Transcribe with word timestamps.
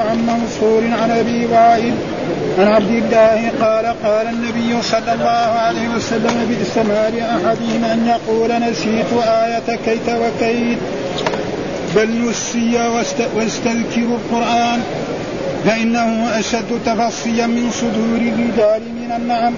عن 0.00 0.26
منصور 0.26 0.82
عن 1.02 1.10
أبي 1.10 1.46
وائل 1.46 1.94
عن 2.58 2.68
عبد 2.68 2.90
الله 2.90 3.50
قال 3.60 3.86
قال 3.86 4.26
النبي 4.26 4.82
صلى 4.82 5.12
الله 5.12 5.50
عليه 5.58 5.88
وسلم 5.88 6.46
بئس 6.48 6.76
ما 6.76 7.10
لاحدهم 7.10 7.84
أن 7.84 8.06
يقول 8.06 8.70
نسيت 8.70 9.12
آية 9.26 9.76
كيت 9.84 10.08
وكيت 10.08 10.78
بل 11.96 12.28
نسي 12.28 12.78
واستذكر 13.36 14.00
القرآن 14.00 14.80
فإنه 15.64 16.38
أشد 16.38 16.80
تفصيا 16.86 17.46
من 17.46 17.70
صدور 17.70 18.16
الرجال 18.16 18.82
من 18.82 19.12
النعم. 19.16 19.54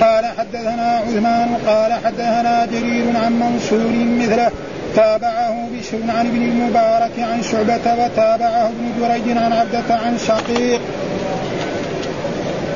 قال 0.00 0.24
حدثنا 0.38 1.02
عثمان 1.06 1.56
قال 1.66 1.92
حدثنا 1.92 2.68
جرير 2.72 3.04
عن 3.24 3.32
منصور 3.32 3.92
مثله 4.20 4.50
تابعه 4.96 5.68
بشر 5.72 5.98
عن 6.18 6.26
ابن 6.26 6.42
المبارك 6.42 7.12
عن 7.18 7.42
شعبة 7.42 8.04
وتابعه 8.04 8.68
ابن 8.68 8.86
جريج 9.00 9.36
عن 9.36 9.52
عبدة 9.52 9.94
عن 9.94 10.18
شقيق. 10.18 10.80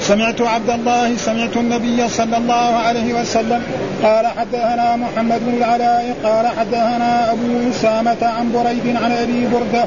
سمعت 0.00 0.40
عبد 0.40 0.70
الله 0.70 1.16
سمعت 1.16 1.56
النبي 1.56 2.08
صلى 2.08 2.36
الله 2.36 2.76
عليه 2.86 3.14
وسلم 3.20 3.62
قال 4.02 4.26
حدثنا 4.26 4.96
محمد 4.96 5.40
بن 5.46 5.54
العلاء 5.56 6.16
قال 6.24 6.46
حدثنا 6.46 7.32
أبو 7.32 7.70
أسامة 7.70 8.16
عن 8.22 8.52
بريد 8.52 8.96
عن 8.96 9.12
أبي 9.12 9.46
بردة 9.46 9.84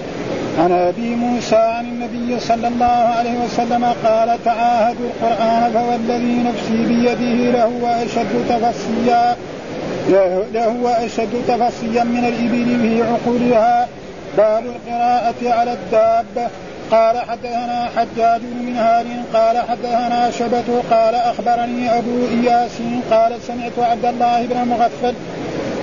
عن 0.60 0.72
أبي 0.72 1.16
موسى 1.16 1.56
عن 1.56 1.86
النبي 1.86 2.40
صلى 2.40 2.68
الله 2.68 2.86
عليه 3.18 3.36
وسلم 3.46 3.86
قال 4.04 4.44
تعاهدوا 4.46 5.06
القرآن 5.06 5.72
فوالذي 5.74 6.44
نفسي 6.44 6.86
بيده 6.86 7.52
لهو 7.58 7.88
أشد 7.88 8.46
تفصيا 8.50 9.36
لهو 10.54 10.88
أشد 10.88 11.42
تفصيا 11.48 12.04
من 12.04 12.26
الإبل 12.26 12.80
في 12.82 13.04
عقولها 13.04 13.88
باب 14.38 14.64
القراءة 14.66 15.60
على 15.60 15.74
الدابة 15.74 16.50
قال 16.92 17.18
حدثنا 17.18 17.90
حجاج 17.98 18.42
بن 18.42 18.66
منهار 18.66 19.06
قال 19.34 19.58
حدثنا 19.58 20.32
شبة 20.32 20.82
قال 20.92 21.16
أخبرني 21.16 21.98
أبو 21.98 22.28
إياس 22.28 22.72
قال 23.12 23.42
سمعت 23.48 23.80
عبد 23.80 24.06
الله 24.06 24.46
بن 24.46 24.58
مغفل 24.58 25.14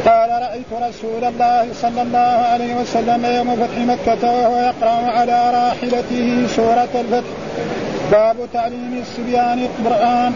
قال 0.06 0.30
رأيت 0.30 0.88
رسول 0.88 1.24
الله 1.24 1.66
صلى 1.82 2.02
الله 2.02 2.46
عليه 2.52 2.74
وسلم 2.74 3.24
يوم 3.24 3.56
فتح 3.56 3.78
مكة 3.78 4.30
وهو 4.30 4.56
يقرأ 4.56 5.10
على 5.10 5.50
راحلته 5.50 6.46
سورة 6.56 6.88
الفتح. 6.94 7.30
باب 8.12 8.36
تعليم 8.52 9.02
الصبيان 9.02 9.58
القرآن. 9.58 10.32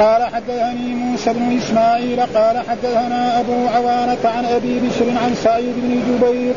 قال 0.00 0.24
حدثني 0.24 0.94
موسى 0.94 1.32
بن 1.32 1.56
إسماعيل 1.56 2.20
قال 2.20 2.58
حدثنا 2.68 3.40
أبو 3.40 3.68
عوانة 3.74 4.18
عن 4.24 4.44
أبي 4.44 4.80
بشر 4.80 5.10
عن 5.24 5.34
سعيد 5.34 5.74
بن 5.76 6.00
جبير 6.08 6.54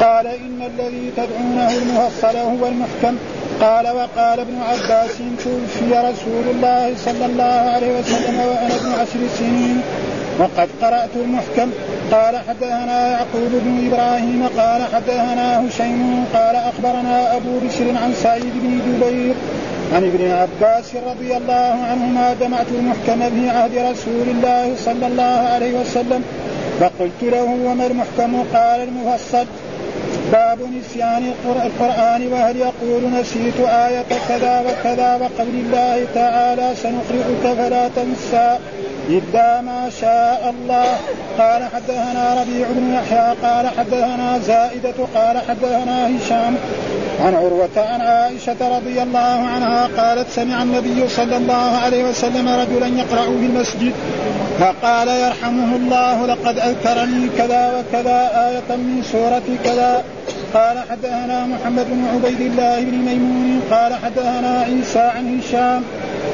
قال 0.00 0.26
إن 0.26 0.62
الذي 0.62 1.12
تدعونه 1.16 1.70
المفصل 1.70 2.36
هو 2.36 2.66
المحكم. 2.66 3.16
قال 3.60 3.86
وقال 3.86 4.40
ابن 4.40 4.54
عباس 4.68 5.16
توفي 5.44 5.90
رسول 5.90 6.44
الله 6.54 6.94
صلى 7.04 7.26
الله 7.26 7.72
عليه 7.74 7.98
وسلم 7.98 8.40
وأنا 8.40 8.74
ابن 8.76 8.92
عشر 8.92 9.18
سنين 9.38 9.80
وقد 10.38 10.68
قرأت 10.82 11.10
المحكم. 11.16 11.70
قال 12.12 12.36
حدثنا 12.48 13.08
يعقوب 13.08 13.50
بن 13.52 13.86
إبراهيم 13.86 14.48
قال 14.58 14.82
حدثنا 14.94 15.66
هشيم 15.66 16.24
قال 16.34 16.56
أخبرنا 16.56 17.36
أبو 17.36 17.58
بشر 17.58 17.88
عن 18.04 18.14
سعيد 18.14 18.52
بن 18.54 18.80
جبير 18.86 19.34
عن 19.94 20.04
ابن 20.04 20.30
عباس 20.30 20.94
رضي 20.94 21.36
الله 21.36 21.76
عنهما 21.90 22.36
جمعت 22.40 22.66
المحكم 22.70 23.30
في 23.30 23.50
عهد 23.50 23.78
رسول 23.78 24.28
الله 24.28 24.74
صلى 24.76 25.06
الله 25.06 25.48
عليه 25.54 25.80
وسلم 25.80 26.24
فقلت 26.80 27.22
له 27.22 27.44
وما 27.64 27.86
المحكم 27.86 28.42
قال 28.54 28.80
المفصل 28.80 29.46
باب 30.32 30.58
نسيان 30.78 31.32
القرآن 31.44 32.32
وهل 32.32 32.56
يقول 32.56 33.10
نسيت 33.20 33.60
آية 33.60 34.04
كذا 34.28 34.60
وكذا 34.60 35.14
وقول 35.16 35.54
الله 35.54 36.06
تعالى 36.14 36.74
سنقرئك 36.76 37.56
فلا 37.58 37.88
تنسى 37.88 38.58
إلا 39.08 39.60
ما 39.60 39.90
شاء 40.00 40.54
الله 40.58 40.86
قال 41.38 41.62
حدثنا 41.74 42.40
ربيع 42.40 42.66
بن 42.70 42.94
يحيى 42.94 43.34
قال 43.42 43.68
حدثنا 43.78 44.38
زائدة 44.38 44.94
قال 45.14 45.38
حدثنا 45.48 46.16
هشام 46.16 46.56
عن 47.20 47.34
عروة 47.34 47.76
عن 47.76 48.00
عائشة 48.00 48.76
رضي 48.76 49.02
الله 49.02 49.18
عنها 49.54 49.88
قالت 49.96 50.30
سمع 50.30 50.62
النبي 50.62 51.08
صلى 51.08 51.36
الله 51.36 51.76
عليه 51.84 52.04
وسلم 52.04 52.48
رجلا 52.48 52.86
يقرأ 52.86 53.24
في 53.24 53.46
المسجد 53.46 53.92
فقال 54.60 55.08
يرحمه 55.08 55.76
الله 55.76 56.26
لقد 56.26 56.58
أذكرني 56.58 57.28
كذا 57.38 57.72
وكذا 57.78 58.48
آية 58.48 58.76
من 58.76 59.02
سورة 59.12 59.42
كذا. 59.64 60.04
قال 60.54 60.78
حدثنا 60.90 61.46
محمد 61.46 61.86
بن 61.90 62.04
عبيد 62.14 62.40
الله 62.40 62.80
بن 62.80 62.96
ميمون. 62.98 63.62
قال 63.70 63.94
حدثنا 63.94 64.60
عيسى 64.60 64.98
عن 64.98 65.38
هشام. 65.38 65.82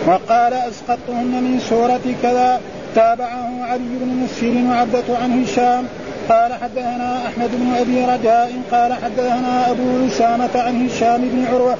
وقال 0.06 0.52
أسقطتهن 0.52 1.42
من 1.44 1.60
سورة 1.68 2.14
كذا. 2.22 2.60
تابعه 2.94 3.64
علي 3.64 3.94
بن 4.00 4.24
مسير 4.24 4.54
وعبدة 4.70 5.18
عن 5.22 5.42
هشام. 5.42 5.84
قال 6.28 6.54
حدثنا 6.54 7.26
أحمد 7.26 7.50
بن 7.52 7.74
أبي 7.80 8.04
رجاء 8.04 8.52
قال 8.72 8.92
حدثنا 8.92 9.70
أبو 9.70 10.06
أسامة 10.06 10.50
عن 10.54 10.86
هشام 10.86 11.28
بن 11.28 11.46
عروة 11.46 11.76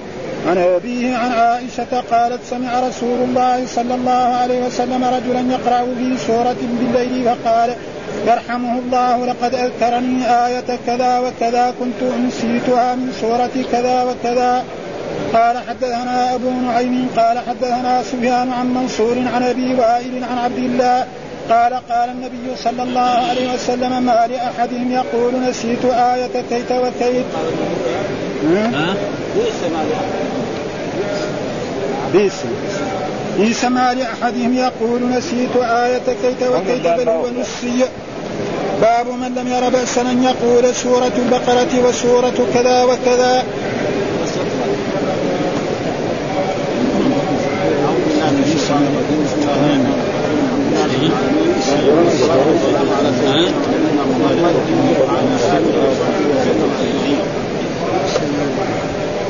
عن 0.48 0.58
أبيه 0.58 1.16
عن 1.16 1.32
عائشة 1.32 2.00
قالت 2.10 2.40
سمع 2.50 2.80
رسول 2.80 3.18
الله 3.28 3.66
صلى 3.66 3.94
الله 3.94 4.36
عليه 4.36 4.66
وسلم 4.66 5.04
رجلا 5.04 5.40
يقرأ 5.40 5.84
في 5.98 6.18
سورة 6.26 6.56
بالليل 6.60 7.24
فقال 7.24 7.74
يرحمه 8.26 8.78
الله 8.78 9.26
لقد 9.26 9.54
أذكرني 9.54 10.46
آية 10.46 10.78
كذا 10.86 11.18
وكذا 11.18 11.74
كنت 11.80 12.12
أنسيتها 12.18 12.94
من 12.94 13.12
سورة 13.20 13.64
كذا 13.72 14.02
وكذا. 14.02 14.64
قال 15.34 15.58
حدثنا 15.68 16.34
أبو 16.34 16.50
نعيم 16.50 17.08
قال 17.16 17.38
حدثنا 17.38 18.02
سفيان 18.02 18.52
عن 18.52 18.74
منصور 18.74 19.16
عن 19.34 19.42
أبي 19.42 19.74
وائل 19.74 20.24
عن 20.24 20.38
عبد 20.38 20.58
الله 20.58 21.06
قال 21.50 21.72
قال 21.90 22.08
النبي 22.10 22.56
صلى 22.64 22.82
الله 22.82 23.00
عليه 23.00 23.54
وسلم 23.54 24.02
ما 24.02 24.26
لأحدهم 24.30 24.92
يقول 24.92 25.32
نسيت 25.48 25.84
آية 25.84 26.42
كيت 26.50 26.72
وكيت 26.72 27.24
بئس 32.14 32.32
بئس 33.38 33.64
ما 33.64 33.94
لأحدهم 33.94 34.54
يقول 34.54 35.10
نسيت 35.10 35.56
آية 35.56 35.98
كيت 36.22 36.48
وكيت 36.48 36.86
بل 36.86 37.08
هو 37.08 37.26
نسي. 37.40 37.84
باب 38.80 39.06
من 39.06 39.34
لم 39.36 39.48
ير 39.48 39.68
بأسا 39.68 40.00
أن 40.00 40.22
يقول 40.22 40.74
سورة 40.74 41.12
البقرة 41.18 41.88
وسورة 41.88 42.46
كذا 42.54 42.84
وكذا. 42.84 43.44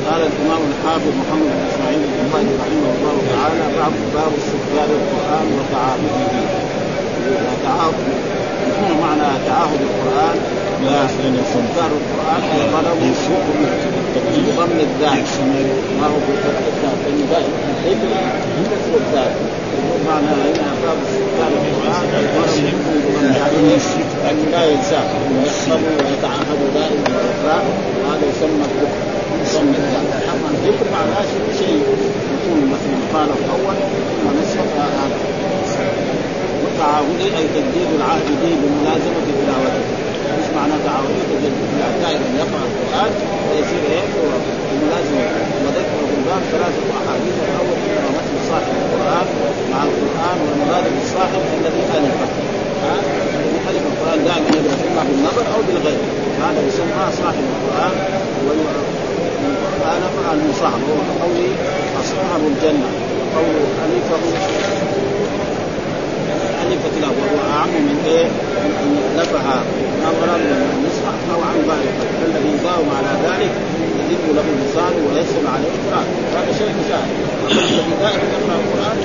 قال 0.05 0.21
الإمام 0.21 0.61
الحافظ 0.71 1.11
محمد 1.21 1.47
بن 1.55 1.63
إسماعيل 1.71 1.99
البخاري 2.07 2.51
رحمه 2.61 2.89
الله 2.97 3.17
تعالى 3.33 3.63
باب 3.77 3.93
باب 4.15 4.31
استقبال 4.41 4.89
القران 4.99 5.47
وتعاهده 5.57 6.17
وتعاهد 7.51 7.95
معنى 9.01 9.29
تعاهد 9.47 9.79
القرآن 9.89 10.37
واستنكار 10.83 11.91
القرآن 11.99 12.41
اي 12.53 12.61
طلبه 12.73 13.11
بضم 14.47 14.77
الذات 14.87 15.29
ما 15.99 16.07
هو 16.07 16.17
بفتح 16.27 16.63
الذات 16.71 16.99
لأنه 17.05 17.25
دائما 17.31 17.57
الحكم 17.71 18.09
كسر 18.71 18.93
الذات 19.03 19.35
معنى 20.07 20.27
هنا 20.27 20.69
باب 20.83 20.97
استنكار 21.07 21.51
القران 21.61 22.05
ان 24.29 24.37
لا 24.51 24.71
ينساه 24.71 25.09
يحفظه 25.45 25.75
ويتعهد 25.75 26.59
دائما 26.73 27.07
الاقراء 27.07 27.65
هذا 28.09 28.25
يسمى 28.29 28.65
يسمى 29.43 29.75
الذات 29.77 30.23
اما 30.33 30.47
الذكر 30.53 30.85
معناه 30.93 31.25
شيء 31.59 31.83
يكون 32.35 32.59
مثلا 32.73 32.97
قال 33.13 33.29
الأول 33.39 33.75
ثم 34.21 34.41
نسخ 34.41 34.67
هذا 34.77 35.17
تعاهدي 36.77 37.23
اي 37.37 37.45
تجديد 37.55 37.89
العهد 37.97 38.27
به 38.41 38.55
بملازمه 38.61 39.27
تلاوته 39.41 39.94
تعاهدي 40.85 41.21
تجديد 41.31 41.53
العهد 41.77 41.95
دائما 42.03 42.27
يقرأ 42.41 42.63
القرآن 42.69 43.11
ويصير 43.47 43.83
إيه؟ 43.95 44.05
بملازمه 44.69 45.25
وذكر 45.63 45.97
في 46.09 46.15
الباب 46.19 46.41
ثلاثة 46.53 46.81
أحاديث 46.99 47.35
الأول 47.47 47.77
انه 47.85 48.07
مثل 48.17 48.35
صاحب 48.51 48.73
القرآن 48.83 49.27
مع 49.71 49.79
القرآن 49.89 50.37
والمراد 50.45 50.85
بالصاحب 50.95 51.41
الذي 51.57 51.81
الفه 51.97 52.29
الذي 53.37 53.59
الف 53.69 53.83
القرآن 53.91 54.19
دائما 54.29 54.49
يدرس 54.57 54.81
اما 54.89 55.03
بالنظر 55.09 55.45
أو 55.55 55.59
بالغير 55.67 56.01
هذا 56.43 56.61
يسمى 56.67 57.03
صاحب 57.21 57.45
القرآن. 57.53 57.93
والقران 58.45 60.01
مع 60.25 60.33
المصاحب 60.33 60.81
هو 60.89 60.99
قولي 61.23 61.49
أصحاب 62.01 62.41
الجنة. 62.51 62.89
قول 63.35 63.55
الفه 63.85 64.19
ألفت 66.63 66.95
له 67.01 67.07
وهو 67.07 67.39
أعم 67.59 67.69
من 67.69 67.97
إيه؟ 68.07 68.27
نفع 69.19 69.43
نظرا 70.05 70.37
من 70.37 70.61
النصح 70.75 71.15
أو 71.33 71.39
عن 71.49 71.57
ذلك 71.71 71.97
الذي 72.27 72.49
يداوم 72.55 72.89
على 72.97 73.11
ذلك 73.27 73.53
يزيد 73.99 74.25
له 74.37 74.47
لسانه 74.61 75.01
ويسهل 75.07 75.45
عليه 75.55 75.71
القرآن. 75.77 76.07
هذا 76.35 76.51
شيء 76.59 76.73
سهل 76.89 77.09
الذي 77.51 77.93
دائما 78.03 78.25
يقرأ 78.35 78.55
القرآن 78.63 78.97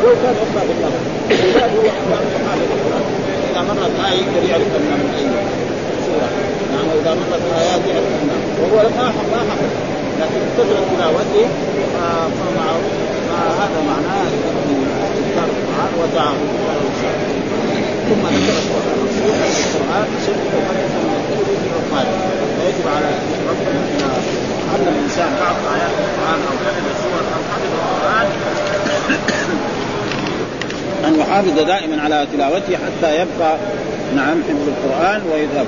ولو 0.00 0.14
كان 0.22 0.36
يقرأ 0.42 0.62
الزاد 1.30 1.72
هو 1.76 1.88
حافظ 2.46 2.70
القران 2.76 3.04
إذا 3.50 3.60
مرت 3.68 3.94
آية 4.08 4.18
يقدر 4.20 4.42
يعرف 4.50 4.70
انها 4.78 4.96
من 5.02 5.10
اي 5.18 5.26
سورة. 6.06 6.28
يعني 6.72 6.90
إذا 7.00 7.12
مرت 7.20 7.44
آيات 7.60 7.82
يعرف 7.90 8.12
انها 8.22 8.38
وهو 8.60 8.78
ما 8.96 9.06
ما 9.32 9.40
حفظ 9.50 9.72
لكن 10.20 10.40
كثرة 10.56 10.82
تلاوته 10.96 11.46
فمع 12.38 12.68
هذا 13.60 13.80
معناه 13.90 14.28
اذكار 15.18 15.48
القران 15.56 15.92
وتعاون 16.00 16.48
ثم 18.08 18.26
ذكر 18.26 18.58
القران 19.76 20.06
شرك 20.26 20.44
وفتح 20.56 20.80
من 20.80 21.50
العقال 21.66 22.06
فيجب 22.58 22.88
على 22.96 23.10
ربنا 23.50 23.80
اذا 23.94 24.08
علم 24.72 24.86
الإنسان 24.94 25.30
بعض 25.40 25.56
آيات 25.74 25.90
القرآن 26.04 26.40
أو 26.48 26.54
حفظ 26.64 26.86
السور 26.94 27.20
أو 27.36 27.42
حفظ 27.52 27.72
القرآن 27.74 28.26
أن 31.06 31.20
يحافظ 31.20 31.66
دائما 31.66 32.02
على 32.02 32.26
تلاوته 32.32 32.76
حتى 32.76 33.14
يبقى 33.14 33.56
نعم 34.16 34.42
حفظ 34.42 34.68
القرآن 34.68 35.22
ويذهب. 35.32 35.66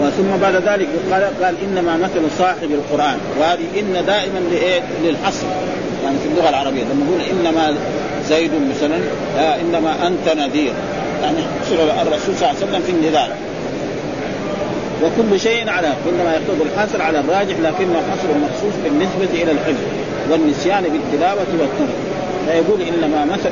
وثم 0.00 0.36
بعد 0.42 0.54
ذلك 0.54 0.88
قال 1.12 1.44
قال 1.44 1.54
إنما 1.62 1.96
مثل 1.96 2.30
صاحب 2.38 2.70
القرآن. 2.70 3.18
وهذه 3.40 3.64
إن 3.78 4.04
دائما؟ 4.06 4.40
للحصر. 5.04 5.46
يعني 6.04 6.16
في 6.18 6.28
اللغة 6.28 6.48
العربية. 6.48 6.82
لما 6.82 7.04
نقول 7.04 7.20
إنما 7.20 7.74
زيد 8.32 8.50
مثلا 8.70 8.98
آه 9.38 9.60
إنما 9.60 10.06
أنت 10.06 10.36
نذير. 10.36 10.72
يعني 11.22 11.38
الرسول 12.02 12.36
صلى 12.36 12.50
الله 12.50 12.56
عليه 12.60 12.66
وسلم 12.66 12.82
في 12.86 12.92
النذار. 12.92 13.28
وكل 15.02 15.40
شيء 15.40 15.68
على 15.70 15.86
انما 15.86 16.32
يقتضي 16.32 16.62
الحصر 16.74 17.02
على 17.02 17.20
الراجح 17.20 17.54
لكنه 17.62 18.02
حصر 18.10 18.28
مخصوص 18.28 18.74
بالنسبة 18.84 19.42
إلى 19.42 19.52
الحفظ 19.52 19.84
والنسيان 20.30 20.82
بالتلاوة 20.82 21.46
والترك. 21.58 21.96
فيقول 22.46 22.80
إنما 22.82 23.24
مثل 23.24 23.50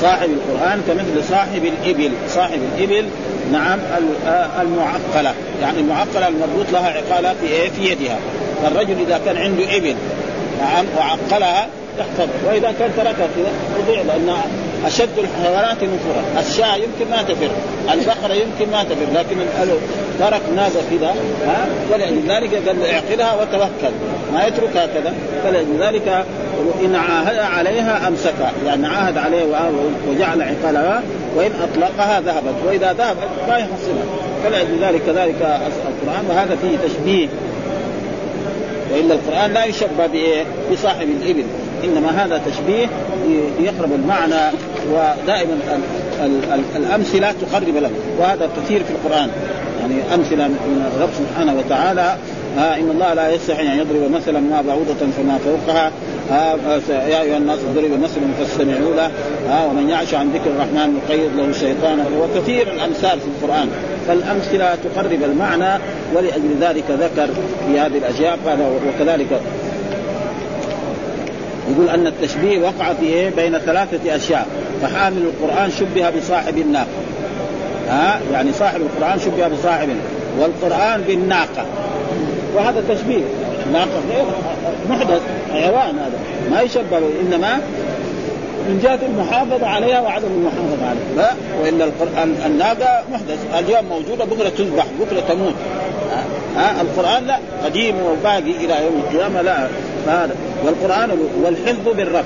صاحب 0.00 0.28
القرآن 0.30 0.82
كمثل 0.88 1.28
صاحب 1.28 1.64
الإبل. 1.64 2.10
صاحب 2.28 2.58
الإبل 2.76 3.06
نعم 3.52 3.78
المعقلة. 4.60 5.34
يعني 5.62 5.80
المعقلة 5.80 6.28
المربوط 6.28 6.66
لها 6.72 6.88
عقالات 6.88 7.36
في 7.40 7.46
إيه؟ 7.46 7.70
في 7.70 7.90
يدها. 7.90 8.18
فالرجل 8.62 8.96
إذا 9.06 9.20
كان 9.24 9.36
عنده 9.36 9.76
إبل 9.76 9.94
نعم 10.60 10.84
وعقلها 10.98 11.68
يحفظ 11.98 12.28
وإذا 12.46 12.74
كان 12.78 12.90
تركها 12.96 13.12
كذا 13.36 13.52
تضيع 13.78 14.02
لأن 14.02 14.34
أشد 14.86 15.18
الحيوانات 15.18 15.76
نفورا. 15.76 16.40
الشاة 16.40 16.76
يمكن 16.76 17.10
ما 17.10 17.22
تفر 17.22 17.50
البقرة 17.92 18.34
يمكن 18.34 18.72
ما 18.72 18.84
تفر 18.84 19.06
لكن 19.14 19.36
ترك 20.20 20.40
ناقة 20.56 20.70
كذا 20.90 21.14
ها؟ 21.46 21.66
فلذلك 21.90 22.68
قال 22.68 22.86
اعقلها 22.86 23.34
وتوكل. 23.34 23.94
ما 24.32 24.46
يتركها 24.46 24.86
كذا 24.86 25.14
فلذلك 25.44 26.24
إن 26.84 26.94
عاهد 26.94 27.38
عليها 27.38 28.08
امسكها 28.08 28.52
يعني 28.66 28.86
عاهد 28.86 29.18
عليه 29.18 29.44
وجعل 30.08 30.42
عقالها 30.42 31.02
وإن 31.36 31.50
أطلقها 31.62 32.20
ذهبت. 32.20 32.54
وإذا 32.66 32.92
ذهبت 32.92 33.28
ما 33.48 33.58
يحصلها. 33.58 34.04
فلذلك 34.44 35.02
كذلك 35.06 35.60
القرآن 35.86 36.24
وهذا 36.28 36.56
فيه 36.62 36.88
تشبيه. 36.88 37.28
وإلا 38.92 39.14
القرآن 39.14 39.52
لا 39.52 39.64
يشبه 39.64 40.06
بإيه؟ 40.12 40.44
بصاحب 40.72 41.08
الإبل. 41.22 41.44
إنما 41.84 42.24
هذا 42.24 42.40
تشبيه 42.46 42.86
يقرب 43.60 43.92
المعنى 43.92 44.56
ودائما 44.92 45.58
الأمثلة 46.76 47.32
تقرب 47.32 47.76
له 47.76 47.90
وهذا 48.18 48.48
كثير 48.56 48.84
في 48.84 48.90
القرآن. 48.90 49.30
يعني 49.80 50.14
أمثلة 50.14 50.48
من 50.48 50.90
الرب 50.96 51.08
سبحانه 51.18 51.54
وتعالى 51.58 52.16
ها 52.56 52.76
إن 52.76 52.90
الله 52.90 53.14
لا 53.14 53.34
يستحي 53.34 53.62
أن 53.62 53.78
يضرب 53.78 54.10
مثلا 54.10 54.40
ما 54.40 54.62
بعوضة 54.62 54.94
فما 55.16 55.38
فوقها. 55.38 55.90
ها 56.30 56.56
يا 56.88 57.22
أيها 57.22 57.36
الناس 57.36 57.58
ضرب 57.74 58.00
مثل 58.02 58.20
فاستمعوا 58.38 58.94
له. 58.94 59.10
ها 59.48 59.66
ومن 59.66 59.88
يعش 59.88 60.14
عن 60.14 60.30
ذكر 60.30 60.50
الرحمن 60.50 61.00
نقيض 61.04 61.30
له 61.36 61.52
شيطانا 61.52 62.04
وكثير 62.20 62.72
الأمثال 62.72 63.20
في 63.20 63.26
القرآن. 63.26 63.68
فالأمثلة 64.08 64.74
تقرب 64.74 65.22
المعنى 65.22 65.80
ولأجل 66.14 66.56
ذلك 66.60 66.84
ذكر 66.90 67.28
في 67.66 67.80
هذه 67.80 67.98
الاشياء 67.98 68.38
قال 68.46 68.58
وكذلك 68.88 69.40
يقول 71.70 71.88
أن 71.88 72.06
التشبيه 72.06 72.58
وقع 72.58 72.92
في 72.92 73.06
إيه؟ 73.06 73.30
بين 73.30 73.58
ثلاثة 73.58 74.16
أشياء. 74.16 74.46
فحامل 74.82 75.22
القرآن 75.22 75.70
شبه 75.70 76.10
بصاحب 76.10 76.58
الناقة. 76.58 76.86
ها؟ 77.88 78.20
يعني 78.32 78.52
صاحب 78.52 78.80
القرآن 78.80 79.18
شبه 79.18 79.48
بصاحب 79.48 79.88
والقرآن 80.38 81.00
بالناقة. 81.00 81.64
وهذا 82.54 82.84
تشبيه. 82.88 83.22
الناقه 83.66 84.00
غير 84.14 84.24
محدث. 84.90 85.20
حيوان 85.52 85.98
هذا. 85.98 86.18
ما 86.50 86.60
يشبه 86.60 86.98
إنما 86.98 87.58
من 88.68 88.80
جهة 88.82 88.98
المحافظة 89.06 89.66
عليها 89.66 90.00
وعدم 90.00 90.26
المحافظة 90.26 90.86
عليها. 90.86 91.16
لا 91.16 91.30
وإلا 91.62 91.84
القرآن 91.84 92.36
الناقة 92.46 93.02
محدث. 93.12 93.38
اليوم 93.58 93.84
موجودة 93.84 94.24
بكرة 94.24 94.48
تذبح 94.48 94.86
بكرة 95.00 95.20
تموت. 95.20 95.54
ها؟ 96.56 96.80
القرآن 96.80 97.26
لا. 97.26 97.38
قديم 97.64 97.94
وباقي 97.96 98.40
إلى 98.40 98.84
يوم 98.84 99.02
القيامة 99.04 99.42
لا. 99.42 99.68
هذا 100.08 100.34
والقرآن 100.64 101.10
والحفظ 101.42 101.88
بالربط. 101.96 102.24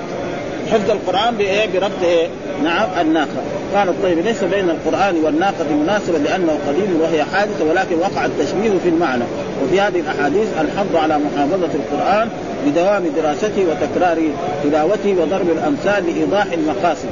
حفظ 0.73 0.91
القرآن 0.91 1.35
بإيه؟ 1.35 1.67
بربط 1.73 2.03
إيه؟ 2.03 2.29
نعم 2.65 2.89
الناقة. 3.01 3.43
قال 3.75 3.89
الطيب 3.89 4.19
ليس 4.19 4.45
بين 4.45 4.71
القرآن 4.71 5.15
والناقة 5.25 5.75
مناسبة 5.83 6.19
لأنه 6.19 6.59
قديم 6.69 7.01
وهي 7.01 7.25
حادثة 7.25 7.65
ولكن 7.65 7.99
وقع 7.99 8.25
التشبيه 8.25 8.71
في 8.83 8.89
المعنى. 8.89 9.25
وفي 9.65 9.81
هذه 9.81 10.01
الأحاديث 10.01 10.49
الحظ 10.61 10.97
على 10.97 11.19
محافظة 11.19 11.69
القرآن 11.75 12.29
بدوام 12.67 13.05
دراسته 13.17 13.67
وتكرار 13.71 14.19
تلاوته 14.65 15.17
وضرب 15.21 15.51
الأمثال 15.51 16.07
لإيضاح 16.07 16.47
المقاصد. 16.53 17.09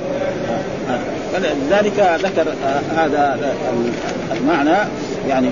فلذلك 1.33 2.21
ذكر 2.23 2.47
هذا 2.97 3.39
المعنى. 4.41 4.77
يعني 5.29 5.51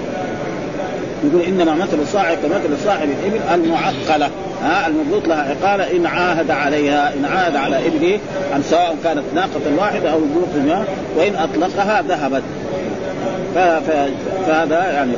يقول 1.32 1.42
إنما 1.46 1.74
مثل 1.74 2.08
صاحب 2.12 2.36
كمثل 2.42 2.84
صاحب 2.84 3.08
الإبل 3.08 3.40
المعقلة. 3.54 4.30
ها 4.62 4.86
المضبوط 4.86 5.28
لها 5.28 5.42
عقالة 5.42 5.96
إن 5.96 6.06
عاهد 6.06 6.50
عليها 6.50 7.14
إن 7.14 7.24
عاهد 7.24 7.56
على 7.56 7.86
إبله 7.86 8.18
أن 8.56 8.62
سواء 8.62 8.96
كانت 9.04 9.22
ناقة 9.34 9.60
واحدة 9.78 10.12
أو 10.12 10.18
بوق 10.18 10.78
وإن 11.16 11.36
أطلقها 11.36 12.02
ذهبت. 12.02 12.42
فهذا 14.46 14.92
يعني. 14.92 15.12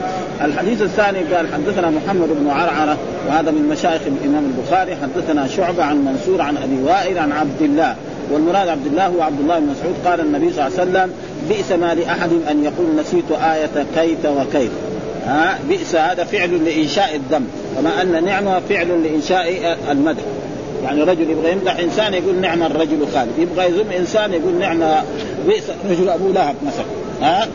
الحديث 0.45 0.83
الثاني 0.83 1.19
قال 1.19 1.47
حدثنا 1.53 1.91
محمد 1.91 2.29
بن 2.29 2.51
عرعرة 2.51 2.97
وهذا 3.29 3.51
من 3.51 3.69
مشايخ 3.69 4.03
الإمام 4.07 4.45
البخاري. 4.45 4.97
حدثنا 4.97 5.47
شعبة 5.47 5.85
عن 5.85 6.05
منصور 6.05 6.43
عن 6.43 6.57
أبي 6.57 6.83
وائل 6.83 7.19
عن 7.19 7.33
عبد 7.33 7.63
الله. 7.63 7.95
والمراد 8.31 8.69
عبد 8.69 8.87
الله 8.87 9.07
هو 9.07 9.23
عبد 9.23 9.41
الله 9.41 9.59
بن 9.59 9.67
مسعود. 9.67 9.95
قال 10.05 10.21
النبي 10.21 10.53
صلى 10.53 10.67
الله 10.67 10.81
عليه 10.81 10.91
وسلم 10.91 11.13
بئس 11.49 11.73
ما 11.73 11.95
لأحد 11.95 12.31
أن 12.51 12.65
يقول 12.65 12.87
نسيت 13.01 13.31
آية 13.31 13.87
كيت 13.97 14.27
وكيف. 14.27 14.71
ها 15.27 15.59
بئس 15.69 15.95
هذا 15.95 16.25
فعل 16.25 16.65
لإنشاء 16.65 17.17
الذم 17.17 17.47
كما 17.77 18.03
أن 18.03 18.25
نعمة 18.25 18.61
فعل 18.69 19.03
لإنشاء 19.03 19.79
المدح. 19.91 20.23
يعني 20.85 21.03
رجل 21.03 21.31
يبغى 21.31 21.53
يمدح 21.53 21.79
إنسان 21.79 22.15
يقول 22.15 22.41
نعم 22.41 22.63
الرجل 22.63 23.07
خالد. 23.15 23.39
يبغى 23.39 23.67
يذم 23.67 23.91
إنسان 23.91 24.33
يقول 24.33 24.55
نعم 24.55 24.79
بئس 25.47 25.65
رجل 25.91 26.09
أبو 26.09 26.33
لهب 26.33 26.55
مثلا. 26.67 26.85
ها؟ 27.23 27.49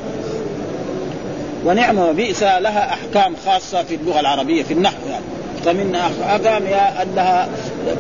ونعمة 1.66 2.10
وبئس 2.10 2.44
لها 2.44 2.94
أحكام 2.94 3.36
خاصة 3.46 3.84
في 3.84 3.96
اللغة 3.96 4.20
العربية 4.20 4.64
في 4.64 4.74
النحو 4.74 4.98
يعني. 5.10 5.26
فمن 5.66 5.96
أحكام 5.96 6.64
أنها 7.02 7.50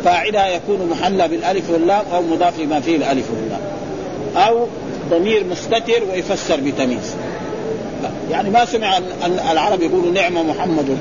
فاعلها 0.05 0.47
يكون 0.47 0.89
محلى 0.91 1.27
بالألف 1.27 1.69
واللام 1.69 2.05
أو 2.13 2.21
مضاف 2.21 2.59
لما 2.59 2.79
فيه 2.79 2.95
الألف 2.95 3.25
واللام. 3.31 3.61
أو 4.47 4.67
ضمير 5.09 5.43
مستتر 5.51 6.03
ويفسر 6.11 6.59
بتمييز. 6.59 7.15
يعني 8.31 8.49
ما 8.49 8.65
سمع 8.65 8.99
العرب 9.51 9.81
يقولوا 9.81 10.11
نعم 10.11 10.49
محمد 10.49 10.97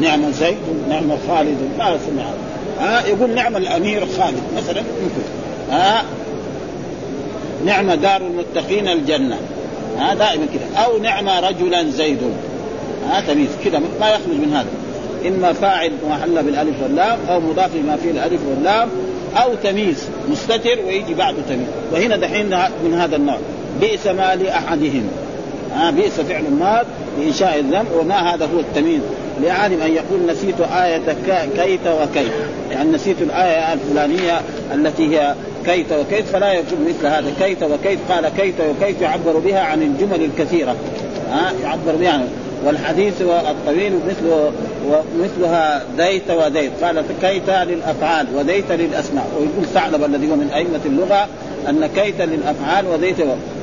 نعم 0.00 0.32
زيد 0.32 0.56
نعم 0.88 1.10
خالد 1.28 1.58
ما 1.78 1.98
سمع. 2.06 2.24
ها 2.80 3.06
يقول 3.06 3.30
نعم 3.30 3.56
الأمير 3.56 4.00
خالد 4.00 4.42
مثلا. 4.56 4.80
ممكن 4.80 5.22
ها 5.70 6.02
نعم 7.66 7.92
دار 7.92 8.22
المتقين 8.22 8.88
الجنة. 8.88 9.38
ها 9.98 10.14
دائما 10.14 10.46
كذا 10.46 10.84
أو 10.84 10.98
نعم 10.98 11.28
رجلا 11.28 11.90
زيد. 11.90 12.18
ها 13.10 13.20
تمييز 13.20 13.50
كذا 13.64 13.78
ما 14.00 14.08
يخرج 14.08 14.34
من 14.34 14.52
هذا. 14.52 14.68
إما 15.28 15.52
فاعل 15.52 15.92
محل 16.10 16.42
بالألف 16.42 16.82
واللام 16.82 17.18
أو 17.28 17.40
مضاف 17.40 17.70
ما 17.86 17.96
فيه 17.96 18.10
الألف 18.10 18.40
واللام 18.50 18.88
أو 19.36 19.54
تمييز 19.54 20.08
مستتر 20.30 20.78
ويجي 20.86 21.14
بعده 21.14 21.38
تمييز. 21.48 21.68
وهنا 21.92 22.16
دحين 22.16 22.46
من 22.84 22.94
هذا 23.00 23.16
النوع. 23.16 23.38
بئس 23.80 24.06
ما 24.06 24.34
لأحدهم. 24.34 25.08
ها 25.74 25.90
بئس 25.90 26.20
فعل 26.20 26.44
ماض 26.60 26.86
لإنشاء 27.18 27.58
الذم 27.58 27.86
وما 28.00 28.34
هذا 28.34 28.48
هو 28.54 28.60
التمييز؟ 28.60 29.00
لأحدهم 29.42 29.82
أن 29.82 29.90
يقول 29.90 30.26
نسيت 30.28 30.60
آية 30.60 31.16
كيت 31.56 31.86
وكيت. 31.86 32.32
يعني 32.70 32.90
نسيت 32.90 33.22
الآية 33.22 33.72
الفلانية 33.72 34.40
التي 34.74 35.16
هي 35.16 35.34
كيت 35.66 35.92
وكيت 35.92 36.24
فلا 36.24 36.52
يقول 36.52 36.78
مثل 36.88 37.06
هذا. 37.06 37.32
كيت 37.40 37.62
وكيت 37.62 37.98
قال 38.10 38.28
كيت 38.28 38.54
وكيت 38.60 39.00
يعبر 39.00 39.38
بها 39.38 39.60
عن 39.60 39.82
الجمل 39.82 40.24
الكثيرة. 40.24 40.76
ها؟ 41.32 41.52
يعبر 41.62 41.96
بها 42.00 42.22
والحديث 42.64 43.22
الطويل 43.22 43.92
مثل 44.08 44.50
ومثلها 44.88 45.82
ديت 45.96 46.30
وديت. 46.30 46.72
قال 46.82 47.04
كيت 47.22 47.50
للأفعال 47.50 48.26
وديت 48.36 48.72
للأسماء. 48.72 49.26
ويقول 49.38 49.64
ثعلب 49.74 50.04
الذي 50.04 50.30
هو 50.30 50.36
من 50.36 50.50
أئمة 50.54 50.80
اللغة 50.86 51.28
أن 51.68 51.88
كيت 51.96 52.20
للأفعال 52.20 52.86
وديت 52.86 53.16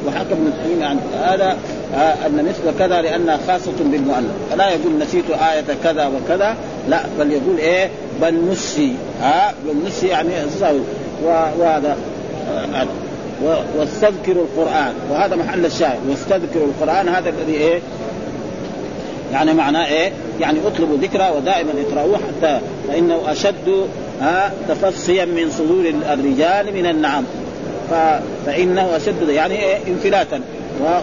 وحكم 0.07 0.31
ابن 0.31 0.53
تيميه 0.63 0.85
عن 0.85 0.99
هذا 1.23 1.57
آه، 1.95 2.13
أن 2.25 2.45
مثل 2.49 2.79
كذا 2.79 3.01
لأنها 3.01 3.39
خاصة 3.47 3.71
بالمؤلف. 3.79 4.31
فلا 4.51 4.69
يقول 4.69 4.97
نسيت 4.99 5.25
آية 5.29 5.65
كذا 5.83 6.07
وكذا 6.07 6.55
لا 6.89 7.01
بل 7.19 7.31
يقول 7.31 7.57
إيه؟ 7.57 7.89
بل 8.21 8.49
نسي. 8.51 8.93
ها 9.21 9.53
بل 9.65 9.87
نسي 9.87 10.07
يعني 10.07 10.29
وهذا 11.25 11.97
آه 12.51 12.87
واستذكر 13.77 14.31
القرآن. 14.31 14.93
وهذا 15.11 15.35
محل 15.35 15.65
الشاهد. 15.65 15.99
واستذكر 16.09 16.59
القرآن 16.59 17.09
هذا 17.09 17.29
الذي 17.29 17.53
إيه؟ 17.53 17.79
يعني 19.33 19.53
معناه 19.53 19.85
إيه؟ 19.85 20.11
يعني 20.39 20.59
اطلبوا 20.67 20.97
ذكرى 20.97 21.29
ودائما 21.37 21.71
اقرأوه 21.87 22.17
حتى 22.17 22.59
فإنه 22.87 23.19
أشد 23.27 23.87
ها 24.21 24.53
تفصيا 24.69 25.25
من 25.25 25.51
صدور 25.51 25.93
الرجال 26.13 26.73
من 26.73 26.85
النعم. 26.85 27.23
فإنه 28.45 28.95
أشد 28.95 29.29
يعني 29.29 29.55
إيه 29.63 29.77
انفلاتا. 29.87 30.41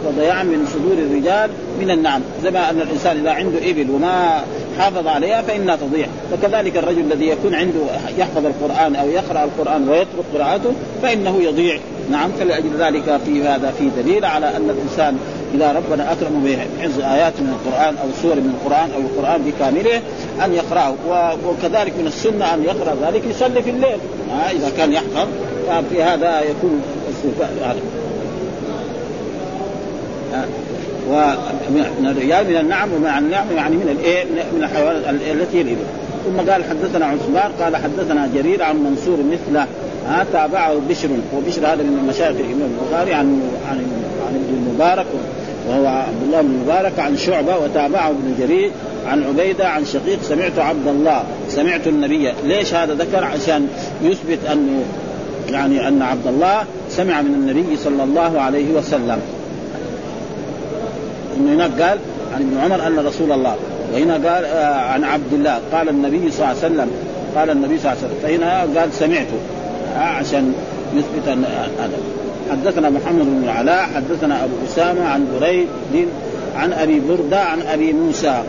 وضياعا 0.06 0.42
من 0.42 0.66
صدور 0.74 0.92
الرجال 0.92 1.50
من 1.80 1.90
النعم. 1.90 2.20
زي 2.42 2.50
ما 2.50 2.70
أن 2.70 2.80
الإنسان 2.80 3.16
إذا 3.16 3.30
عنده 3.30 3.58
إبل 3.70 3.90
وما 3.90 4.44
حافظ 4.78 5.06
عليها 5.06 5.42
فإنها 5.42 5.76
تضيع. 5.76 6.06
فكذلك 6.32 6.76
الرجل 6.76 7.00
الذي 7.00 7.28
يكون 7.28 7.54
عنده 7.54 7.80
يحفظ 8.18 8.46
القرآن 8.46 8.96
أو 8.96 9.08
يقرأ 9.08 9.44
القرآن 9.44 9.88
ويترك 9.88 10.24
قراءته 10.34 10.72
فإنه 11.02 11.42
يضيع. 11.42 11.78
نعم 12.10 12.30
فلأجل 12.32 12.70
ذلك 12.78 13.20
في 13.26 13.42
هذا 13.42 13.74
في 13.78 14.02
دليل 14.02 14.24
على 14.24 14.56
أن 14.56 14.70
الإنسان 14.70 15.18
إذا 15.54 15.72
ربنا 15.72 16.12
اكرمه 16.12 16.44
بحفظ 16.44 17.00
آيات 17.00 17.32
من 17.40 17.56
القرآن 17.58 17.94
أو 17.96 18.08
سور 18.22 18.34
من 18.34 18.54
القرآن 18.60 18.90
أو 18.94 19.00
القرآن 19.00 19.42
بكامله 19.42 20.00
أن 20.44 20.54
يقرأه. 20.54 20.94
وكذلك 21.46 21.92
من 21.98 22.06
السنة 22.06 22.54
أن 22.54 22.64
يقرأ 22.64 22.96
ذلك 23.10 23.22
يصلي 23.30 23.62
في 23.62 23.70
الليل. 23.70 23.98
آه 24.30 24.50
إذا 24.50 24.70
كان 24.76 24.92
يحفظ 24.92 25.28
ففي 25.68 26.02
هذا 26.02 26.40
يكون 26.40 26.82
ومن 31.08 32.06
الرجال 32.06 32.50
من 32.50 32.56
النعم 32.56 32.92
ومع 32.92 33.18
النعم 33.18 33.46
يعني 33.56 33.76
من 33.76 33.88
الإيه 33.98 34.24
من 34.24 34.62
الحيوانات 34.62 35.04
التي 35.08 35.60
الابل 35.60 35.84
ثم 36.24 36.50
قال 36.50 36.64
حدثنا 36.64 37.06
عثمان 37.06 37.52
قال 37.60 37.76
حدثنا 37.76 38.30
جرير 38.34 38.62
عن 38.62 38.76
منصور 38.76 39.18
مثله 39.18 39.66
ها 40.08 40.26
تابعه 40.32 40.74
بشر 40.88 41.08
وبشر 41.36 41.66
هذا 41.66 41.82
من 41.82 42.06
مشايخ 42.08 42.36
الإمام 42.36 42.70
البخاري 42.80 43.14
عن 43.14 43.40
عن 43.70 43.78
عن 44.26 44.34
ابن 44.34 44.66
المبارك 44.66 45.06
وهو 45.68 45.86
عبد 45.86 46.22
الله 46.26 46.40
بن 46.42 46.50
المبارك 46.50 46.98
عن 46.98 47.16
شعبة 47.16 47.58
وتابعه 47.58 48.08
ابن 48.08 48.34
جرير 48.38 48.70
عن 49.06 49.24
عبيدة 49.24 49.68
عن 49.68 49.84
شقيق 49.84 50.22
سمعت 50.22 50.58
عبد 50.58 50.88
الله 50.88 51.22
سمعت 51.48 51.86
النبي. 51.86 52.32
ليش 52.44 52.74
هذا 52.74 52.94
ذكر؟ 52.94 53.24
عشان 53.24 53.68
يثبت 54.02 54.38
أنه 54.52 54.82
يعني 55.50 55.88
أن 55.88 56.02
عبد 56.02 56.26
الله 56.26 56.64
سمع 56.90 57.22
من 57.22 57.34
النبي 57.34 57.76
صلى 57.76 58.04
الله 58.04 58.40
عليه 58.40 58.72
وسلم. 58.72 59.18
إنه 61.36 61.54
هناك 61.54 61.82
قال 61.82 61.98
عن 62.34 62.42
ابن 62.42 62.58
عمر 62.58 62.86
أن 62.86 63.06
رسول 63.06 63.32
الله 63.32 63.54
وهنا 63.92 64.14
قال 64.14 64.44
آه 64.44 64.74
عن 64.74 65.04
عبد 65.04 65.32
الله 65.32 65.60
قال 65.72 65.88
النبي 65.88 66.30
صلى 66.30 66.38
الله 66.38 66.46
عليه 66.46 66.58
وسلم 66.58 66.90
قال 67.36 67.50
النبي 67.50 67.78
صلى 67.78 67.92
الله 67.92 68.02
عليه 68.02 68.14
وسلم 68.14 68.18
فهنا 68.22 68.80
قال 68.80 68.92
سمعته 68.92 69.38
آه 69.96 70.00
عشان 70.00 70.52
يثبت 70.94 71.28
أن 71.28 71.44
هذا. 71.78 71.98
حدثنا 72.50 72.90
محمد 72.90 73.24
بن 73.24 73.40
العلاء 73.44 73.88
حدثنا 73.94 74.44
أبو 74.44 74.52
أسامة 74.68 75.04
عن 75.04 75.26
بريد 75.40 75.68
عن 76.56 76.72
أبي 76.72 77.00
بردة 77.00 77.40
عن 77.40 77.62
أبي 77.62 77.92
موسى 77.92 78.42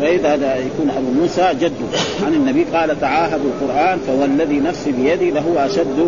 بريد 0.00 0.26
هذا 0.26 0.56
يكون 0.56 0.90
أبو 0.96 1.20
موسى 1.20 1.54
جده 1.60 1.98
عن 2.26 2.34
النبي 2.34 2.64
قال 2.74 3.00
تعاهدوا 3.00 3.50
القرآن 3.60 3.98
فوالذي 4.06 4.60
نفسي 4.60 4.92
بيدي 4.92 5.30
له 5.30 5.66
أشد 5.66 6.06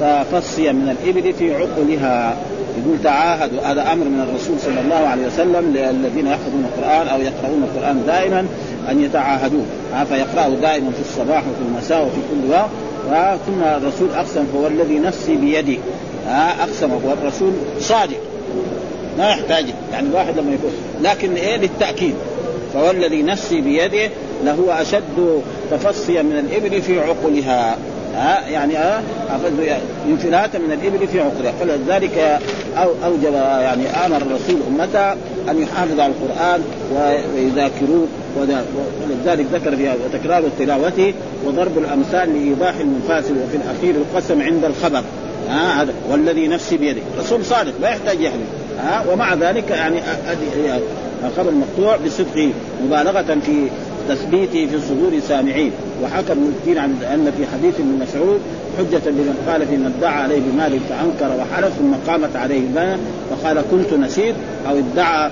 تفصيا 0.00 0.72
من 0.72 0.96
الإبل 0.96 1.32
في 1.32 1.54
عقلها. 1.54 2.36
يقول 2.76 3.02
تعاهدوا 3.04 3.60
هذا 3.60 3.92
أمر 3.92 4.04
من 4.04 4.20
الرسول 4.28 4.60
صلى 4.60 4.80
الله 4.80 5.08
عليه 5.08 5.26
وسلم 5.26 5.72
للذين 5.74 6.26
يحفظون 6.26 6.64
القرآن 6.64 7.08
أو 7.08 7.20
يقرؤون 7.20 7.62
القرآن 7.62 8.02
دائما 8.06 8.46
أن 8.90 9.04
يتعاهدوه. 9.04 9.64
فيقرأه 10.08 10.48
دائما 10.48 10.90
في 10.90 11.00
الصباح 11.00 11.38
وفي 11.38 11.68
المساء 11.68 12.06
وفي 12.06 12.16
كل 12.30 12.50
وقت 12.50 13.38
ثم 13.46 13.62
الرسول 13.62 14.10
أقسم 14.14 14.44
فهو 14.52 14.66
الذي 14.66 14.98
نفسي 14.98 15.36
بيده 15.36 15.76
أقسم 16.28 16.90
والرسول 16.92 17.52
صادق. 17.80 18.20
ما 19.18 19.30
يحتاج 19.30 19.64
يعني 19.92 20.08
الواحد 20.08 20.38
لما 20.38 20.52
يقول 20.52 20.72
لكن 21.02 21.34
إيه؟ 21.34 21.56
للتأكيد. 21.56 22.14
فهو 22.74 22.90
الذي 22.90 23.22
نفسي 23.22 23.60
بيده 23.60 24.10
لهو 24.44 24.70
أشد 24.70 25.42
تفصيا 25.70 26.22
من 26.22 26.38
الإبل 26.38 26.82
في 26.82 27.00
عقلها. 27.00 27.76
ها 28.16 28.48
يعني 28.48 28.76
ها 28.76 29.02
انفلاتا 30.08 30.58
من 30.58 30.72
الإبل 30.72 31.08
في 31.08 31.20
عقلها 31.20 31.52
فلذلك 31.52 32.40
أو 32.76 32.90
أوجب 33.04 33.34
يعني 33.34 34.06
آمر 34.06 34.16
الرسول 34.16 34.60
أمته 34.68 35.12
أن 35.50 35.62
يحافظ 35.62 36.00
على 36.00 36.12
القرآن 36.12 36.62
ويذاكروه 36.94 38.06
ولذلك 38.36 39.46
ذكر 39.52 39.76
في 39.76 39.94
وتكرار 40.04 40.42
تلاوته 40.58 41.14
وضرب 41.46 41.78
الأمثال 41.78 42.34
لإيضاح 42.34 42.74
المفاسد 42.80 43.30
وفي 43.30 43.56
الأخير 43.56 43.94
القسم 43.94 44.42
عند 44.42 44.64
الخبر. 44.64 45.02
ها 45.48 45.82
هذا 45.82 45.92
والذي 46.10 46.48
نفسي 46.48 46.76
بيده. 46.76 47.00
رسول 47.18 47.44
صادق 47.44 47.72
لا 47.80 47.88
يحتاج 47.88 48.20
يحلف. 48.20 48.46
ها 48.78 49.04
ومع 49.12 49.34
ذلك 49.34 49.70
يعني 49.70 49.98
الخبر 51.24 51.50
مقطوع 51.50 51.96
بصدقه 51.96 52.50
مبالغة 52.84 53.38
في 53.46 53.66
تثبيته 54.08 54.66
في 54.66 54.80
صدور 54.88 55.20
سامعين. 55.28 55.72
وحكم 56.02 56.52
ابن 56.66 56.78
عن 56.78 57.02
أن 57.02 57.32
في 57.36 57.46
حديث 57.46 57.74
ابن 57.80 57.98
مسعود 58.02 58.40
حجة 58.78 59.10
لمن 59.10 59.44
قال 59.48 59.66
في 59.66 59.76
من 59.76 59.94
ادعى 59.98 60.22
عليه 60.22 60.40
بمال 60.40 60.80
فأنكر 60.88 61.36
وحلف 61.36 61.72
ثم 61.78 62.10
قامت 62.12 62.36
عليه 62.36 62.58
البينة 62.58 62.98
فقال 63.30 63.62
كنت 63.70 63.92
نسيت 63.92 64.34
أو 64.68 64.78
ادعى 64.78 65.30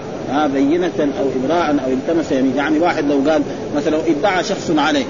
بينة 0.49 1.13
أو 1.21 1.25
إبراء 1.45 1.77
أو 1.87 1.93
التمس 1.93 2.33
يمين 2.33 2.57
يعني 2.57 2.79
واحد 2.79 3.05
لو 3.05 3.31
قال 3.31 3.43
مثلا 3.77 3.99
ادعى 4.07 4.45
شخص 4.45 4.71
عليه 4.79 5.05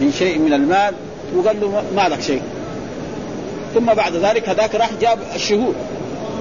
من 0.00 0.12
شيء 0.12 0.38
من 0.38 0.52
المال 0.52 0.94
وقال 1.36 1.60
له 1.60 1.82
ما 1.96 2.08
لك 2.08 2.20
شيء. 2.20 2.42
ثم 3.74 3.86
بعد 3.86 4.16
ذلك 4.16 4.48
هذاك 4.48 4.74
راح 4.74 4.90
جاب 5.00 5.18
الشهود 5.34 5.74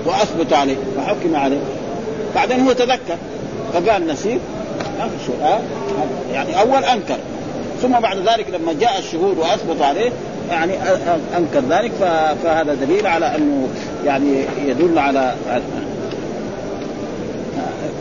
واثبتوا 0.05 0.57
عليه 0.57 0.75
فحكم 0.97 1.35
عليه. 1.35 1.59
بعدين 2.35 2.59
هو 2.59 2.71
تذكر 2.73 3.17
فقال 3.73 4.07
نسيت. 4.07 4.39
ما 4.99 5.07
في 5.07 5.25
شيء. 5.25 5.35
آه؟ 5.43 5.59
يعني 6.33 6.59
أول 6.61 6.83
أنكر. 6.83 7.17
ثم 7.81 7.99
بعد 7.99 8.17
ذلك 8.17 8.45
لما 8.49 8.73
جاء 8.73 8.99
الشهود 8.99 9.37
وأثبتوا 9.37 9.85
عليه 9.85 10.11
يعني 10.49 10.73
أنكر 11.37 11.61
ذلك 11.69 11.91
فهذا 12.43 12.73
دليل 12.73 13.07
على 13.07 13.35
أنه 13.35 13.67
يعني 14.05 14.45
يدل 14.65 14.99
على 14.99 15.35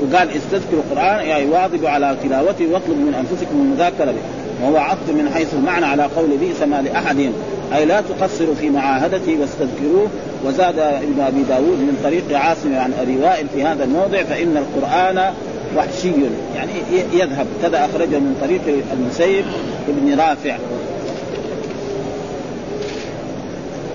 وقال 0.02 0.28
استذكروا 0.30 0.82
القرآن 0.90 1.26
يعني 1.26 1.46
واظبوا 1.46 1.88
على 1.88 2.16
تلاوته 2.22 2.66
واطلبوا 2.72 3.04
من 3.04 3.14
أنفسكم 3.14 3.60
المذاكرة 3.60 4.04
به. 4.04 4.22
وهو 4.62 4.76
عطف 4.76 5.08
من 5.08 5.30
حيث 5.34 5.54
المعنى 5.54 5.86
على 5.86 6.02
قول 6.02 6.28
بئس 6.40 6.62
ما 6.62 6.82
لأحد. 6.82 7.32
أي 7.74 7.84
لا 7.84 8.00
تقصروا 8.00 8.54
في 8.54 8.70
معاهدته 8.70 9.36
واستذكروه. 9.40 10.08
وزاد 10.44 10.78
ابن 10.78 11.20
أبي 11.20 11.42
داود 11.42 11.78
من 11.78 12.00
طريق 12.04 12.38
عاصم 12.38 12.74
عن 12.74 12.92
أبي 13.00 13.16
وائل 13.16 13.46
في 13.54 13.64
هذا 13.64 13.84
الموضع 13.84 14.22
فإن 14.22 14.56
القرآن 14.56 15.32
وحشي 15.76 16.12
يعني 16.56 16.70
يذهب. 17.12 17.46
كذا 17.62 17.84
أخرجه 17.84 18.18
من 18.18 18.36
طريق 18.40 18.82
المسيب 18.92 19.44
ابن 19.88 20.20
رافع. 20.20 20.56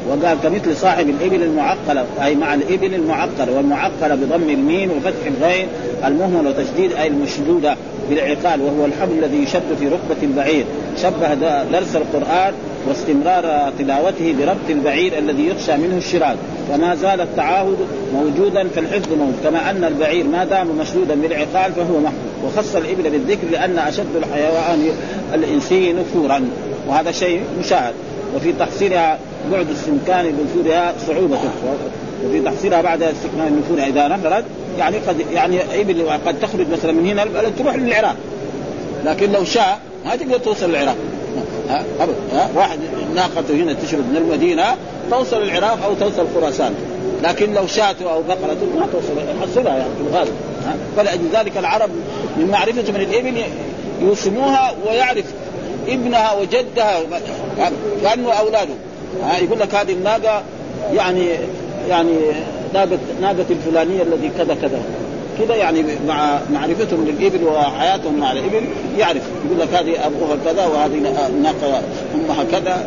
وقال 0.10 0.38
كمثل 0.44 0.76
صاحب 0.76 1.10
الإبل 1.10 1.44
المعقلة 1.44 2.06
أي 2.24 2.36
مع 2.36 2.54
الإبل 2.54 2.94
المعقلة 2.94 3.58
والمعقلة 3.58 4.16
بضم 4.16 4.50
الميم 4.50 4.92
وفتح 4.92 5.26
الغين 5.26 5.68
المهمل 6.06 6.48
وتشديد 6.48 6.94
أي 6.94 7.08
المشدودة. 7.08 7.76
بالعقال 8.10 8.62
وهو 8.62 8.86
الحبل 8.86 9.24
الذي 9.24 9.44
يشد 9.44 9.76
في 9.80 9.88
ركبة 9.88 10.24
البعير. 10.24 10.66
شبه 10.98 11.34
درس 11.72 11.96
القرآن 11.96 12.54
واستمرار 12.88 13.74
تلاوته 13.80 14.36
بربط 14.40 14.70
البعير 14.70 15.18
الذي 15.18 15.48
يخشى 15.48 15.78
منه 15.78 15.98
الشراك 15.98 16.36
وما 16.74 16.96
زال 16.96 17.22
التعاهد 17.22 17.78
موجودا 18.14 18.68
فالحفظ 18.76 19.12
موجود. 19.12 19.36
كما 19.44 19.70
أن 19.70 19.84
البعير 19.84 20.28
ما 20.28 20.46
دام 20.46 20.68
مشدودا 20.68 21.16
بالعقال 21.16 21.72
فهو 21.74 22.00
محفوظ 22.00 22.46
وخص 22.46 22.76
الإبل 22.76 23.10
بالذكر 23.10 23.48
لأن 23.52 23.80
أشد 23.80 24.16
الحيوان 24.16 24.90
الانسي 25.34 25.94
نفورا 25.94 26.42
وهذا 26.88 27.12
شيء 27.12 27.42
مشاهد. 27.60 27.94
وفي 28.36 28.54
تحصيلها 28.54 29.20
بعد 29.52 29.70
السمكان 29.70 30.26
بنفورها 30.26 30.94
صعوبة. 31.08 31.38
وفي 32.26 32.42
تحصيلها 32.42 32.82
بعد 32.82 33.04
استكمال 33.04 33.60
نفورها 33.60 33.88
إذا 33.88 34.08
نفرت 34.08 34.44
يعني 34.80 34.98
قد 34.98 35.20
يعني 35.34 35.82
ابل 35.82 36.10
قد 36.26 36.40
تخرج 36.40 36.70
مثلا 36.70 36.92
من 36.92 37.08
هنا 37.08 37.24
البلد 37.24 37.54
تروح 37.60 37.76
للعراق. 37.76 38.16
لكن 39.06 39.32
لو 39.32 39.46
شاء 39.46 39.80
ما 40.06 40.16
تقدر 40.16 40.38
توصل 40.38 40.70
للعراق. 40.70 40.96
ها؟ 41.70 41.84
ها؟ 42.34 42.50
واحد 42.56 42.80
ناقته 43.16 43.54
هنا 43.54 43.74
تشرب 43.74 44.10
من 44.10 44.18
المدينة 44.18 44.76
توصل 45.12 45.42
العراق 45.42 45.84
أو 45.84 45.94
توصل 45.94 46.26
خراسان. 46.36 46.74
لكن 47.24 47.54
لو 47.54 47.68
شاة 47.68 47.96
أو 48.02 48.22
بقره 48.22 48.58
ما 48.80 48.88
توصل. 48.92 49.14
يحصلها 49.42 49.78
يعني 49.78 49.90
في 49.98 50.10
الغالب. 50.10 50.34
فلذلك 50.98 51.58
العرب 51.58 51.90
من 52.38 52.48
معرفتهم 52.52 52.96
من 52.96 53.02
الإبل 53.02 53.44
يوسموها 54.02 54.74
ويعرف 54.88 55.26
ابنها 55.88 56.34
وجدها 56.34 57.02
كأنه 58.04 58.32
أولاده. 58.32 58.74
يقول 59.42 59.60
لك 59.60 59.76
هذه 59.76 59.92
الناقة 59.92 60.44
يعني 60.94 61.30
يعني 61.90 62.18
ناقه 62.74 62.98
ناقه 63.22 63.46
الفلانية 63.50 64.02
الذي 64.02 64.32
كذا 64.38 64.56
كذا. 64.62 64.82
كذا 65.40 65.56
يعني 65.56 65.84
مع 66.08 66.40
معرفتهم 66.54 67.06
للإبل 67.06 67.44
وحياتهم 67.44 68.20
مع 68.20 68.32
الإبل 68.32 68.62
يعرف. 68.98 69.22
يقول 69.46 69.60
لك 69.60 69.74
هذه 69.74 70.06
أبوها 70.06 70.38
كذا 70.46 70.66
وهذه 70.66 71.00
ناقة 71.42 71.82
أمها 72.16 72.44
كذا. 72.52 72.86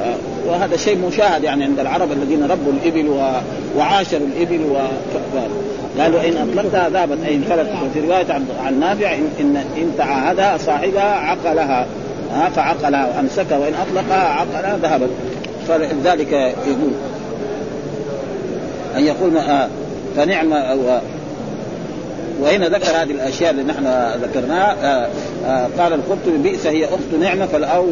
آه، 0.00 0.14
وهذا 0.46 0.76
شيء 0.76 0.98
مشاهد 0.98 1.44
يعني 1.44 1.64
عند 1.64 1.80
العرب 1.80 2.12
الذين 2.12 2.44
ربوا 2.44 2.72
الإبل 2.72 3.20
وعاشروا 3.76 4.26
الإبل 4.36 4.60
وكذا 4.70 5.48
قالوا 5.98 6.20
إن 6.20 6.48
أطلقتها 6.48 6.88
ذهبت 6.88 7.18
أي 7.26 7.34
انفلت. 7.34 7.68
وفي 7.84 8.00
رواية 8.00 8.32
عن 8.64 8.80
نافع 8.80 9.14
ان 9.14 9.56
ان 9.76 9.92
تعاهدها 9.98 10.58
صاحبها 10.58 11.14
عقلها. 11.14 11.86
فعقلها 12.56 13.06
وأمسكها. 13.06 13.58
وإن 13.58 13.74
أطلقها 13.74 14.28
عقلها 14.28 14.78
ذهبت. 14.82 15.10
فلذلك 15.68 16.32
يقول 16.66 16.92
أن 18.96 19.04
يقول 19.04 19.36
آه، 19.36 19.68
فنعم 20.16 20.52
وهنا 22.40 22.68
ذكر 22.68 22.90
هذه 22.90 23.10
الأشياء 23.10 23.50
اللي 23.50 23.62
نحن 23.62 23.86
ذكرناها 24.22 24.76
آه 24.82 25.08
آه 25.46 25.68
قال 25.78 25.92
القرطبي 25.92 26.38
بئس 26.38 26.66
هي 26.66 26.84
أخت 26.84 27.14
نعمة 27.20 27.46
فالأو 27.46 27.86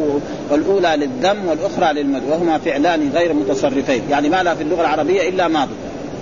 فالاولى 0.49 0.95
للذم 0.97 1.47
والأخرى 1.47 1.93
للمد 1.93 2.21
وهما 2.29 2.57
فعلان 2.57 3.09
غير 3.15 3.33
متصرفين. 3.33 4.01
يعني 4.09 4.29
ما 4.29 4.43
لها 4.43 4.55
في 4.55 4.63
اللغة 4.63 4.81
العربية 4.81 5.29
إلا 5.29 5.47
ماضي 5.47 5.73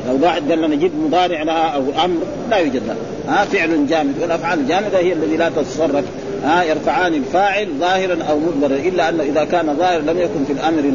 لو 0.07 0.25
واحد 0.25 0.50
قال 0.50 0.57
لنا 0.57 0.75
نجيب 0.75 0.91
مضارع 1.05 1.43
لها 1.43 1.67
أو 1.67 1.83
أمر 2.05 2.17
لا 2.50 2.57
يوجد 2.57 2.81
لها 2.88 2.95
ها 3.27 3.45
فعل 3.45 3.88
جامد. 3.88 4.13
والأفعال 4.21 4.59
الجامدة 4.59 4.97
هي 4.97 5.13
التي 5.13 5.38
لا 5.38 5.50
تتصرف. 5.50 6.05
ها 6.43 6.63
يرفعان 6.63 7.13
الفاعل 7.13 7.67
ظاهرا 7.79 8.17
أو 8.29 8.39
مضمرا 8.39 8.75
إلا 8.75 9.09
انه 9.09 9.23
إذا 9.23 9.43
كان 9.43 9.75
ظاهر 9.79 10.01
لم 10.01 10.19
يكن 10.19 10.45
في 10.47 10.53
الأمر 10.53 10.91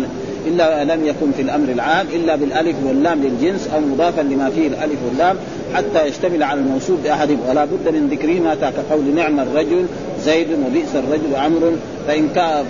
إلا 0.47 0.85
لم 0.85 1.07
يكن 1.07 1.33
في 1.37 1.43
الأمر 1.43 1.69
العام 1.69 2.07
إلا 2.15 2.37
بالألف 2.37 2.77
واللام 2.87 3.23
للجنس 3.23 3.69
أو 3.75 3.81
مضافا 3.81 4.21
لما 4.21 4.51
فيه 4.51 4.67
الألف 4.69 4.99
واللام 5.09 5.37
حتى 5.75 6.07
يشتمل 6.07 6.43
على 6.43 6.61
الموصول 6.61 6.97
بأحدهم. 7.05 7.39
ولا 7.49 7.65
بد 7.65 7.89
من 7.89 8.09
ذكرهما 8.11 8.55
كقول 8.55 9.15
نعم 9.15 9.41
الرجل 9.41 9.87
زيد 10.25 10.47
وبئس 10.53 10.95
الرجل 10.95 11.37
عمرو. 11.37 11.73
فإن 12.07 12.29
كان 12.35 12.65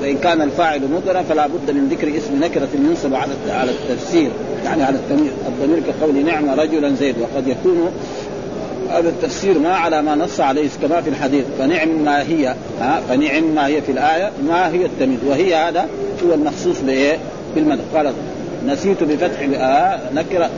فإن 0.00 0.18
كان 0.18 0.42
الفاعل 0.42 0.80
مضرا 0.92 1.22
فلا 1.22 1.46
بد 1.46 1.70
من 1.70 1.88
ذكر 1.88 2.08
اسم 2.16 2.44
نكرة 2.44 2.68
ينصب 2.88 3.14
على 3.14 3.32
على 3.50 3.70
التفسير 3.70 4.30
يعني 4.64 4.82
على 4.82 4.98
الضمير 5.48 5.82
كقول 5.88 6.24
نعم 6.24 6.60
رجلا 6.60 6.94
زيد. 6.94 7.14
وقد 7.20 7.48
يكون 7.48 7.92
هذا 8.90 9.08
التفسير 9.08 9.58
ما 9.58 9.74
على 9.74 10.02
ما 10.02 10.14
نص 10.14 10.40
عليه 10.40 10.68
كما 10.82 11.00
في 11.00 11.10
الحديث. 11.10 11.44
فنعم 11.58 11.88
ما 12.04 12.22
هي 12.22 12.54
ها 12.80 13.00
فنعم 13.08 13.54
ما 13.54 13.66
هي 13.66 13.82
في 13.82 13.92
الآية 13.92 14.30
ما 14.48 14.68
هي 14.68 14.86
التمييز. 14.86 15.20
وهي 15.26 15.54
هذا 15.54 15.86
هو 16.26 16.34
المخصوص 16.34 16.80
بإيه؟ 16.80 17.18
بالمدح. 17.54 17.82
قال 17.94 18.12
نسيت 18.66 19.02
بفتح 19.02 19.48
آه 19.54 20.00
نكرة. 20.14 20.50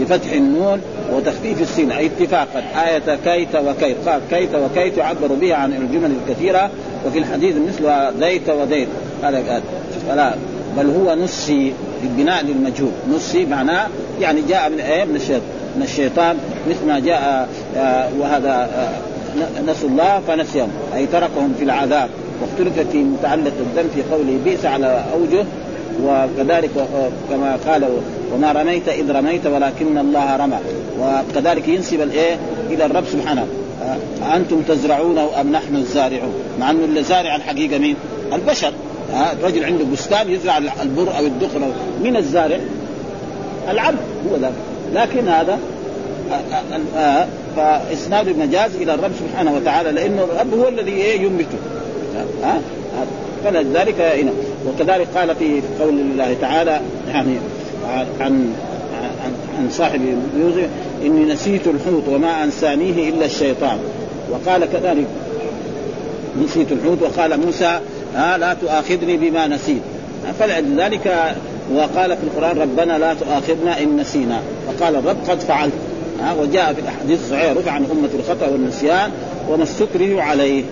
بفتح 0.00 0.32
النون 0.32 0.80
وتخفيف 1.12 1.62
السين 1.62 1.90
أي 1.92 2.06
اتفاقا. 2.06 2.62
آية 2.88 3.18
كيت 3.24 3.56
وكيت. 3.56 3.96
قال 4.08 4.20
كيت 4.30 4.54
وكيت 4.54 4.98
يعبر 4.98 5.26
بها 5.26 5.54
عن 5.54 5.72
الجمل 5.72 6.12
الكثيرة 6.22 6.70
وفي 7.06 7.18
الحديث 7.18 7.54
مثل 7.56 8.12
ذيت 8.20 8.50
وديت 8.50 8.88
هذا 9.22 9.62
فلا 10.08 10.34
بل 10.76 10.90
هو 10.90 11.14
نسي 11.14 11.72
بالبناء 12.02 12.44
للمجهول. 12.44 12.90
نسي 13.16 13.44
معناه 13.44 13.86
يعني 14.20 14.40
جاء 14.48 14.70
من 14.70 14.80
إيه؟ 14.80 15.04
من 15.04 15.16
الشيطان. 15.16 15.57
من 15.76 15.82
الشيطان 15.82 16.36
مثل 16.68 16.86
ما 16.86 16.98
جاء 16.98 17.48
آه، 17.76 18.08
وهذا 18.18 18.70
آه، 18.74 19.62
نسوا 19.70 19.88
الله 19.88 20.20
فنسيهم 20.28 20.68
أي 20.94 21.06
تركهم 21.06 21.54
في 21.58 21.64
العذاب. 21.64 22.08
واختلف 22.42 22.88
في 22.92 22.98
متعلق 22.98 23.52
الدم 23.60 23.88
في 23.94 24.02
قوله 24.02 24.38
بئس 24.44 24.64
على 24.64 25.04
أوجه 25.12 25.44
وكذلك 26.04 26.70
آه، 26.78 27.08
كما 27.30 27.58
قال 27.66 27.84
وما 28.34 28.52
رميت 28.52 28.88
إذ 28.88 29.12
رميت 29.12 29.46
ولكن 29.46 29.98
الله 29.98 30.36
رمى. 30.36 30.58
وكذلك 31.00 31.68
ينسب 31.68 32.00
الإيه؟ 32.00 32.36
إلى 32.70 32.86
الرب 32.86 33.04
سبحانه. 33.12 33.46
أنتم 34.34 34.62
تزرعونه 34.62 35.28
أم 35.40 35.52
نحن 35.52 35.76
الزارعون؟ 35.76 36.34
مع 36.60 36.70
أنه 36.70 36.84
اللي 36.84 37.02
زارع 37.02 37.36
الحقيقة 37.36 37.78
مين؟ 37.78 37.96
البشر. 38.32 38.72
الرجل 39.32 39.64
عنده 39.64 39.84
بستان 39.92 40.30
يزرع 40.30 40.58
البر 40.58 41.18
أو 41.18 41.26
الدخن 41.26 41.60
من 42.04 42.16
الزارع؟ 42.16 42.58
العبد 43.70 43.98
هو 44.30 44.36
ذلك 44.36 44.67
لكن 44.94 45.28
هذا 45.28 45.58
فإسناد 47.56 48.28
المجاز 48.28 48.76
إلى 48.76 48.94
الرب 48.94 49.10
سبحانه 49.18 49.54
وتعالى 49.54 49.92
لأنه 49.92 50.22
الرب 50.24 50.54
هو 50.54 50.68
الذي 50.68 50.92
إيه 50.92 51.20
ينبته. 51.20 51.58
ها؟ 52.42 52.60
فلذلك 53.44 54.00
هنا 54.00 54.30
وكذلك 54.66 55.06
قال 55.16 55.36
في 55.36 55.62
قول 55.80 55.94
الله 56.00 56.36
تعالى 56.40 56.80
يعني 57.08 57.36
عن 58.20 58.54
عن 59.24 59.32
عن 59.58 59.70
صاحب 59.70 60.00
يوسف 60.40 60.68
إني 61.02 61.32
نسيت 61.32 61.66
الحوت 61.66 62.08
وما 62.08 62.44
أنسانيه 62.44 63.08
إلا 63.08 63.26
الشيطان. 63.26 63.78
وقال 64.30 64.64
كذلك 64.72 65.06
نسيت 66.44 66.72
الحوت 66.72 67.02
وقال 67.02 67.40
موسى 67.46 67.80
ها 68.14 68.38
لا 68.38 68.54
تؤاخذني 68.54 69.16
بما 69.16 69.46
نسيت. 69.46 69.82
فلذلك 70.38 71.34
وقال 71.74 72.16
في 72.16 72.22
القرآن 72.22 72.58
ربنا 72.58 72.98
لا 72.98 73.14
تؤاخذنا 73.14 73.82
إن 73.82 73.96
نسينا. 73.96 74.40
فقال 74.66 74.96
الرب 74.96 75.16
قد 75.28 75.40
فعلت. 75.40 75.72
ها 76.22 76.32
وجاء 76.32 76.72
في 76.72 76.80
الأحاديث 76.80 77.20
الصحيحة 77.24 77.52
رفع 77.52 77.70
عن 77.70 77.84
أمة 77.84 78.08
الخطأ 78.18 78.48
والنسيان 78.48 79.10
وما 79.48 79.62
استكرهوا 79.62 80.22
عليه. 80.22 80.64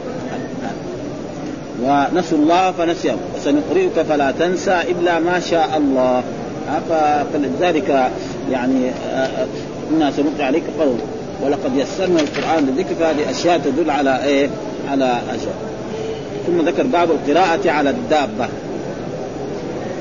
ونسوا 1.82 2.38
الله 2.38 2.70
فنسيهم. 2.70 3.18
وسنقرئك 3.37 4.02
فلا 4.09 4.30
تنسى 4.30 4.80
إلا 4.80 5.18
ما 5.18 5.40
شاء 5.40 5.70
الله. 5.76 6.22
فلذلك 7.32 8.11
يعني 8.50 8.90
إنا 9.92 10.11
سنقرئ 10.11 10.42
عليك 10.42 10.64
قول. 10.80 10.96
ولقد 11.42 11.76
يسرنا 11.76 12.20
القرآن 12.20 12.66
للذكر 12.66 12.94
فهذه 13.00 13.30
أشياء 13.30 13.59
تدل 13.59 13.90
على 13.90 14.24
إيه؟ 14.24 14.48
على 14.90 15.04
أشياء. 15.04 15.56
ثم 16.46 16.68
ذكر 16.68 16.82
باب 16.82 17.09
القراءة 17.11 17.70
على 17.70 17.90
الدابة. 17.90 18.48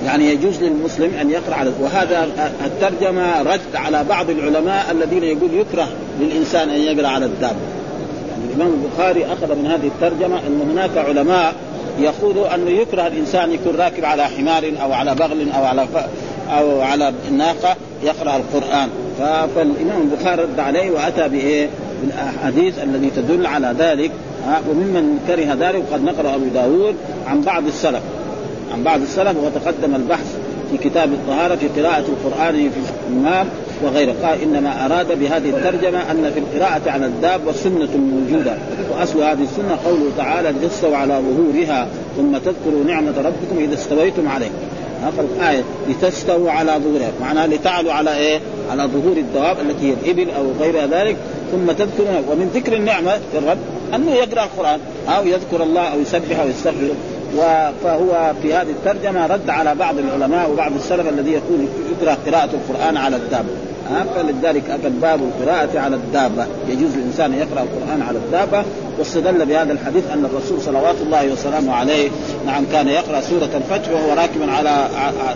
يعني 0.06 0.30
يجوز 0.30 0.64
للمسلم 0.64 1.12
أن 1.22 1.32
يقرأ 1.32 1.56
على 1.56 1.72
وهذا 1.82 2.28
الترجمة 2.66 3.42
رد 3.42 3.76
على 3.76 4.04
بعض 4.04 4.30
العلماء 4.30 4.92
الذين 4.92 5.24
يقول 5.24 5.54
يكره 5.54 5.88
للإنسان 6.20 6.70
أن 6.70 6.82
يقرأ 6.82 7.08
على 7.08 7.26
الدابه 7.26 7.56
يعني 8.30 8.44
الإمام 8.54 8.74
البخاري 8.84 9.26
أخذ 9.26 9.56
من 9.56 9.68
هذه 9.68 9.88
الترجمة 9.88 10.40
أن 10.40 10.70
هناك 10.72 10.98
علماء 10.98 11.54
يقولوا 12.00 12.56
أنه 12.56 12.70
يكره 12.70 13.08
الإنسان 13.08 13.52
يكون 13.52 13.76
راكب 13.76 14.06
على 14.06 14.24
حمار 14.24 14.72
أو 14.82 14.94
على 14.94 15.16
بغل 15.16 15.52
أو 15.52 15.64
على 15.64 15.88
ف... 15.94 15.98
أو 16.50 16.82
على 16.82 17.14
ناقة 17.32 17.76
يقرأ 18.04 18.38
القرآن. 18.38 18.90
فالإمام 19.56 20.02
البخاري 20.02 20.44
رد 20.44 20.60
عليه 20.60 20.92
وأتى 20.92 21.30
بإيه؟ 21.30 21.70
بالأحاديث 22.02 22.80
التي 22.84 23.10
تدل 23.22 23.46
على 23.46 23.76
ذلك. 23.80 24.12
وممن 24.70 25.20
كره 25.28 25.54
ذلك 25.60 25.84
وقد 25.92 26.04
نقل 26.04 26.26
أبو 26.26 26.46
داود 26.54 26.96
عن 27.28 27.42
بعض 27.42 27.68
السلف. 27.68 28.02
عن 28.74 28.84
بعض 28.84 29.02
السلف 29.02 29.38
وتقدم 29.38 29.96
البحث 29.96 30.38
في 30.72 30.90
كتاب 30.90 31.14
الطهارة 31.14 31.56
في 31.56 31.82
قراءة 31.82 32.06
القرآن 32.08 32.56
في 32.56 32.80
الإمام 33.10 33.48
وغيره. 33.84 34.16
قال 34.24 34.42
إنما 34.42 34.86
أراد 34.86 35.20
بهذه 35.20 35.50
الترجمة 35.50 36.12
أن 36.12 36.32
في 36.34 36.40
القراءة 36.40 36.92
على 36.92 37.06
الداب 37.06 37.42
سنة 37.52 37.98
موجودة. 37.98 38.58
وأصل 38.92 39.24
هذه 39.24 39.44
السنة 39.44 39.78
قوله 39.86 40.12
تعالى 40.18 40.50
لتستوى 40.50 40.96
على 40.96 41.14
ظهورها 41.14 41.88
ثم 42.18 42.38
تذكروا 42.38 42.84
نعمة 42.88 43.14
ربكم 43.18 43.64
إذا 43.64 43.74
استويتم 43.74 44.28
عليه 44.28 44.50
فالآية 45.18 45.64
لتستووا 45.90 46.52
على 46.52 46.72
ظهورها. 46.72 47.12
معناها 47.22 47.48
لتعلوا 47.48 47.94
على 47.94 48.18
إيه؟ 48.18 48.40
على 48.72 48.84
ظهور 48.84 49.18
الدواب 49.18 49.58
التي 49.60 49.90
هي 49.90 49.94
الإبل 49.94 50.32
أو 50.32 50.44
غير 50.60 50.86
ذلك. 50.86 51.18
ثم 51.52 51.72
تذكروا 51.72 52.20
ومن 52.32 52.52
ذكر 52.56 52.74
النعمة 52.74 53.12
في 53.32 53.38
الرب 53.38 53.58
أنه 53.96 54.12
يقرأ 54.12 54.44
القرآن. 54.44 54.80
أو 55.08 55.26
يذكر 55.26 55.64
الله 55.64 55.82
أو 55.82 56.00
يسبح 56.00 56.40
أو 56.40 56.48
يستغفر. 56.48 56.90
فهو 57.84 58.34
في 58.42 58.54
هذه 58.54 58.70
الترجمة 58.70 59.28
رد 59.28 59.50
على 59.50 59.76
بعض 59.76 59.98
العلماء 59.98 60.52
وبعض 60.52 60.72
السلف 60.76 61.10
الذي 61.10 61.32
يقول 61.32 61.68
يقرأ 62.02 62.18
قراءة 62.26 62.50
القرآن 62.54 62.98
على 62.98 63.16
الدابة. 63.16 63.50
فلذلك 64.16 64.70
أتى 64.70 64.90
باب 64.90 65.20
القراءة 65.24 65.80
على 65.80 65.96
الدابة. 65.96 66.46
يجوز 66.68 66.96
للإنسان 66.96 67.34
أن 67.34 67.40
يقرأ 67.40 67.64
القرآن 67.64 68.02
على 68.02 68.18
الدابة. 68.18 68.64
واستدل 69.00 69.46
بهذا 69.46 69.74
الحديث 69.74 70.04
أن 70.14 70.26
الرسول 70.26 70.62
صلوات 70.62 70.96
الله 71.02 71.32
وسلامه 71.32 71.74
عليه 71.74 72.10
نعم 72.46 72.64
كان 72.72 72.88
يقرأ 72.88 73.22
سورة 73.22 73.50
الفتح 73.56 73.92
وهو 73.92 74.14
راكبا 74.14 74.52
على 74.52 74.88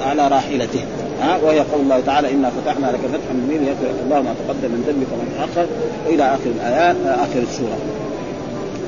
على 0.10 0.28
راحلته. 0.28 0.84
ها؟ 1.22 1.38
وهي 1.44 1.60
قول 1.60 1.82
الله 1.82 2.00
تعالى 2.06 2.32
إنا 2.32 2.50
فتحنا 2.50 2.88
لك 2.88 3.00
فتحا 3.00 3.34
مبينا. 3.46 3.68
يغفر 3.68 4.04
الله 4.06 4.22
ما 4.22 4.34
تقدم 4.48 4.72
من 4.72 4.84
ذنبك 4.88 5.08
وما 5.14 5.46
تاخر 5.46 5.68
إلى 6.10 6.24
آخر 6.24 6.50
الآيات 6.56 6.96
آخر 7.06 7.40
السورة. 7.40 7.78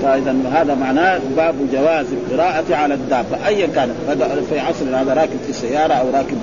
فاذا 0.01 0.35
هذا 0.53 0.75
معناه 0.75 1.19
باب 1.37 1.55
جواز 1.73 2.05
القراءة 2.11 2.75
على 2.75 2.93
الدابة. 2.93 3.47
ايا 3.47 3.67
كانت 3.67 3.91
في 4.49 4.59
عصر 4.59 4.85
هذا 4.85 5.13
راكب 5.13 5.37
في 5.43 5.49
السيارة 5.49 5.93
أو 5.93 6.05
راكب 6.13 6.37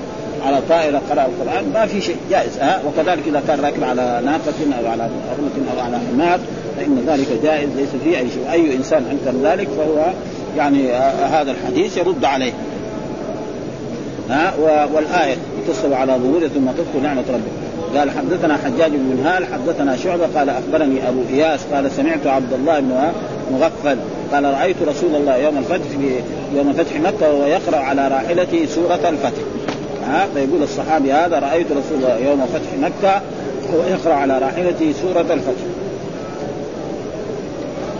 على 0.46 0.60
طائرة 0.68 1.02
قرأ 1.10 1.26
القرآن 1.26 1.72
ما 1.74 1.86
في 1.86 2.00
شيء 2.00 2.16
جائز. 2.30 2.58
ها؟ 2.58 2.80
وكذلك 2.86 3.22
إذا 3.26 3.42
كان 3.48 3.60
راكب 3.60 3.84
على 3.84 4.20
ناقة 4.24 4.80
أو 4.80 4.90
على 4.90 5.02
أغلة 5.02 5.72
أو 5.74 5.80
على 5.84 5.98
حمار 5.98 6.40
فإن 6.76 7.04
ذلك 7.06 7.26
جائز 7.42 7.68
ليس 7.76 7.88
فيه 8.04 8.18
أي 8.18 8.30
شيء. 8.30 8.52
أي 8.52 8.76
إنسان 8.76 9.04
انكر 9.10 9.38
ذلك 9.48 9.68
فهو 9.68 10.12
يعني 10.56 10.92
هذا 11.32 11.50
الحديث 11.50 11.96
يرد 11.96 12.24
عليه. 12.24 12.52
ها؟ 14.30 14.52
والآية 14.94 15.36
تستوى 15.68 15.94
على 15.94 16.12
ظهوره 16.12 16.48
ثم 16.48 16.66
تذكر 16.66 16.98
نعمة 17.02 17.24
ربك. 17.28 17.68
قال 17.98 18.10
حدثنا 18.10 18.56
حجاج 18.56 18.90
بن 18.90 19.26
هال 19.26 19.46
حدثنا 19.46 19.96
شعبة 19.96 20.26
قال 20.36 20.50
أخبرني 20.50 21.08
أبو 21.08 21.20
إياس 21.30 21.60
قال 21.72 21.90
سمعت 21.90 22.26
عبد 22.26 22.52
الله 22.52 22.80
بن 22.80 23.12
مغفل. 23.52 23.98
قال 24.32 24.44
رأيت 24.44 24.76
رسول 24.86 25.14
الله 25.14 25.36
يوم 25.36 25.58
الفتح 25.58 25.88
في 25.98 26.20
يوم 26.56 26.72
فتح 26.72 26.96
مكة 26.96 27.32
وهو 27.32 27.46
يقرأ 27.46 27.76
على 27.76 28.08
راحلته 28.08 28.66
سورة 28.66 29.08
الفتح. 29.08 29.42
ها؟ 30.08 30.28
فيقول 30.34 30.62
الصحابي 30.62 31.12
هذا 31.12 31.38
رأيت 31.38 31.66
رسول 31.66 31.98
الله 31.98 32.18
يوم 32.18 32.46
فتح 32.46 32.78
مكة 32.80 33.22
وهو 33.68 33.88
يقرأ 33.88 34.14
على 34.14 34.38
راحلته 34.38 34.92
سورة 35.02 35.20
الفتح. 35.20 35.62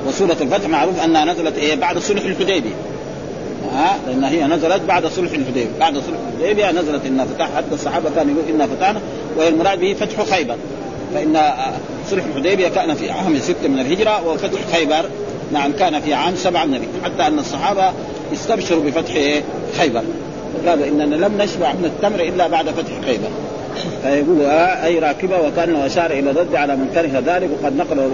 وسورة 0.09 0.37
الفتح 0.41 0.69
معروف 0.69 1.05
أنها 1.05 1.25
نزلت 1.25 1.59
إيه؟ 1.59 1.75
بعد 1.75 1.99
صلح 1.99 2.23
الحديبية. 2.25 2.75
ها؟ 3.75 3.97
لأن 4.07 4.25
هي 4.25 4.45
نزلت 4.45 4.83
بعد 4.89 5.07
صلح 5.07 5.33
الحديبية. 5.33 5.67
بعد 5.81 5.95
صلح 5.95 6.17
الحديبية 6.33 6.71
نزلت 6.71 7.07
انها 7.07 7.25
فتح 7.25 7.51
حتى 7.57 7.75
الصحابة 7.75 8.11
كانوا 8.17 8.35
يقول 8.35 8.55
انها 8.55 8.67
فتحنا 8.67 9.01
والمراد 9.37 9.81
به 9.81 9.95
فتح 9.95 10.23
خيبر. 10.23 10.57
فإن 11.15 11.41
صلح 12.11 12.25
الحديبية 12.25 12.69
كان 12.69 12.95
في 12.95 13.11
عام 13.11 13.39
ستة 13.39 13.69
من 13.69 13.79
الهجرة 13.79 14.29
وفتح 14.29 14.61
خيبر. 14.73 15.05
نعم 15.53 15.73
كان 15.73 16.01
في 16.01 16.15
عام 16.15 16.35
من 16.65 16.75
الهجره 16.75 17.05
حتى 17.05 17.27
أن 17.27 17.39
الصحابة 17.39 17.93
استبشروا 18.33 18.85
بفتح؟ 18.85 19.15
خيبر 19.79 20.03
قالوا 20.67 20.87
إننا 20.87 21.15
لم 21.15 21.39
نشبع 21.39 21.73
من 21.73 21.85
التمر 21.85 22.21
إلا 22.21 22.49
بعد 22.49 22.69
فتح 22.71 22.93
خيبر 23.07 23.29
فيقول 24.03 24.43
آه 24.43 24.85
أي 24.85 24.99
راكبة 24.99 25.41
وكانه 25.41 25.87
اشار 25.87 26.11
إلى 26.11 26.31
الرد 26.31 26.55
على 26.55 26.77
من 26.77 26.91
كره 26.95 27.23
ذلك 27.37 27.49
وقد 27.63 27.77
نقل 27.77 28.11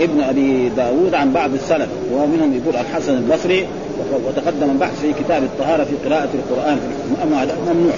ابن 0.00 0.20
أبي 0.20 0.68
داود 0.68 1.14
عن 1.14 1.32
بعض 1.32 1.54
السلف 1.54 1.88
وهو 2.12 2.26
منهم 2.26 2.60
يقول 2.62 2.76
الحسن 2.76 3.16
البصري 3.16 3.66
وتقدم 4.26 4.70
البحث 4.70 5.00
في 5.00 5.12
كتاب 5.24 5.42
الطهارة 5.42 5.84
في 5.84 6.08
قراءة 6.08 6.28
القرآن 6.34 6.78
ممنوع 7.66 7.94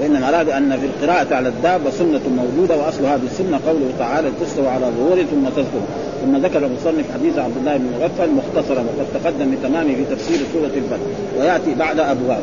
وانما 0.00 0.28
اراد 0.28 0.48
أن 0.50 0.78
في 0.80 0.86
القراءة 0.86 1.34
على 1.34 1.48
الدابه 1.48 1.90
سنه 1.90 2.20
موجودة 2.36 2.76
وأصل 2.76 3.04
هذه 3.04 3.20
السنة 3.32 3.60
قوله 3.66 3.92
تعالى 3.98 4.28
تستوى 4.40 4.68
على 4.68 4.86
ظهوره 4.98 5.22
ثم 5.22 5.48
تذكر. 5.56 5.80
ثم 6.24 6.36
ذكر 6.36 6.66
المصنف 6.66 7.04
حديث 7.14 7.38
عبد 7.38 7.56
الله 7.56 7.76
بن 7.76 7.84
مغفل 8.00 8.30
مختصرا 8.30 8.78
وقد 8.78 9.22
تقدم 9.22 9.50
بتمامه 9.50 9.94
في 9.94 10.14
تفسير 10.14 10.38
سورة 10.52 10.66
الفتح 10.66 11.06
ويأتي 11.38 11.74
بعد 11.74 12.00
أبواب. 12.00 12.40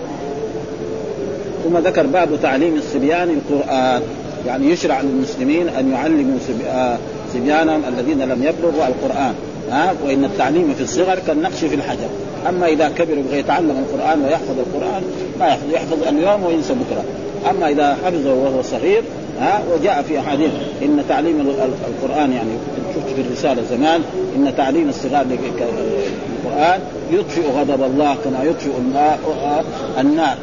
ثم 1.64 1.78
ذكر 1.78 2.06
باب 2.06 2.30
تعليم 2.42 2.76
الصبيان 2.76 3.30
القرآن 3.30 4.02
يعني 4.48 4.72
يشرع 4.72 5.02
للمسلمين 5.02 5.70
أن 5.70 5.92
يعلموا 5.92 6.38
صبيانهم 7.34 7.82
الذين 7.88 8.20
لم 8.20 8.44
يبلغوا 8.44 8.88
القرآن. 8.88 9.34
ها؟ 9.72 9.94
وإن 10.06 10.24
التعليم 10.24 10.74
في 10.78 10.84
الصغر 10.84 11.20
كالنقش 11.28 11.66
في 11.66 11.76
الحجر. 11.76 12.10
أما 12.50 12.68
إذا 12.68 12.90
كبر 12.90 13.18
يبغى 13.18 13.40
يتعلم 13.40 13.86
القرآن 13.90 14.22
ويحفظ 14.26 14.56
القرآن 14.60 15.04
ما 15.40 15.48
يحفظ 15.48 15.74
يحفظ 15.74 16.08
اليوم 16.08 16.44
وينسى 16.44 16.74
بكرة. 16.74 17.04
أما 17.50 17.70
إذا 17.70 17.98
حفظه 18.06 18.34
وهو 18.34 18.62
صغير 18.62 19.04
ها 19.40 19.64
وجاء 19.74 20.02
في 20.08 20.20
أحاديث 20.20 20.52
إن 20.84 21.04
تعليم 21.10 21.56
القرآن 21.88 22.32
يعني 22.32 22.50
شفت 22.96 23.16
في 23.16 23.22
الرسالة 23.22 23.64
زمان 23.70 24.02
إن 24.36 24.54
تعليم 24.58 24.90
الصغار 24.90 25.26
للقران 25.26 26.80
يطفئ 27.12 27.42
غضب 27.52 27.84
الله 27.84 28.16
كما 28.24 28.44
يطفئ 28.44 28.72
النار. 30.00 30.38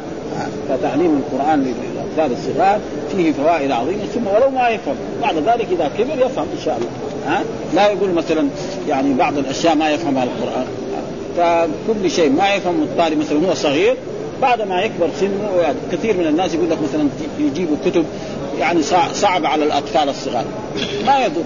فتعليم 0.69 1.23
القرآن 1.23 1.59
للأطفال 1.59 2.37
الصغار 2.37 2.79
فيه 3.11 3.31
فوائد 3.31 3.71
عظيمة 3.71 4.05
ثم 4.13 4.27
ولو 4.27 4.49
ما 4.49 4.69
يفهم. 4.69 4.95
بعد 5.21 5.35
ذلك 5.35 5.67
إذا 5.71 5.91
كبر 5.97 6.25
يفهم 6.25 6.45
إن 6.57 6.63
شاء 6.65 6.77
الله. 6.77 6.89
ها 7.27 7.43
لا 7.75 7.91
يقول 7.91 8.09
مثلا 8.09 8.47
يعني 8.89 9.13
بعض 9.13 9.37
الأشياء 9.37 9.75
ما 9.75 9.89
يفهمها 9.89 10.23
القرآن. 10.23 10.65
فكل 11.37 12.11
شيء 12.11 12.31
ما 12.31 12.53
يفهم 12.53 12.83
الطالب 12.83 13.19
مثلا 13.19 13.49
هو 13.49 13.53
صغير 13.53 13.95
بعد 14.41 14.61
ما 14.61 14.81
يكبر 14.81 15.09
سنه 15.19 15.75
كثير 15.91 16.17
من 16.17 16.27
الناس 16.27 16.53
يقول 16.53 16.69
لك 16.69 16.77
مثلا 16.83 17.07
يجيبوا 17.39 17.75
كتب 17.85 18.05
يعني 18.59 18.81
صعب 19.13 19.45
على 19.45 19.65
الأطفال 19.65 20.09
الصغار. 20.09 20.45
ما 21.05 21.19
يضر. 21.25 21.43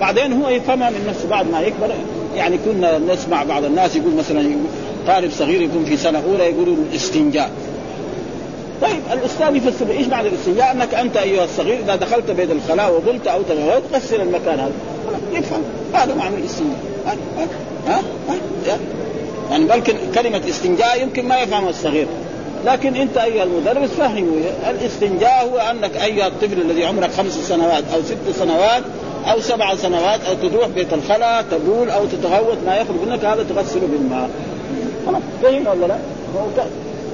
بعدين 0.00 0.42
هو 0.42 0.48
يفهمها 0.48 0.90
من 0.90 1.06
نفسه 1.08 1.28
بعد 1.28 1.50
ما 1.50 1.60
يكبر. 1.60 1.90
يعني 2.36 2.58
كنا 2.64 2.98
نسمع 2.98 3.42
بعض 3.42 3.64
الناس 3.64 3.96
يقول 3.96 4.14
مثلا 4.14 4.56
طالب 5.06 5.30
صغير 5.32 5.62
يكون 5.62 5.84
في 5.84 5.96
سنة 5.96 6.22
أولى 6.30 6.44
يقولوا 6.44 6.76
الاستنجاء 6.90 7.50
طيب 8.82 9.00
الأستاذ 9.12 9.56
يفسر 9.56 9.90
إيش 9.90 10.06
معنى 10.06 10.28
الاستنجاء؟ 10.28 10.72
أنك 10.72 10.94
أنت 10.94 11.16
أيها 11.16 11.44
الصغير 11.44 11.78
إذا 11.84 11.96
دخلت 11.96 12.30
بيت 12.30 12.50
الخلاء 12.50 12.94
وبلت 12.94 13.26
أو 13.26 13.42
تغيرت 13.42 13.82
غسل 13.94 14.20
المكان 14.20 14.60
هذا. 14.60 14.72
يفهم. 15.32 15.62
هذا 15.94 16.14
معنى 16.14 16.36
الاستنجاء. 16.36 16.78
ها؟ 17.06 17.16
ها؟ 17.88 18.00
ها؟ 18.66 18.78
يعني 19.50 19.64
بل 19.64 19.82
كلمة 20.14 20.40
استنجاء 20.48 21.02
يمكن 21.02 21.28
ما 21.28 21.38
يفهمها 21.38 21.70
الصغير. 21.70 22.06
لكن 22.66 22.96
انت 22.96 23.16
ايها 23.16 23.44
المدرس 23.44 23.90
فهمه 23.90 24.40
الاستنجاء 24.70 25.48
هو 25.52 25.58
انك 25.58 25.96
ايها 25.96 26.26
الطفل 26.26 26.60
الذي 26.60 26.84
عمرك 26.84 27.10
خمس 27.10 27.32
سنوات 27.32 27.84
أو 27.94 28.02
ست 28.02 28.38
سنوات 28.38 28.82
أو 29.26 29.40
سبع 29.40 29.74
سنوات 29.74 30.20
أو 30.24 30.48
تروح 30.48 30.68
بيت 30.68 30.92
الخلاء 30.92 31.44
تبول 31.50 31.90
أو 31.90 32.06
تتغوط 32.06 32.56
ما 32.66 32.76
يخرج 32.76 32.96
منك 33.08 33.24
هذا 33.24 33.42
تغسله 33.42 33.86
بالماء. 33.86 34.30
خلاص 35.06 35.22
فهم 35.42 35.66
ولا 35.66 35.86
لا؟ 35.86 35.98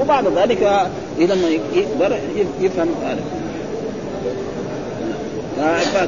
وبعد 0.00 0.24
ذلك 0.36 0.88
اذا 1.18 1.36
يقدر 1.74 2.16
يفهم 2.60 2.88
هذا. 3.04 3.20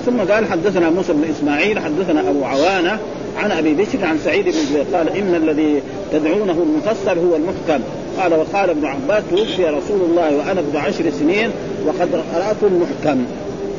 ثم 0.06 0.32
قال 0.32 0.46
حدثنا 0.46 0.90
موسى 0.90 1.12
بن 1.12 1.24
إسماعيل 1.30 1.78
حدثنا 1.78 2.20
أبو 2.20 2.44
عوانة 2.44 2.98
عن 3.36 3.50
أبي 3.50 3.74
بشر 3.74 4.04
عن 4.04 4.18
سعيد 4.24 4.44
بن 4.44 4.58
جبير 4.70 4.96
قال 4.96 5.08
إن 5.16 5.34
الذي 5.34 5.82
تدعونه 6.12 6.52
المفسر 6.62 7.18
هو 7.18 7.36
المحكم. 7.36 7.84
قال 8.20 8.34
وقال 8.34 8.70
ابن 8.70 8.86
عباس 8.86 9.22
توفي 9.30 9.64
رسول 9.64 10.00
الله 10.00 10.36
وأنا 10.36 10.60
ابن 10.60 10.76
عشر 10.76 11.10
سنين 11.18 11.50
وقد 11.86 12.08
قرات 12.34 12.56
المحكم. 12.62 13.24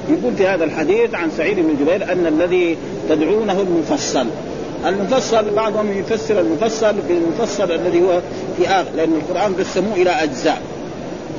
يقول 0.09 0.35
في 0.37 0.47
هذا 0.47 0.63
الحديث 0.63 1.15
عن 1.15 1.31
سعيد 1.37 1.59
بن 1.59 1.75
جبير 1.81 2.11
أن 2.11 2.27
الذي 2.27 2.77
تدعونه 3.09 3.61
المفصل. 3.61 4.25
المفصل 4.85 5.55
بعضهم 5.55 5.99
يفسر 5.99 6.39
المفصل 6.39 6.95
بالمفصل 7.07 7.71
الذي 7.71 8.01
هو 8.01 8.21
في 8.57 8.67
آخر 8.67 8.89
لأن 8.95 9.13
القرآن 9.13 9.55
قسموه 9.55 9.93
إلى 9.95 10.09
أجزاء. 10.09 10.61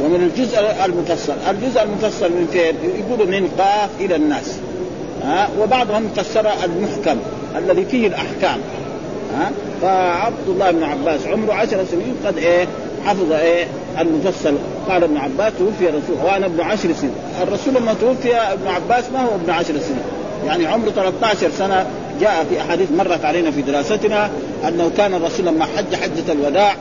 ومن 0.04 0.30
الجزء 0.30 0.58
المفصل 0.84 1.32
الجزء 1.50 1.82
المفصل 1.82 2.30
من 2.30 2.48
فين 2.52 2.74
يقولوا 3.00 3.26
من 3.26 3.48
قاف 3.58 3.90
إلى 4.00 4.16
الناس. 4.16 4.58
ها؟ 5.24 5.48
وبعضهم 5.61 6.08
فسر 6.16 6.46
المحكم 6.64 7.18
الذي 7.56 7.84
فيه 7.84 8.06
الأحكام. 8.06 8.61
ها؟ 9.34 9.50
فعبد 9.82 10.48
الله 10.48 10.70
بن 10.70 10.82
عباس 10.82 11.26
عمره 11.26 11.54
عشر 11.54 11.84
سنين 11.90 12.14
قد 12.26 12.38
إيه؟ 12.38 12.66
حفظ 13.06 13.32
إيه 13.32 13.66
المفصل. 13.98 14.54
قال 14.88 15.04
ابن 15.04 15.16
عباس 15.16 15.52
توفي 15.58 15.87
رسول 15.87 16.16
وأنا 16.24 16.46
ابن 16.46 16.61
عشر 16.61 16.92
سنين. 16.92 17.14
الرسول 17.42 17.74
لما 17.74 17.94
توفي 18.00 18.37
ابن 18.37 18.68
عباس 18.68 19.04
ما 19.12 19.22
هو 19.24 19.34
ابن 19.34 19.50
عشر 19.50 19.74
سنين. 19.78 20.02
يعني 20.46 20.66
عمره 20.66 20.90
13 20.90 21.50
سنة 21.50 21.87
جاء 22.20 22.46
في 22.50 22.61
أحاديث 22.61 22.88
مرت 22.92 23.24
علينا 23.24 23.50
في 23.50 23.62
دراستنا 23.62 24.30
أنه 24.68 24.90
كان 24.96 25.14
الرسول 25.14 25.46
لما 25.46 25.64
حج 25.64 25.94
حجة 25.94 26.32
الوداع 26.32 26.74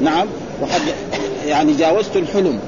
نعم 0.00 0.26
وحج 0.62 0.82
يعني 1.46 1.72
جاوزت 1.72 2.16
الحلم. 2.16 2.58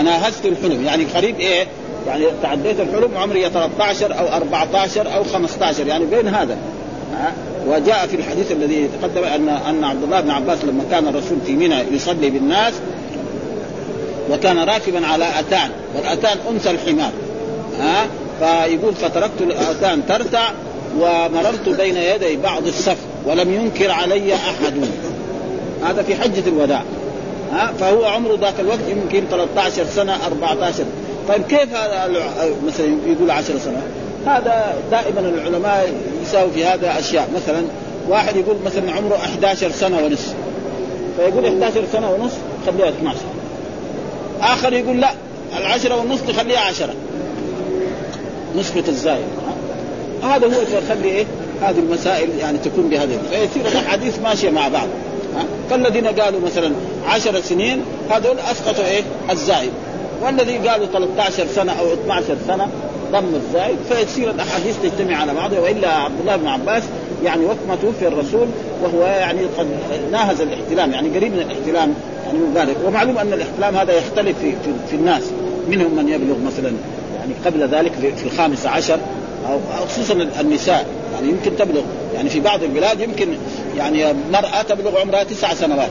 أنا 0.00 0.28
هزت 0.28 0.46
الحلم. 0.46 0.84
يعني 0.84 1.04
قريب 1.04 1.38
إيه 1.40 1.66
يعني 2.06 2.24
تعديت 2.42 2.80
الحلم 2.80 3.16
عمري 3.16 3.50
13 3.50 4.18
أو 4.18 4.26
14 4.28 5.14
أو 5.14 5.24
15 5.24 5.86
يعني 5.86 6.04
بين 6.04 6.28
هذا. 6.28 6.56
وجاء 7.66 8.06
في 8.06 8.16
الحديث 8.16 8.52
الذي 8.52 8.88
تقدم 9.02 9.24
أن 9.24 9.48
أن 9.48 9.84
عبد 9.84 10.02
الله 10.02 10.20
بن 10.20 10.30
عباس 10.30 10.64
لما 10.64 10.84
كان 10.90 11.08
الرسول 11.08 11.38
في 11.46 11.52
منى 11.52 11.80
يصلي 11.92 12.30
بالناس 12.30 12.72
وكان 14.30 14.58
راكبا 14.58 15.06
على 15.06 15.24
أتان 15.38 15.70
والأتان 15.96 16.38
أنثى 16.50 16.70
الحمار 16.70 17.10
ها؟ 17.78 18.06
فيقول 18.40 18.94
فتركت 18.94 19.40
الأتان 19.40 20.06
ترتع 20.06 20.50
ومررت 21.00 21.68
بين 21.68 21.96
يدي 21.96 22.36
بعض 22.36 22.66
الصف 22.66 22.96
ولم 23.26 23.54
ينكر 23.54 23.90
علي 23.90 24.34
أحد. 24.34 24.74
هذا 25.84 26.02
في 26.02 26.14
حجة 26.16 26.48
الوداع 26.48 26.82
ها؟ 27.52 27.72
فهو 27.80 28.04
عمره 28.04 28.38
ذاك 28.40 28.60
الوقت 28.60 28.88
يمكن 28.88 29.24
13 29.30 29.84
سنة 29.84 30.16
14 30.26 30.84
طيب 31.28 31.42
كيف 31.42 31.74
هذا 31.74 32.10
مثلا 32.66 32.86
يقول 33.06 33.30
10 33.30 33.58
سنوات 33.58 33.82
هذا 34.26 34.74
دائما 34.90 35.20
العلماء 35.20 35.92
يساوي 36.28 36.50
في 36.50 36.64
هذا 36.64 36.98
أشياء. 36.98 37.28
مثلا 37.36 37.62
واحد 38.08 38.36
يقول 38.36 38.56
مثلا 38.64 38.92
عمره 38.92 39.16
11 39.16 39.70
سنة 39.70 40.04
ونصف 40.04 40.34
فيقول 41.16 41.44
11 41.44 41.84
سنة 41.92 42.10
ونصف 42.10 42.38
خليها 42.66 42.88
12 42.88 43.18
آخر 44.42 44.72
يقول 44.72 45.00
لا 45.00 45.10
العشرة 45.58 45.96
والنصف 45.96 46.30
تخليها 46.30 46.60
عشرة. 46.60 46.94
نسبة 48.56 48.84
الزايد 48.88 49.24
هذا 50.22 50.46
هو 50.46 50.60
يخلي 50.78 51.08
إيه؟ 51.08 51.26
هذه 51.62 51.78
المسائل 51.78 52.28
يعني 52.40 52.58
تكون 52.58 52.88
بهذه. 52.88 53.18
فيصير 53.30 53.72
الاحاديث 53.72 54.18
ماشيه 54.18 54.50
مع 54.50 54.68
بعض. 54.68 54.88
كالذين 55.70 56.06
قالوا 56.06 56.40
مثلا 56.40 56.72
عشر 57.06 57.40
سنين 57.40 57.82
هذول 58.10 58.36
أسقطوا 58.38 58.84
إيه؟ 58.84 59.02
الزائد. 59.30 59.70
والذي 60.22 60.58
قالوا 60.68 60.86
13 60.86 61.46
سنة 61.54 61.72
أو 61.72 61.92
12 61.92 62.24
سنة 62.46 62.68
ضم 63.12 63.34
الزائد 63.34 63.78
فيصير 63.88 64.30
الأحاديث 64.30 64.76
تجتمع 64.82 65.16
على 65.16 65.34
بعضها 65.34 65.60
وإلا 65.60 65.88
عبد 65.88 66.20
الله 66.20 66.36
بن 66.36 66.46
عباس 66.46 66.82
يعني 67.24 67.44
وقت 67.44 67.56
ما 67.68 67.76
توفي 67.76 68.08
الرسول 68.08 68.48
وهو 68.82 69.02
يعني 69.02 69.40
قد 69.58 69.66
ناهز 70.12 70.40
الاحتلام 70.40 70.92
يعني 70.92 71.08
قريب 71.08 71.32
من 71.32 71.38
الاحتلام 71.38 71.94
يعني 72.26 72.38
مبالغ 72.38 72.86
ومعلوم 72.86 73.18
أن 73.18 73.32
الاحتلام 73.32 73.76
هذا 73.76 73.92
يختلف 73.92 74.38
في, 74.38 74.50
في, 74.50 74.72
في 74.90 74.96
الناس. 74.96 75.22
منهم 75.68 75.96
من 75.96 76.08
يبلغ 76.08 76.36
مثلا 76.46 76.72
يعني 77.18 77.32
قبل 77.46 77.68
ذلك 77.68 77.92
في 77.92 78.26
الخامس 78.26 78.66
عشر 78.66 78.98
أو 79.48 79.58
خصوصا 79.88 80.14
النساء 80.40 80.86
يعني 81.14 81.28
يمكن 81.28 81.56
تبلغ. 81.56 81.82
يعني 82.14 82.28
في 82.28 82.40
بعض 82.40 82.62
البلاد 82.62 83.00
يمكن 83.00 83.28
يعني 83.76 84.04
مرأة 84.32 84.62
تبلغ 84.62 85.00
عمرها 85.00 85.22
تسع 85.22 85.54
سنوات. 85.54 85.90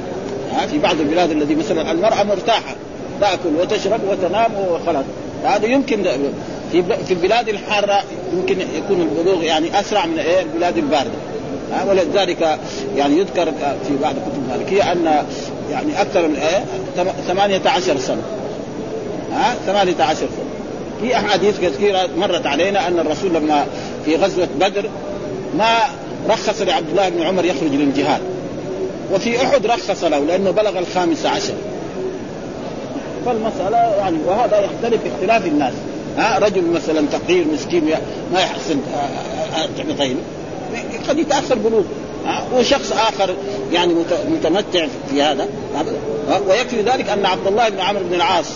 في 0.72 0.80
بعض 0.80 1.00
البلاد 1.00 1.32
الذي 1.32 1.56
مثلا 1.56 1.92
المرأة 1.92 2.24
مرتاحة 2.24 2.76
تأكل 3.22 3.50
وتشرب 3.62 4.00
وتنام 4.10 4.52
وخلاص. 4.72 5.06
هذا 5.44 5.66
يمكن 5.66 6.04
في 6.72 7.12
البلاد 7.12 7.50
الحارة 7.50 8.04
يمكن 8.34 8.58
يكون 8.78 9.02
البلوغ 9.02 9.44
يعني 9.44 9.80
أسرع 9.80 10.06
من 10.06 10.20
إيه؟ 10.20 10.42
البلاد 10.42 10.78
الباردة. 10.78 11.12
ولذلك 11.88 12.60
يعني 12.96 13.18
يذكر 13.18 13.46
في 13.88 13.98
بعض 14.02 14.16
الكتب 14.16 14.44
المالكية 14.46 14.92
أن 14.92 15.26
يعني 15.72 16.02
أكثر 16.02 16.28
من 16.28 16.36
إيه؟ 16.36 16.64
18 17.28 17.98
سنة. 17.98 18.22
ها 19.34 19.56
18 19.68 20.16
سنة. 20.16 20.28
في 21.02 21.16
أحاديث 21.16 21.60
كثيرة 21.60 22.10
مرت 22.18 22.46
علينا 22.46 22.88
أن 22.88 23.00
الرسول 23.00 23.34
لما 23.34 23.66
في 24.06 24.16
غزوة 24.16 24.48
بدر 24.60 24.90
ما 25.58 25.76
رخص 26.30 26.62
لعبد 26.62 26.90
الله 26.90 27.10
بن 27.10 27.22
عمر 27.22 27.46
يخرج 27.46 27.72
للجهاد. 27.72 28.22
وفي 29.14 29.42
أحد 29.42 29.66
رخص 29.66 30.04
له 30.04 30.20
لأنه 30.20 30.52
بلغ 30.52 30.80
الخامس 30.80 31.26
عشر. 31.26 31.54
فالمسألة 33.26 33.78
يعني 33.78 34.18
وهذا 34.28 34.60
يختلف 34.60 35.02
باختلاف 35.04 35.46
الناس. 35.46 35.74
ها 36.18 36.40
رجل 36.40 36.72
مثلا 36.72 37.08
فقير 37.08 37.46
مسكين 37.54 37.86
ما 38.34 38.40
يحسن 38.40 38.82
طيب. 40.00 40.18
قد 41.10 41.20
يتأخر 41.20 41.56
بلوغ 41.56 41.84
وشخص 42.56 42.92
آخر 42.92 43.36
يعني 43.72 43.94
متمتع 44.30 44.88
في 45.10 45.22
هذا 45.22 45.48
ويكفي 46.48 46.82
ذلك 46.82 47.10
أن 47.10 47.26
عبد 47.26 47.48
الله 47.48 47.70
بن 47.70 47.80
عمرو 47.80 48.04
بن 48.04 48.16
العاص 48.16 48.52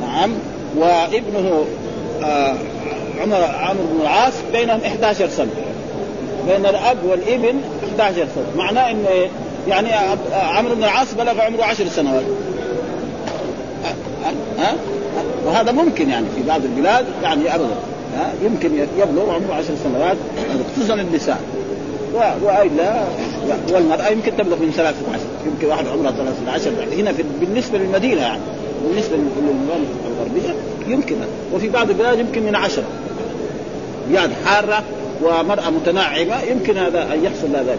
نعم 0.00 0.30
وابنه 0.76 1.64
آه 2.22 2.56
عمر 3.20 3.36
عمرو 3.36 3.84
بن 3.92 4.00
العاص 4.00 4.32
بينهم 4.52 4.80
11 4.80 5.28
سنة. 5.28 5.50
بين 6.46 6.66
الأب 6.66 6.96
والابن 7.04 7.60
11 7.84 8.14
سنة. 8.14 8.46
معناه 8.56 8.90
انه 8.90 9.08
يعني 9.68 9.88
عمرو 10.32 10.74
بن 10.74 10.84
العاص 10.84 11.14
بلغ 11.14 11.40
عمره 11.40 11.64
10 11.64 11.88
سنوات. 11.88 12.24
ها؟ 14.58 14.74
وهذا 15.46 15.72
ممكن 15.72 16.10
يعني 16.10 16.26
في 16.36 16.42
بعض 16.48 16.60
البلاد 16.64 17.06
يعني 17.22 17.54
ابدا 17.54 17.76
يمكن 18.44 18.70
يبلغ 18.98 19.30
عمره 19.34 19.54
10 19.54 19.74
سنوات 19.84 20.16
خصوصا 20.76 20.94
النساء. 20.94 21.40
والا 22.42 23.04
والمرأة 23.72 24.08
يمكن 24.08 24.36
تبلغ 24.36 24.56
من 24.56 24.72
13 24.76 24.96
يمكن 25.46 25.66
واحد 25.66 25.86
عمره 25.86 26.10
13 26.10 26.70
هنا 26.96 27.12
في 27.12 27.24
بالنسبة 27.40 27.78
للمدينة 27.78 28.20
يعني 28.20 28.40
بالنسبة 28.88 29.16
للممالك 29.16 29.88
الغربية 30.06 30.54
يمكن. 30.86 31.16
وفي 31.54 31.68
بعض 31.68 31.90
البلاد 31.90 32.18
يمكن 32.18 32.42
من 32.42 32.56
عشره 32.56 32.84
بلاد 34.08 34.30
حارة 34.44 34.82
ومرأة 35.22 35.70
متناعمة 35.70 36.42
يمكن 36.42 36.76
هذا 36.76 37.02
أن 37.14 37.24
يحصل 37.24 37.48
ذلك. 37.54 37.78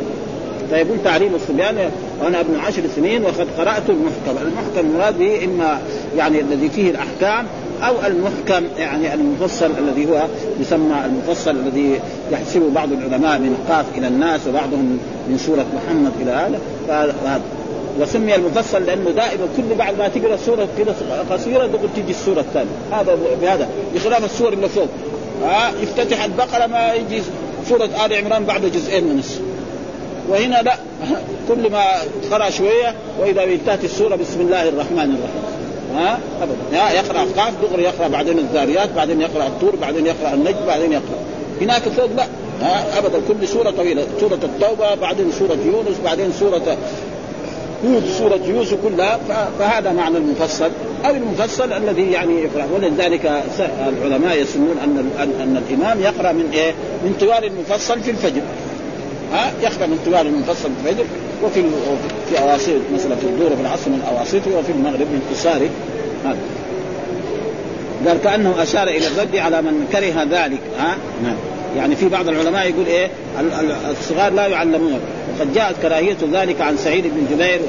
فيقول 0.69 0.97
تعليم 1.03 1.35
الصبيان 1.35 1.91
وأنا 2.23 2.39
ابن 2.39 2.55
عشر 2.55 2.81
سنين 2.95 3.23
وقد 3.23 3.47
قرأت 3.57 3.89
المحكم، 3.89 4.47
المحكم 4.47 4.89
المراد 4.89 5.17
به 5.17 5.45
إما 5.45 5.79
يعني 6.17 6.39
الذي 6.41 6.69
فيه 6.69 6.89
الأحكام 6.89 7.45
أو 7.83 7.93
المحكم 8.07 8.65
يعني 8.77 9.13
المفصل 9.13 9.71
الذي 9.79 10.11
هو 10.11 10.21
يسمى 10.59 10.95
المفصل 11.05 11.51
الذي 11.51 11.99
يحسبه 12.31 12.69
بعض 12.69 12.91
العلماء 12.91 13.39
من 13.39 13.57
قاف 13.69 13.85
إلى 13.97 14.07
الناس 14.07 14.47
وبعضهم 14.47 14.99
من 15.29 15.37
سورة 15.37 15.65
محمد 15.75 16.11
إلى 16.21 16.31
هذا. 16.31 16.59
فهذا 16.87 17.41
وسمي 17.99 18.35
المفصل 18.35 18.83
لأنه 18.83 19.09
دائما 19.09 19.47
كل 19.57 19.75
بعد 19.77 19.97
ما 19.97 20.07
تقرأ 20.07 20.37
سوره 20.45 20.67
كده 20.77 20.93
قصيرة 21.31 21.67
تقول 21.67 21.89
تيجي 21.95 22.11
السورة 22.11 22.39
الثانية. 22.39 22.71
هذا 22.91 23.17
بهذا. 23.41 23.67
بخلاف 23.95 24.25
السور 24.25 24.53
اللي 24.53 24.69
فوق. 24.69 24.87
ها 25.43 25.71
يفتتح 25.81 26.23
البقرة 26.23 26.67
ما 26.67 26.93
يجي 26.93 27.21
سورة 27.69 27.89
آل 28.05 28.13
عمران 28.13 28.43
بعد 28.43 28.65
جزئين 28.65 29.03
من 29.03 29.19
السورة. 29.19 29.44
وهنا 30.29 30.61
لا. 30.61 30.75
كل 31.49 31.71
ما 31.71 31.83
قرا 32.31 32.49
شوية 32.49 32.95
وإذا 33.19 33.43
انتهت 33.43 33.83
السورة 33.83 34.15
بسم 34.15 34.41
الله 34.41 34.69
الرحمن 34.69 34.99
الرحيم. 34.99 35.55
ها؟ 35.95 36.19
ابدا. 36.41 36.91
يقرأ 36.97 37.19
قاف 37.19 37.53
دغري 37.61 37.83
يقرأ 37.83 38.07
بعدين 38.07 38.39
الذاريات 38.39 38.89
بعدين 38.95 39.21
يقرأ 39.21 39.47
الطور 39.47 39.75
بعدين 39.75 40.05
يقرأ 40.05 40.33
النجم 40.33 40.65
بعدين 40.67 40.91
يقرأ. 40.91 41.19
هناك 41.61 41.81
فوق 41.81 42.09
لا. 42.17 42.25
ها؟ 42.61 42.99
ابدا. 42.99 43.21
كل 43.27 43.47
سورة 43.47 43.71
طويلة. 43.71 44.07
سورة 44.19 44.39
التوبة 44.43 44.95
بعدين 44.95 45.31
سورة 45.31 45.57
يونس 45.65 45.97
بعدين 46.05 46.31
سورة 46.39 46.77
هود 47.85 48.03
سورة 48.17 48.39
يوسف 48.47 48.77
كلها. 48.83 49.19
فهذا 49.59 49.91
معنى 49.91 50.17
المفصل 50.17 50.69
أو 51.05 51.15
المفصل 51.15 51.73
الذي 51.73 52.11
يعني 52.11 52.41
يقرأ. 52.41 52.67
ولذلك 52.75 53.43
العلماء 53.89 54.41
يسمون 54.41 54.77
أن 54.83 55.09
أن 55.19 55.63
الإمام 55.69 56.01
يقرأ 56.01 56.31
من 56.31 56.49
إيه؟ 56.53 56.71
من 57.03 57.15
طوال 57.19 57.45
المفصل 57.45 57.99
في 57.99 58.11
الفجر. 58.11 58.41
ها 59.33 59.51
يقرأ 59.63 59.87
من 59.87 59.99
طوال 60.05 60.27
المفصل 60.27 60.69
في 60.83 60.89
الفجر 60.89 61.05
وفي 61.43 61.63
في 62.29 62.39
أواسط 62.39 62.81
مثلا 62.93 63.15
في 63.15 63.23
الظهر 63.23 63.55
في 63.55 63.61
العصر 63.61 63.89
من 63.89 64.01
أواسطه 64.11 64.57
وفي 64.57 64.71
المغرب 64.71 65.01
من 65.01 65.21
قصاره 65.31 65.69
هذا. 66.25 66.37
قال 68.07 68.21
كأنه 68.23 68.63
أشار 68.63 68.87
إلى 68.87 69.07
الرد 69.07 69.35
على 69.35 69.61
من 69.61 69.87
كره 69.91 70.23
ذلك 70.23 70.59
ها؟ 70.79 70.97
نعم. 71.23 71.35
يعني 71.77 71.95
في 71.95 72.09
بعض 72.09 72.27
العلماء 72.27 72.69
يقول 72.69 72.85
إيه 72.85 73.09
الصغار 73.91 74.33
لا 74.33 74.47
يعلمون. 74.47 74.99
وقد 75.37 75.53
جاءت 75.53 75.75
كراهية 75.81 76.17
ذلك 76.33 76.61
عن 76.61 76.77
سعيد 76.77 77.03
بن 77.03 77.35
جبير 77.35 77.59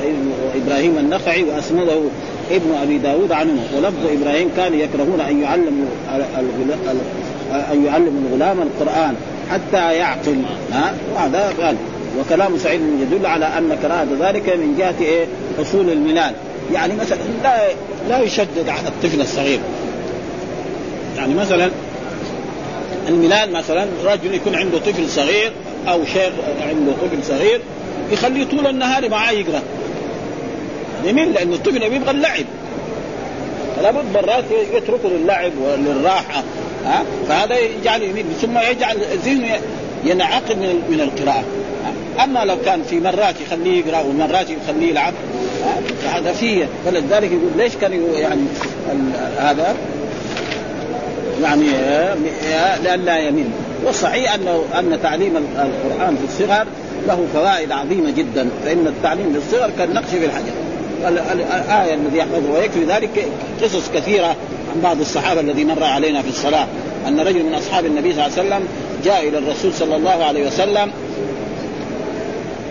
وإبراهيم 0.54 0.98
النخعي 0.98 1.44
وأسنده 1.44 2.00
ابن 2.50 2.74
أبي 2.82 2.98
داود 2.98 3.32
عنه. 3.32 3.64
ولفظ 3.76 4.20
إبراهيم 4.20 4.50
كان 4.56 4.74
يكرهون 4.74 5.20
أن 5.20 5.42
يعلموا 5.42 5.86
أن 7.72 7.84
يعلموا 7.86 8.20
الغلام 8.30 8.62
القرآن. 8.62 9.14
حتى 9.50 9.94
يعقل 9.94 10.42
ها؟ 10.72 10.94
وهذا 11.14 11.54
قال. 11.60 11.76
وكلام 12.20 12.58
سعيد 12.58 12.80
يدل 12.80 13.26
على 13.26 13.46
أن 13.46 13.78
كراهة 13.82 14.28
ذلك 14.28 14.48
من 14.48 14.74
جهة 14.78 14.94
إيه؟ 15.00 15.26
حصول 15.58 15.90
الميلاد 15.90 16.34
يعني 16.72 16.94
مثلا 16.94 17.18
لا 17.42 17.68
لا 18.08 18.20
يشدد 18.20 18.68
على 18.68 18.88
الطفل 18.88 19.20
الصغير. 19.20 19.60
يعني 21.16 21.34
مثلا 21.34 21.70
الميلاد 23.08 23.50
مثلا 23.50 23.86
رجل 24.04 24.34
يكون 24.34 24.54
عنده 24.54 24.78
طفل 24.78 25.08
صغير 25.08 25.52
أو 25.88 26.04
شيخ 26.04 26.32
عنده 26.68 26.92
طفل 26.92 27.24
صغير 27.24 27.60
يخليه 28.12 28.44
طول 28.44 28.66
النهار 28.66 29.08
معاه 29.08 29.32
يقرأ. 29.32 29.62
يميل 31.04 31.32
لأن 31.32 31.52
الطفل 31.52 31.82
يبغى 31.82 32.10
اللعب. 32.10 32.44
لابد 33.82 34.04
مرات 34.14 34.44
يتركه 34.74 35.08
للعب 35.08 35.52
وللراحة. 35.62 36.42
ها؟ 36.84 37.04
فهذا 37.28 37.58
يجعل 37.58 38.02
يميل 38.02 38.24
ثم 38.40 38.58
يجعل 38.58 38.96
ذهنه 39.24 39.58
ينعقد 40.04 40.58
من 40.58 40.82
من 40.90 41.00
القراءة. 41.00 41.44
أما 42.24 42.44
لو 42.44 42.56
كان 42.64 42.82
في 42.82 43.00
مرات 43.00 43.34
يخليه 43.46 43.84
يقرأ 43.84 44.00
ومرات 44.00 44.46
يخليه 44.50 44.88
يلعب 44.88 45.14
فهذا 46.02 46.32
فيه 46.32 46.68
فلذلك 46.84 47.30
يقول 47.30 47.50
ليش 47.56 47.76
كان 47.76 47.92
يعني 48.14 48.40
هذا؟ 49.38 49.76
يعني 51.42 51.66
لأن 52.84 53.00
لا 53.04 53.18
يمين 53.18 53.50
والصحيح 53.84 54.34
انه 54.34 54.64
أن 54.78 54.98
تعليم 55.02 55.36
القرآن 55.36 56.16
في 56.16 56.24
الصغر 56.24 56.66
له 57.08 57.26
فوائد 57.34 57.72
عظيمة 57.72 58.10
جدا 58.10 58.48
فإن 58.64 58.86
التعليم 58.86 59.32
في 59.32 59.38
الصغر 59.38 59.70
كالنقش 59.78 60.08
في 60.10 60.26
الحجر. 60.26 60.52
الآية 61.08 61.94
الذي 61.94 62.18
يحفظه 62.18 62.52
ويكفي 62.52 62.84
ذلك 62.84 63.28
قصص 63.62 63.90
كثيرة 63.94 64.36
عن 64.76 64.82
بعض 64.82 65.00
الصحابة 65.00 65.40
الذي 65.40 65.64
مر 65.64 65.84
علينا 65.84 66.22
في 66.22 66.28
الصلاة 66.28 66.66
أن 67.08 67.20
رجل 67.20 67.42
من 67.44 67.54
أصحاب 67.54 67.86
النبي 67.86 68.12
صلى 68.12 68.26
الله 68.26 68.38
عليه 68.38 68.48
وسلم 68.48 68.68
جاء 69.04 69.28
إلى 69.28 69.38
الرسول 69.38 69.74
صلى 69.74 69.96
الله 69.96 70.24
عليه 70.24 70.46
وسلم 70.46 70.90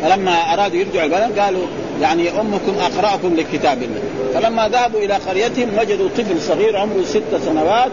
فلما 0.04 0.54
أرادوا 0.54 0.80
يرجعوا 0.80 1.06
البلد 1.06 1.40
قالوا 1.40 1.62
يعني 2.02 2.30
أمكم 2.30 2.74
أقرأكم 2.82 3.36
لكتاب 3.36 3.84
الله. 3.84 4.02
فلما 4.34 4.68
ذهبوا 4.68 5.00
إلى 5.00 5.14
قريتهم 5.14 5.70
وجدوا 5.80 6.10
طفل 6.18 6.42
صغير 6.42 6.78
عمره 6.78 7.04
ست 7.06 7.46
سنوات 7.46 7.92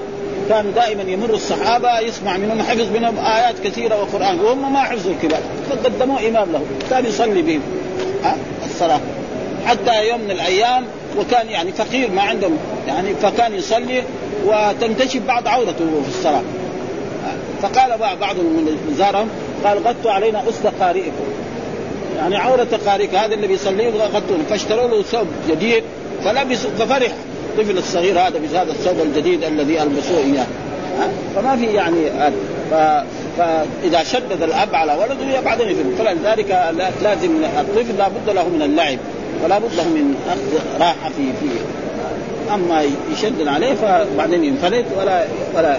كان 0.48 0.72
دائما 0.74 1.02
يمر 1.02 1.34
الصحابة 1.34 1.98
يسمع 1.98 2.36
منهم 2.36 2.62
حفظ 2.62 2.86
منهم 2.94 3.18
آيات 3.18 3.54
كثيرة 3.64 4.00
وقرآن 4.00 4.40
وهم 4.40 4.72
ما 4.72 4.80
حفظوا 4.80 5.12
الكبار 5.12 5.40
فقدموه 5.70 6.28
إمام 6.28 6.52
له 6.52 6.62
كان 6.90 7.06
يصلي 7.06 7.42
بهم 7.42 7.60
الصلاة. 8.64 9.00
حتى 9.66 10.08
يوم 10.08 10.20
من 10.20 10.30
الأيام 10.30 10.84
وكان 11.18 11.48
يعني 11.48 11.72
فقير 11.72 12.10
ما 12.10 12.22
عندهم 12.22 12.58
يعني 12.86 13.14
فكان 13.14 13.54
يصلي 13.54 14.02
وتنتشف 14.46 15.20
بعض 15.28 15.48
عورته 15.48 16.02
في 16.02 16.08
الصلاة. 16.08 16.42
فقال 17.62 17.98
بعض 17.98 18.36
من 18.36 18.94
زارهم 18.98 19.28
قال 19.64 19.78
غطوا 19.78 20.10
علينا 20.10 20.42
أسد 20.48 20.72
قارئكم. 20.80 21.24
يعني 22.16 22.36
عورة 22.36 22.68
قارئك 22.86 23.14
هذا 23.14 23.34
اللي 23.34 23.46
بيصلي 23.46 23.90
غطوا 23.90 24.36
فاشتروا 24.50 24.88
له 24.88 25.02
ثوب 25.02 25.26
جديد 25.48 25.84
فلبس 26.24 26.58
ففرح. 26.58 27.12
الطفل 27.52 27.78
الصغير 27.78 28.18
هذا 28.18 28.38
بهذا 28.38 28.70
الثوب 28.70 28.96
الجديد 29.02 29.44
الذي 29.44 29.82
ألبسوه 29.82 30.18
إياه. 30.18 30.46
فما 31.36 31.56
في 31.56 31.66
يعني 31.66 32.10
ف... 32.70 32.74
فاذا 33.38 34.02
شدد 34.02 34.42
الأب 34.42 34.74
على 34.74 34.92
ولده 34.92 35.40
بعدين 35.40 35.68
يفهم 35.68 35.94
فلذلك 35.98 36.74
لازم 37.02 37.44
الطفل 37.60 37.98
لابد 37.98 38.30
له 38.30 38.48
من 38.48 38.62
اللعب. 38.62 38.98
ولا 39.44 39.58
بد 39.58 39.74
له 39.76 39.84
من 39.84 40.14
اخذ 40.28 40.80
راحة 40.80 41.08
في 41.16 41.32
في 41.40 41.48
أما 42.54 42.84
يشدد 43.12 43.46
عليه 43.46 43.74
فبعدين 43.74 44.44
ينفلت 44.44 44.84
ولا 44.98 45.24
ولا 45.56 45.78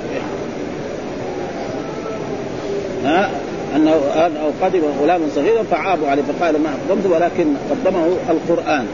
ها؟ 3.05 3.29
انه 3.75 3.91
أنه 4.15 4.51
قدم 4.61 4.81
غلام 5.01 5.21
صغيرا 5.35 5.63
فعابوا 5.71 6.07
عليه 6.07 6.23
فقال 6.23 6.61
ما 6.63 6.69
قدمت 6.89 7.05
ولكن 7.05 7.53
قدمه 7.69 8.07
القرآن. 8.29 8.85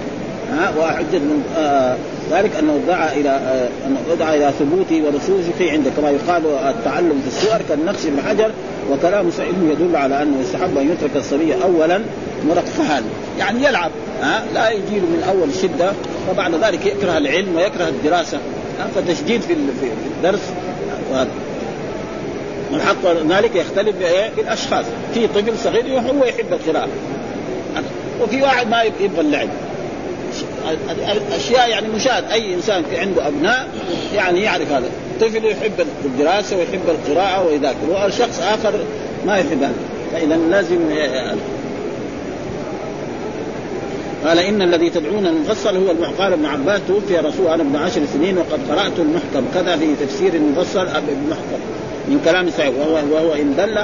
ها؟ 0.52 0.72
وحجة 0.80 1.18
من 1.18 1.44
آه 1.58 1.98
ذلك 2.32 2.56
أنه 2.56 2.80
دعا 2.88 3.14
إلى 3.14 3.30
آه 3.30 3.70
أنه 3.88 4.00
دعا 4.20 4.36
إلى 4.36 4.52
ثبوته 4.60 5.04
ورسوله 5.06 5.72
عنده 5.72 5.92
كما 5.98 6.10
يقال 6.10 6.46
التعلم 6.46 7.22
في 7.22 7.28
السور 7.28 7.62
كالنقش 7.70 8.06
بالحجر 8.06 8.52
وكلام 8.92 9.32
سعيد 9.32 9.56
يدل 9.70 9.96
على 9.96 10.22
أنه 10.22 10.42
يستحب 10.42 10.78
أن 10.78 10.92
يترك 10.92 11.16
الصبي 11.16 11.54
اولا 11.64 12.02
مرفها 12.48 13.02
يعني 13.40 13.64
يلعب 13.64 13.92
ها 14.22 14.44
لا 14.54 14.70
يجي 14.70 15.00
من 15.00 15.24
أول 15.30 15.54
شدة 15.62 15.92
وبعد 16.32 16.56
ذلك 16.56 16.86
يكره 16.86 17.18
العلم 17.18 17.56
ويكره 17.56 17.88
الدراسة. 17.88 18.40
فتشديد 18.96 19.42
في 19.42 19.54
الدرس. 20.18 20.54
وهذا 21.12 21.30
والحق 22.72 23.06
ذلك 23.30 23.56
يختلف 23.56 23.96
بالاشخاص 24.38 24.86
في 25.14 25.28
طفل 25.28 25.58
صغير 25.58 26.00
هو 26.00 26.26
يحب 26.26 26.54
القراءة. 26.54 26.90
وفي 28.22 28.42
واحد 28.42 28.70
ما 28.70 28.84
يبغى 28.84 29.22
اللعب. 29.22 29.50
اشياء 31.32 31.70
يعني 31.70 31.88
مشاهد. 31.88 32.24
أي 32.32 32.54
إنسان 32.54 32.84
عنده 32.94 33.28
أبناء 33.28 33.68
يعني 34.16 34.42
يعرف 34.42 34.72
هذا. 34.72 34.90
طفل 35.22 35.46
يحب 35.46 35.86
الدراسة 36.06 36.58
ويحب 36.58 36.82
القراءة 36.88 37.48
ويذاكر 37.48 38.06
وشخص 38.06 38.42
آخر 38.42 38.74
ما 39.26 39.38
يحب 39.38 39.64
هذا. 39.64 39.74
فإذا 40.14 40.36
لازم 40.36 40.80
قال 44.26 44.40
إن 44.40 44.62
الذي 44.62 44.90
تدعون 44.90 45.28
المفصل 45.28 45.78
هو 45.78 45.92
المحقار 45.92 46.34
ابن 46.34 46.46
عباس 46.46 46.82
توفي 46.88 47.18
رسول 47.18 47.48
أنا 47.48 47.64
ابن 47.64 47.76
عشر 47.76 48.02
سنين 48.14 48.38
وقد 48.38 48.60
قرأت 48.70 49.00
المحكم. 49.00 49.46
كذا 49.54 49.78
في 49.78 49.96
تفسير 50.06 50.34
المفصل. 50.34 50.88
المحكم. 50.88 51.60
من 52.08 52.22
كلام 52.26 52.50
سعيد 52.50 52.74
وهو 52.80 52.94
وهو 53.12 53.34
إن 53.34 53.56
دل 53.58 53.78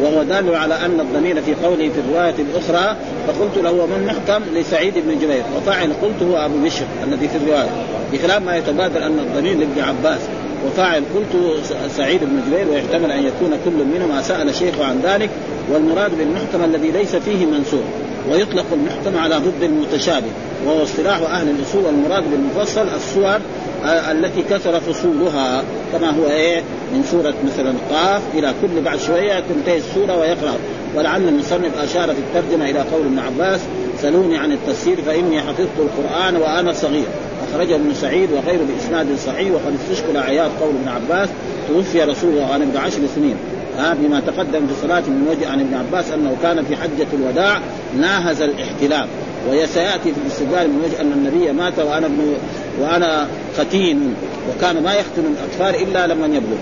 وهو 0.00 0.22
دال 0.22 0.54
على 0.54 0.74
أن 0.74 1.00
الضمير 1.00 1.42
في 1.42 1.54
قوله 1.54 1.88
في 1.88 2.00
الرواية 2.00 2.34
الأخرى 2.38 2.96
فقلت 3.26 3.58
له 3.64 3.86
من 3.86 4.06
محكم 4.06 4.44
لسعيد 4.54 4.94
بن 4.94 5.18
جبير 5.18 5.42
وفاعل 5.56 5.92
قلت 6.02 6.22
هو 6.22 6.44
أبو 6.44 6.58
بشر 6.64 6.84
الذي 7.04 7.28
في 7.28 7.36
الرواية 7.36 7.70
بخلاف 8.12 8.42
ما 8.42 8.56
يتبادر 8.56 9.06
أن 9.06 9.18
الضمير 9.18 9.56
لابن 9.56 9.80
عباس 9.80 10.20
وفاعل 10.66 11.02
قلت 11.14 11.62
سعيد 11.96 12.20
بن 12.24 12.40
جبير 12.46 12.68
ويحتمل 12.68 13.10
أن 13.10 13.22
يكون 13.26 13.58
كل 13.64 13.84
منهما 13.94 14.22
سأل 14.22 14.54
شيخه 14.54 14.84
عن 14.84 15.00
ذلك 15.04 15.30
والمراد 15.72 16.18
بالمحكم 16.18 16.64
الذي 16.64 16.90
ليس 16.90 17.16
فيه 17.16 17.46
منسوب 17.46 17.84
ويطلق 18.30 18.66
المحكم 18.72 19.18
على 19.18 19.36
ضد 19.36 19.62
المتشابه 19.62 20.26
وهو 20.66 20.82
اصطلاح 20.82 21.20
أهل 21.20 21.48
الأصول 21.48 21.84
والمراد 21.84 22.24
بالمفصل 22.30 22.88
الصور 22.96 23.38
التي 23.86 24.42
كثر 24.42 24.80
فصولها 24.80 25.64
كما 25.92 26.10
هو 26.10 26.26
إيه 26.26 26.62
من 26.92 27.02
سورة 27.10 27.34
مثلا 27.44 27.74
قاف 27.90 28.22
إلى 28.34 28.54
كل 28.62 28.80
بعد 28.84 28.98
شوية 28.98 29.40
تنتهي 29.40 29.78
السورة 29.78 30.18
ويقرأ. 30.18 30.54
ولعل 30.96 31.28
المصنف 31.28 31.78
أشار 31.78 32.14
في 32.14 32.20
الترجمة 32.20 32.70
إلى 32.70 32.78
قول 32.78 33.06
ابن 33.06 33.18
عباس 33.18 33.60
سلوني 34.02 34.38
عن 34.38 34.52
التفسير 34.52 34.96
فإني 35.06 35.40
حفظت 35.40 35.68
القرآن 35.78 36.36
وأنا 36.36 36.72
صغير. 36.72 37.06
أخرجه 37.50 37.74
ابن 37.74 37.94
سعيد 37.94 38.28
وغيره 38.32 38.64
بإسناد 38.74 39.06
صحيح 39.26 39.52
وقد 39.52 39.76
استشكل 39.84 40.16
عياض 40.16 40.50
قول 40.60 40.74
ابن 40.74 40.88
عباس 40.88 41.28
توفي 41.68 42.02
رسول 42.02 42.30
الله 42.30 42.50
وأنا 42.50 42.64
ابن 42.64 42.76
عشر 42.76 43.00
سنين. 43.14 43.36
بما 43.76 44.20
تقدم 44.20 44.66
في 44.66 44.72
صلاة 44.82 45.00
من 45.00 45.28
وجه 45.30 45.48
عن 45.48 45.60
ابن 45.60 45.74
عباس 45.74 46.10
أنه 46.10 46.36
كان 46.42 46.64
في 46.64 46.76
حجة 46.76 47.06
الوداع 47.12 47.60
ناهز 48.00 48.42
الاحتلام 48.42 49.08
وسياتي 49.48 50.12
في 50.12 50.20
الاستدلال 50.26 50.70
من 50.70 50.84
وجه 50.84 51.00
أن 51.00 51.12
النبي 51.12 51.52
مات 51.52 51.78
وأنا 51.78 52.06
ابن 52.06 52.34
وأنا 52.80 53.26
ختين 53.58 54.14
وكان 54.50 54.82
ما 54.82 54.94
يختن 54.94 55.22
الأطفال 55.24 55.82
إلا 55.82 56.06
لمن 56.06 56.34
يبلغ. 56.34 56.58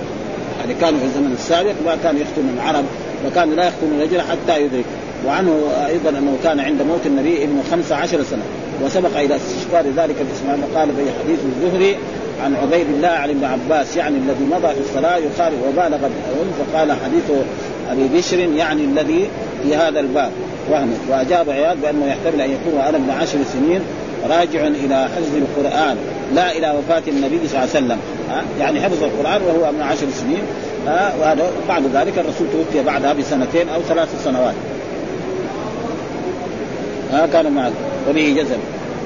يعني 0.61 0.75
كانوا 0.81 1.01
في 1.01 1.07
الزمن 1.07 1.33
السابق 1.33 1.75
ما 1.87 1.97
كانوا 2.03 2.21
يختن 2.21 2.43
العرب 2.57 2.85
وكان 3.27 3.57
لا 3.57 3.69
يختن 3.69 3.87
الرجل 3.99 4.21
حتى 4.21 4.63
يدرك. 4.63 4.85
وعنه 5.27 5.61
أيضا 5.87 6.11
أنه 6.11 6.37
كان 6.45 6.61
عند 6.61 6.83
موت 6.83 7.07
النبي 7.07 7.45
ابن 7.45 7.63
15 7.71 8.23
سنة. 8.23 8.43
وسبق 8.85 9.19
إلى 9.19 9.37
استشكال 9.37 9.93
ذلك 9.97 10.17
الاسماعيل 10.21 10.63
قال 10.75 10.89
في 10.89 11.03
حديث 11.23 11.39
الزهري 11.45 11.97
عن 12.45 12.57
عبيد 12.57 12.87
الله 12.97 13.09
عن 13.09 13.31
ابن 13.31 13.45
عباس 13.45 13.97
يعني 13.97 14.17
الذي 14.17 14.45
مضى 14.45 14.75
في 14.75 14.81
الصلاة 14.81 15.17
يخالف 15.17 15.57
وبالغ 15.69 15.99
فقال 16.59 16.93
حديث 16.93 17.31
أبي 17.91 18.19
بشر 18.19 18.39
يعني 18.39 18.85
الذي 18.85 19.29
في 19.63 19.77
هذا 19.77 20.01
الباب. 20.01 20.31
وهم 20.71 20.95
وأجاب 21.11 21.51
عياض 21.51 21.77
بأنه 21.83 22.07
يحتمل 22.07 22.41
أن 22.41 22.51
يكون 22.51 22.75
وأنا 22.75 22.97
ابن 22.97 23.11
عشر 23.11 23.39
سنين. 23.53 23.81
راجع 24.31 24.67
إلى 24.67 25.09
حفظ 25.17 25.35
القرآن 25.37 25.97
لا 26.35 26.53
إلى 26.53 26.71
وفاة 26.79 27.03
النبي 27.09 27.49
صلى 27.49 27.59
الله 27.59 27.59
عليه 27.61 27.71
وسلم. 27.71 27.99
يعني 28.61 28.81
حفظ 28.81 29.03
القرآن 29.03 29.43
وهو 29.43 29.69
ابن 29.69 29.83
عشر 29.83 30.07
سنين 30.21 30.43
وهذا 30.87 31.51
بعد 31.69 31.83
ذلك 31.95 32.19
الرسول 32.19 32.47
توفي 32.53 32.85
بعدها 32.85 33.13
بسنتين 33.13 33.69
أو 33.69 33.83
ثلاث 33.83 34.25
سنوات. 34.25 34.55
ها؟ 37.13 37.27
كان 37.27 37.53
معه 37.53 37.73
وبه 38.09 38.35
جزم. 38.39 38.59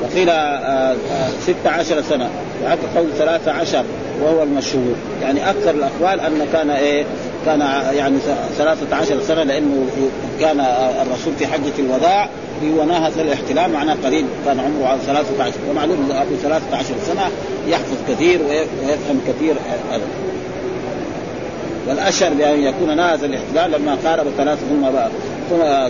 وقيل 0.03 0.31
آه، 0.31 0.35
آه، 0.35 0.95
ستة 1.43 1.71
عشر 1.71 2.03
سنة. 2.03 2.29
وهذا 2.65 2.81
قول 2.97 3.07
ثلاثة 3.19 3.53
عشر 3.53 3.85
وهو 4.23 4.43
المشهور. 4.43 4.95
يعني 5.23 5.51
أكثر 5.51 5.71
الأقوال 5.71 6.21
أنه 6.21 6.47
كان 6.53 6.71
إيه؟ 6.71 7.05
كان 7.47 7.61
يعني 7.93 8.17
ثلاثة 8.59 8.97
عشر 8.97 9.23
سنة 9.23 9.43
لأنه 9.43 9.87
كان 10.41 10.61
الرسول 11.07 11.33
في 11.39 11.47
حجة 11.47 11.73
الوداع 11.79 12.29
في 12.61 12.73
هو 12.73 12.85
ناهز 12.85 13.19
الاحتلال 13.19 13.73
معناه 13.73 13.97
قريب 14.05 14.27
كان 14.45 14.61
عمره 14.61 14.99
13 15.07 15.55
ومعلوم 15.71 15.97
انه 16.05 16.23
أبو 16.23 16.35
13 16.43 16.95
سنة 17.07 17.31
يحفظ 17.69 17.97
كثير 18.09 18.41
ويفهم 18.43 19.21
كثير 19.29 19.57
أدب. 19.93 20.03
والأشهر 21.89 22.35
بأن 22.35 22.61
يكون 22.61 22.97
ناهز 22.97 23.25
الاحتلال 23.25 23.81
لما 23.81 23.97
قارب 24.05 24.27
ثلاث 24.37 24.59
ثم 24.59 24.89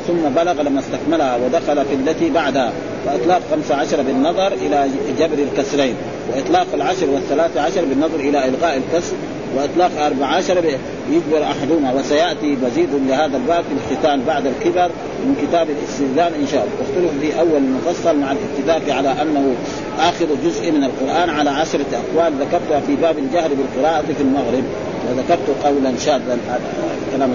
ثم 0.07 0.29
بلغ 0.37 0.63
لما 0.63 0.81
استكملها 0.81 1.37
ودخل 1.37 1.85
في 1.85 1.95
التي 1.95 2.31
بعدها 2.31 2.73
واطلاق 3.07 3.43
15 3.51 4.03
بالنظر 4.03 4.53
إلى 4.53 4.89
جبر 5.19 5.39
الكسرين 5.39 5.95
وإطلاق 6.33 6.67
العشر 6.75 7.07
والثلاث 7.11 7.57
عشر 7.57 7.85
بالنظر 7.85 8.21
إلى 8.21 8.49
إلغاء 8.49 8.77
الكسر 8.77 9.15
وإطلاق 9.57 9.91
14 10.07 10.79
يكبر 11.13 11.43
احدنا 11.43 11.93
وسيأتي 11.93 12.57
مزيد 12.63 12.89
لهذا 13.09 13.37
الباب 13.37 13.65
في 13.65 13.93
الختان 13.95 14.23
بعد 14.27 14.47
الكبر 14.47 14.91
من 15.25 15.37
كتاب 15.43 15.67
الاستدلال 15.71 16.35
إن 16.41 16.47
شاء 16.53 16.67
الله. 16.67 16.89
اختلف 16.89 17.21
في 17.21 17.41
أول 17.41 17.57
المفصل 17.57 18.17
مع 18.19 18.33
الاتفاق 18.33 18.97
على 18.97 19.23
أنه 19.23 19.55
آخر 19.99 20.27
جزء 20.45 20.73
من 20.73 20.85
القرآن 20.85 21.31
على 21.31 21.51
عشرة 21.51 21.87
أقوال 21.93 22.33
ذكرتها 22.41 22.81
في 22.87 22.97
باب 22.97 23.19
الجهر 23.19 23.49
بالقراءة 23.49 24.05
في 24.17 24.23
المغرب 24.23 24.65
وذكرت 25.09 25.65
قولا 25.65 25.93
شاذا. 25.99 26.39
كلام 27.17 27.31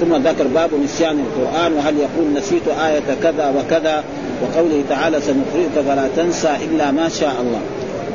ثم 0.00 0.14
ذكر 0.16 0.46
باب 0.46 0.70
نسيان 0.84 1.20
القرآن 1.20 1.72
وهل 1.72 1.94
يقول 1.98 2.32
نسيت 2.36 2.68
آية 2.68 3.14
كذا 3.22 3.54
وكذا؟ 3.58 4.04
وقوله 4.42 4.82
تعالى 4.88 5.20
سنقرئك 5.20 5.86
فلا 5.86 6.08
تنسى 6.16 6.50
إلا 6.70 6.90
ما 6.90 7.08
شاء 7.08 7.34
الله. 7.40 7.60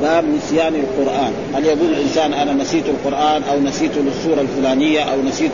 باب 0.01 0.25
نسيان 0.37 0.75
القرآن. 0.75 1.33
هل 1.55 1.65
يقول 1.65 1.89
الإنسان 1.89 2.33
أنا 2.33 2.53
نسيت 2.53 2.83
القرآن 2.85 3.43
أو 3.51 3.59
نسيت 3.59 3.91
السورة 3.97 4.41
الفلانية 4.41 5.01
أو 5.01 5.21
نسيت 5.21 5.51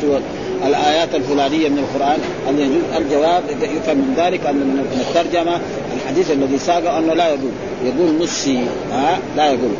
الآيات 0.68 1.16
الفلانية 1.16 1.70
من 1.70 1.78
القرآن؟ 1.78 2.20
هل 2.48 2.60
يجوز؟ 2.60 2.84
الجواب 2.98 3.44
يفهم 3.62 3.98
من 3.98 4.14
ذلك 4.18 4.46
أن 4.46 4.56
من 4.56 5.02
الترجمة 5.02 5.60
الحديث 5.96 6.32
الذي 6.32 6.58
ساق 6.58 6.96
أنه 6.96 7.14
لا 7.14 7.28
يقول 7.28 7.52
يقول 7.86 8.24
نسي. 8.24 8.66
ها؟ 8.92 9.20
لا 9.38 9.46
يقول. 9.46 9.72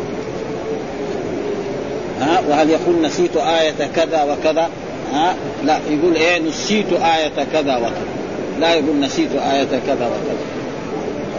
ها؟ 2.22 2.42
وهل 2.50 2.70
يقول 2.70 3.02
نسيت 3.02 3.38
آية 3.38 3.90
كذا 3.96 4.24
وكذا؟ 4.24 4.70
ها؟ 5.14 5.36
لا. 5.66 5.80
يقول 5.90 6.16
إيه؟ 6.16 6.40
نسيت 6.40 6.94
آية 6.94 7.46
كذا 7.54 7.78
وكذا. 7.78 8.06
لا 8.60 8.74
يقول 8.74 9.00
نسيت 9.00 9.32
آية 9.32 9.80
كذا 9.88 10.08
وكذا. 10.08 10.53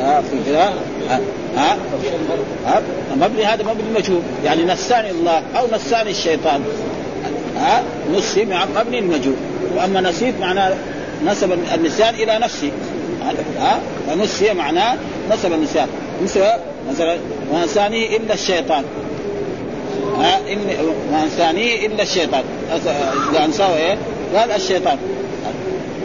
ها 0.01 0.21
في 0.21 0.37
كذا؟ 0.47 0.73
ها 1.09 1.21
ها, 2.67 2.83
مبني 3.17 3.45
هذا 3.45 3.63
مبني 3.63 3.99
مجهول 3.99 4.21
يعني 4.45 4.65
نساني 4.65 5.11
الله 5.11 5.43
أو 5.57 5.67
نساني 5.73 6.11
الشيطان. 6.11 6.65
ها 7.57 7.83
نسي 8.15 8.47
مبني 8.77 8.99
المجهول 8.99 9.37
وأما 9.77 10.01
نسيت 10.01 10.35
معناه 10.41 10.75
نسب 11.27 11.53
النسيان 11.75 12.15
إلى 12.15 12.39
نفسي. 12.39 12.71
ها 13.61 13.81
فنسي 14.09 14.53
معناه 14.53 14.97
نسب 15.33 15.53
النسيان. 15.53 15.89
مثلا 16.91 17.17
ونساني 17.53 18.17
إلا 18.17 18.35
الشيطان. 18.35 18.85
ها 20.19 20.41
ما 21.13 21.23
انسانيه 21.25 21.87
إلا 21.87 22.03
الشيطان. 22.03 22.43
إذا 23.33 23.45
انساه 23.45 23.77
إيه؟ 23.77 23.97
قال 24.37 24.51
الشيطان. 24.51 24.99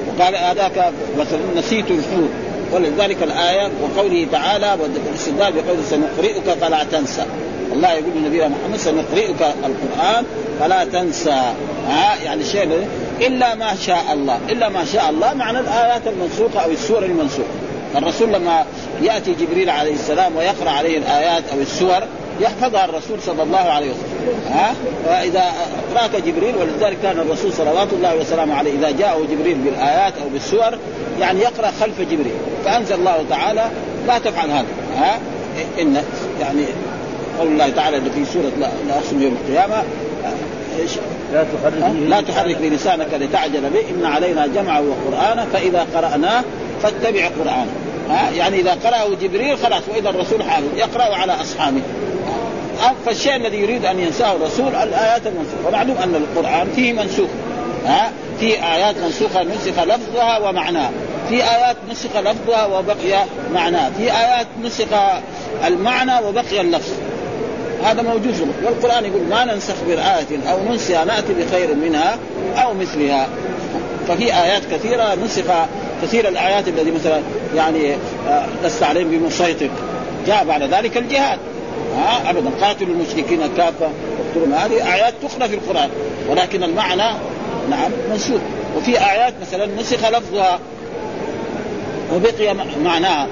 وقال 0.07 0.35
هذاك 0.35 0.91
مثلا 1.19 1.39
نسيت 1.57 1.85
الحوت. 1.85 2.29
ولذلك 2.73 3.23
الآية 3.23 3.69
وقوله 3.81 4.27
تعالى 4.31 4.77
والاستدلال 4.81 5.53
بقوله 5.53 5.81
سنقرئك 5.89 6.49
فلا 6.61 6.83
تنسى. 6.83 7.25
الله 7.73 7.91
يقول 7.91 8.11
لنبينا 8.15 8.47
محمد 8.47 8.77
سنقرئك 8.77 9.41
القرآن 9.41 10.25
فلا 10.59 10.85
تنسى. 10.85 11.53
ها؟ 11.87 12.15
يعني 12.23 12.43
شيء 12.43 12.87
إلا 13.21 13.55
ما 13.55 13.75
شاء 13.75 14.03
الله. 14.13 14.39
إلا 14.49 14.69
ما 14.69 14.85
شاء 14.85 15.09
الله 15.09 15.33
معنى 15.33 15.59
الآيات 15.59 16.01
المنسوخه 16.07 16.59
أو 16.59 16.71
السور 16.71 17.03
المنسوخه 17.03 17.69
الرسول 17.95 18.33
لما 18.33 18.65
يأتي 19.01 19.33
جبريل 19.33 19.69
عليه 19.69 19.93
السلام 19.93 20.35
ويقرأ 20.35 20.69
عليه 20.69 20.97
الآيات 20.97 21.43
أو 21.53 21.59
السور 21.59 21.99
يحفظها 22.39 22.85
الرسول 22.85 23.21
صلى 23.21 23.43
الله 23.43 23.57
عليه 23.57 23.91
وسلم. 23.91 24.41
ها؟ 24.51 24.73
فإذا 25.05 25.43
اتراك 25.91 26.23
جبريل 26.23 26.55
ولذلك 26.55 26.97
كان 27.03 27.19
الرسول 27.19 27.53
صلوات 27.53 27.93
الله 27.93 28.15
وسلامه 28.15 28.55
عليه 28.55 28.71
إذا 28.73 28.91
جاءه 28.91 29.21
جبريل 29.31 29.57
بالآيات 29.57 30.13
أو 30.23 30.29
بالسور 30.33 30.77
يعني 31.19 31.39
يقرأ 31.39 31.71
خلف 31.81 32.01
جبريل. 32.01 32.33
فأنزل 32.65 32.95
الله 32.95 33.25
تعالى 33.29 33.69
لا 34.07 34.19
تفعل 34.19 34.49
هذا. 34.49 34.65
ها؟ 34.97 35.19
إن 35.81 36.03
يعني 36.41 36.65
قول 37.39 37.47
الله 37.47 37.69
تعالى 37.69 38.01
في 38.01 38.25
سورة 38.33 38.51
لا 38.59 38.95
أقسم 38.95 39.21
يوم 39.21 39.37
القيامة 39.41 39.83
إيش؟ 40.79 40.91
لا 41.33 41.43
تحرك 41.43 41.93
لا 42.07 42.21
تحرك 42.21 42.57
بلسانك 42.61 43.13
لتعجل 43.13 43.61
به. 43.61 43.79
إن 43.89 44.05
علينا 44.05 44.47
جمعه 44.47 44.81
وقرآنه 44.81 45.45
فإذا 45.53 45.87
قرأناه 45.95 46.43
فاتبع 46.83 47.27
قرآنه. 47.27 47.71
ها؟ 48.09 48.31
يعني 48.31 48.59
إذا 48.59 48.71
قرأه 48.71 49.07
جبريل 49.21 49.57
خلاص 49.57 49.81
وإذا 49.93 50.09
الرسول 50.09 50.43
حافظ 50.43 50.77
يقرأه 50.77 51.15
على 51.15 51.33
أصحابه. 51.33 51.81
فالشيء 53.05 53.35
الذي 53.35 53.57
يريد 53.57 53.85
أن 53.85 53.99
ينساه 53.99 54.35
الرسول 54.35 54.75
الآيات 54.75 55.21
المنسوخة. 55.27 55.67
ومعلوم 55.67 55.97
أن 55.97 56.15
القرآن 56.15 56.67
فيه 56.75 56.93
منسوخ 56.93 57.29
ها؟ 57.85 58.11
في 58.39 58.63
آيات 58.63 58.97
منسوخة 58.97 59.43
نسخ 59.43 59.83
لفظها 59.83 60.37
ومعناها. 60.37 60.91
في 61.29 61.35
آيات 61.35 61.75
نسخ 61.91 62.17
لفظها 62.17 62.65
وبقي 62.65 63.23
معناها. 63.53 63.91
في 63.97 64.03
آيات 64.03 64.47
نسخ 64.63 64.87
المعنى 65.65 66.27
وبقي 66.27 66.61
اللفظ. 66.61 66.93
هذا 67.83 68.01
موجود 68.01 68.53
والقرآن 68.63 69.05
يقول 69.05 69.21
ما 69.29 69.45
ننسخ 69.45 69.75
بآية 69.87 70.51
أو 70.51 70.57
ننسها 70.69 71.05
نأتي 71.05 71.33
بخير 71.33 71.75
منها 71.75 72.17
أو 72.57 72.73
مثلها. 72.73 73.27
ففي 74.07 74.33
آيات 74.33 74.61
كثيرة 74.71 75.15
نسخ 75.15 75.43
كثير 76.01 76.27
الآيات 76.27 76.67
الذي 76.67 76.91
مثلا 76.91 77.21
يعني 77.55 77.93
آه، 78.29 78.45
لست 78.63 78.83
عليهم 78.83 79.11
بمسيطر. 79.11 79.69
جاء 80.27 80.45
بعد 80.45 80.63
ذلك 80.63 80.97
الجهاد. 80.97 81.39
ها؟ 81.97 82.29
ابدا. 82.29 82.49
قاتلوا 82.61 82.95
المشركين 82.95 83.39
كافه 83.57 83.89
واقتلوا 84.35 84.57
هذه 84.57 84.93
آيات 84.93 85.13
تخلى 85.23 85.49
في 85.49 85.55
القرآن. 85.55 85.89
ولكن 86.29 86.63
المعنى 86.63 87.17
نعم 87.69 87.91
منسوخ. 88.11 88.41
وفي 88.77 88.99
آيات 88.99 89.33
مثلا 89.41 89.65
نسخ 89.65 90.09
لفظها. 90.09 90.59
وبقي 92.15 92.55
معناها. 92.83 93.27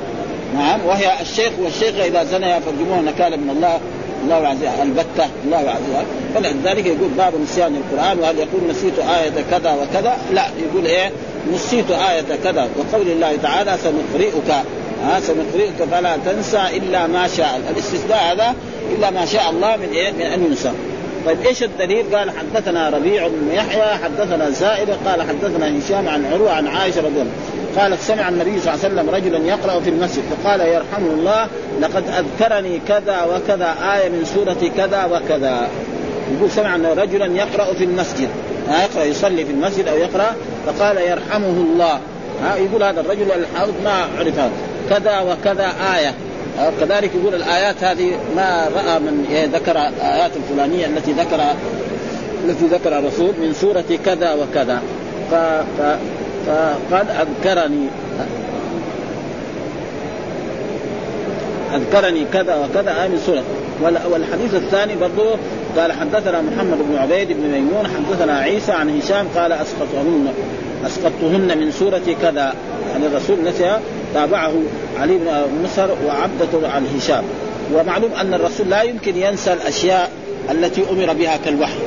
نعم 0.56 0.86
وهي 0.86 1.22
الشيخ 1.22 1.52
والشيخه 1.60 2.06
إذا 2.06 2.24
زنيا 2.24 2.60
فارجموه 2.60 3.02
نكالا 3.02 3.38
من 3.38 3.50
الله. 3.50 3.80
الله 4.24 4.48
عز 4.48 4.58
وجل 4.58 4.82
البتة. 4.82 5.30
الله 5.46 5.58
عز 5.58 5.90
وجل. 5.96 6.06
فلذلك 6.36 6.86
يقول 6.86 7.10
باب 7.18 7.34
نسيان 7.44 7.76
القرآن 7.76 8.20
وهل 8.20 8.38
يقول 8.38 8.62
نسيت 8.70 9.00
آية 9.00 9.44
كذا 9.52 9.74
وكذا؟ 9.74 10.18
لا 10.34 10.46
يقول 10.60 10.86
إيه؟ 10.86 11.12
نسيت 11.54 11.92
آية 11.92 12.38
كذا. 12.44 12.68
وقول 12.78 13.08
الله 13.08 13.36
تعالى 13.44 13.78
سنقرئك. 13.84 14.64
ها 15.04 15.20
سنقرئك 15.20 15.84
فلا 15.92 16.18
تنسى 16.26 16.62
إلا 16.78 17.08
ما 17.08 17.28
شاء 17.28 17.62
الاستثناء 17.70 18.34
هذا 18.34 18.56
إلا 18.96 19.10
ما 19.10 19.26
شاء 19.26 19.50
الله 19.50 19.76
من 19.76 19.90
إيه؟ 19.94 20.12
من 20.12 20.22
أن 20.22 20.46
ينسى 20.46 20.72
طيب 21.26 21.42
إيش 21.42 21.64
الدليل؟ 21.64 22.16
قال 22.16 22.32
حدثنا 22.32 22.90
ربيع 22.90 23.28
بن 23.28 23.52
يحيى 23.52 23.96
حدثنا 24.04 24.50
زائدة 24.50 24.96
قال 25.06 25.22
حدثنا 25.22 25.80
هشام 25.80 26.08
عن 26.08 26.26
عروة 26.26 26.52
عن 26.52 26.68
عائشة 26.68 27.00
رضي 27.02 27.22
الله 27.22 27.32
قالت 27.78 28.02
سمع 28.02 28.30
النبي 28.30 28.60
صلى 28.60 28.74
الله 28.74 28.84
عليه 28.84 28.94
وسلم 28.94 29.10
رجلا 29.10 29.38
يقرأ 29.38 29.80
في 29.80 29.90
المسجد 29.90 30.24
فقال 30.24 30.60
يرحمه 30.60 31.08
الله 31.08 31.48
لقد 31.82 32.04
أذكرني 32.08 32.80
كذا 32.88 33.24
وكذا 33.24 33.76
آية 33.96 34.10
من 34.10 34.26
سورة 34.36 34.72
كذا 34.78 35.06
وكذا. 35.06 35.70
يقول 36.36 36.52
سمع 36.52 36.76
أن 36.76 36.86
رجلا 36.86 37.26
يقرأ 37.26 37.74
في 37.74 37.84
المسجد 37.84 38.30
ها 38.70 38.84
يقرأ 38.84 39.04
يصلي 39.04 39.46
في 39.46 39.52
المسجد 39.52 39.88
أو 39.88 39.98
يقرأ 39.98 40.36
فقال 40.66 40.98
يرحمه 40.98 41.66
الله. 41.72 42.00
ها 42.44 42.56
يقول 42.56 42.84
هذا 42.84 43.02
الرجل 43.02 43.32
الحافظ 43.32 43.74
ما 43.84 44.08
عرف 44.20 44.36
كذا 44.90 45.20
وكذا 45.20 45.74
آية. 45.98 46.14
كذلك 46.80 47.12
يقول 47.16 47.36
الآيات 47.36 47.84
هذه 47.84 48.12
ما 48.36 48.70
رأى 48.76 49.00
من 49.00 49.48
ذكر 49.54 49.78
ايات 49.78 50.32
الفلانية 50.36 50.86
التي 50.86 51.12
ذكر 51.12 51.42
التي 52.46 52.66
ذكر 52.66 53.00
الرسول 53.00 53.34
من 53.42 53.54
سورة 53.54 53.86
كذا 54.06 54.34
وكذا. 54.34 54.82
ف... 55.32 55.34
ف... 55.36 55.98
فقد 56.92 57.08
أذكرني. 57.10 57.88
أذكرني 61.76 62.26
كذا 62.34 62.56
وكذا 62.56 63.02
آية 63.02 63.08
من 63.08 63.22
سورة. 63.26 63.44
والحديث 64.12 64.56
الثاني 64.56 64.96
برضو 64.96 65.36
قال 65.78 65.92
حدثنا 65.92 66.42
محمد 66.42 66.78
بن 66.90 66.98
عبيد 66.98 67.28
بن 67.28 67.48
ميمون 67.50 67.88
حدثنا 67.88 68.40
عيسى 68.40 68.72
عن 68.72 69.00
هشام 69.00 69.28
قال 69.36 69.52
أسقطهن. 69.52 70.28
أسقطتهن 70.86 71.58
من 71.58 71.72
سورة 71.72 72.16
كذا. 72.22 72.54
يعني 72.92 73.06
الرسول 73.06 73.44
نسي 73.44 73.80
تابعه 74.14 74.54
علي 75.00 75.18
بن 75.18 75.44
مسهر 75.64 75.98
وعبدة 76.08 76.70
عن 76.70 76.88
هشام. 76.98 77.24
ومعلوم 77.74 78.12
أن 78.14 78.34
الرسول 78.34 78.70
لا 78.70 78.82
يمكن 78.82 79.18
ينسى 79.18 79.54
الأشياء 79.54 80.12
التي 80.52 80.84
أمر 80.92 81.14
بها 81.14 81.38
كالوحي. 81.46 81.80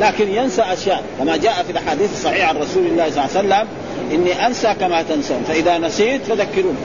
لكن 0.00 0.28
ينسى 0.28 0.62
أشياء. 0.62 1.02
كما 1.18 1.36
جاء 1.36 1.62
في 1.66 1.72
الأحاديث 1.72 2.12
الصحيحة 2.12 2.48
عن 2.48 2.56
رسول 2.56 2.86
الله 2.86 3.10
صلى 3.10 3.24
الله 3.24 3.36
عليه 3.36 3.64
وسلم 3.64 3.68
إني 4.12 4.46
أنسى 4.46 4.74
كما 4.80 5.02
تنسون. 5.02 5.44
فإذا 5.48 5.78
نسيت 5.78 6.22
فذكروني 6.22 6.76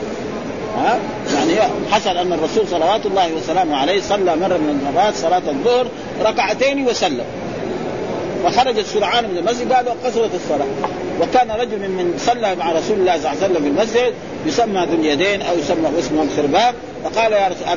ها؟ 0.78 1.00
يعني 1.36 1.72
حصل 1.92 2.10
أن 2.10 2.34
الرسول 2.34 2.68
صلوات 2.68 3.06
الله 3.06 3.34
وسلامه 3.34 3.78
عليه 3.78 4.02
صلى 4.02 4.36
مرة 4.36 4.58
من 4.58 4.80
المرات 4.88 5.16
صلاة 5.16 5.42
الظهر 5.50 5.88
ركعتين 6.22 6.88
وسلم. 6.88 7.26
فخرج 8.44 8.82
سرعان 8.82 9.30
من 9.30 9.38
المسجد 9.38 9.74
قال 9.74 10.04
قصرت 10.04 10.30
الصلاة. 10.36 10.68
وكان 11.22 11.52
رجل 11.52 11.80
من 11.80 12.14
صلى 12.18 12.56
مع 12.56 12.72
رسول 12.72 13.00
الله 13.00 13.18
صلى 13.18 13.32
الله 13.32 13.44
عليه 13.44 13.46
وسلم 13.46 13.62
في 13.64 13.68
المسجد 13.68 14.14
يسمى 14.46 14.86
ذو 14.86 14.94
اليدين 14.94 15.42
أو 15.42 15.58
يسمى 15.58 16.00
اسمه 16.00 16.24
الخرباب 16.24 16.76
فقال 17.04 17.32
يا 17.32 17.48
رسول 17.48 17.68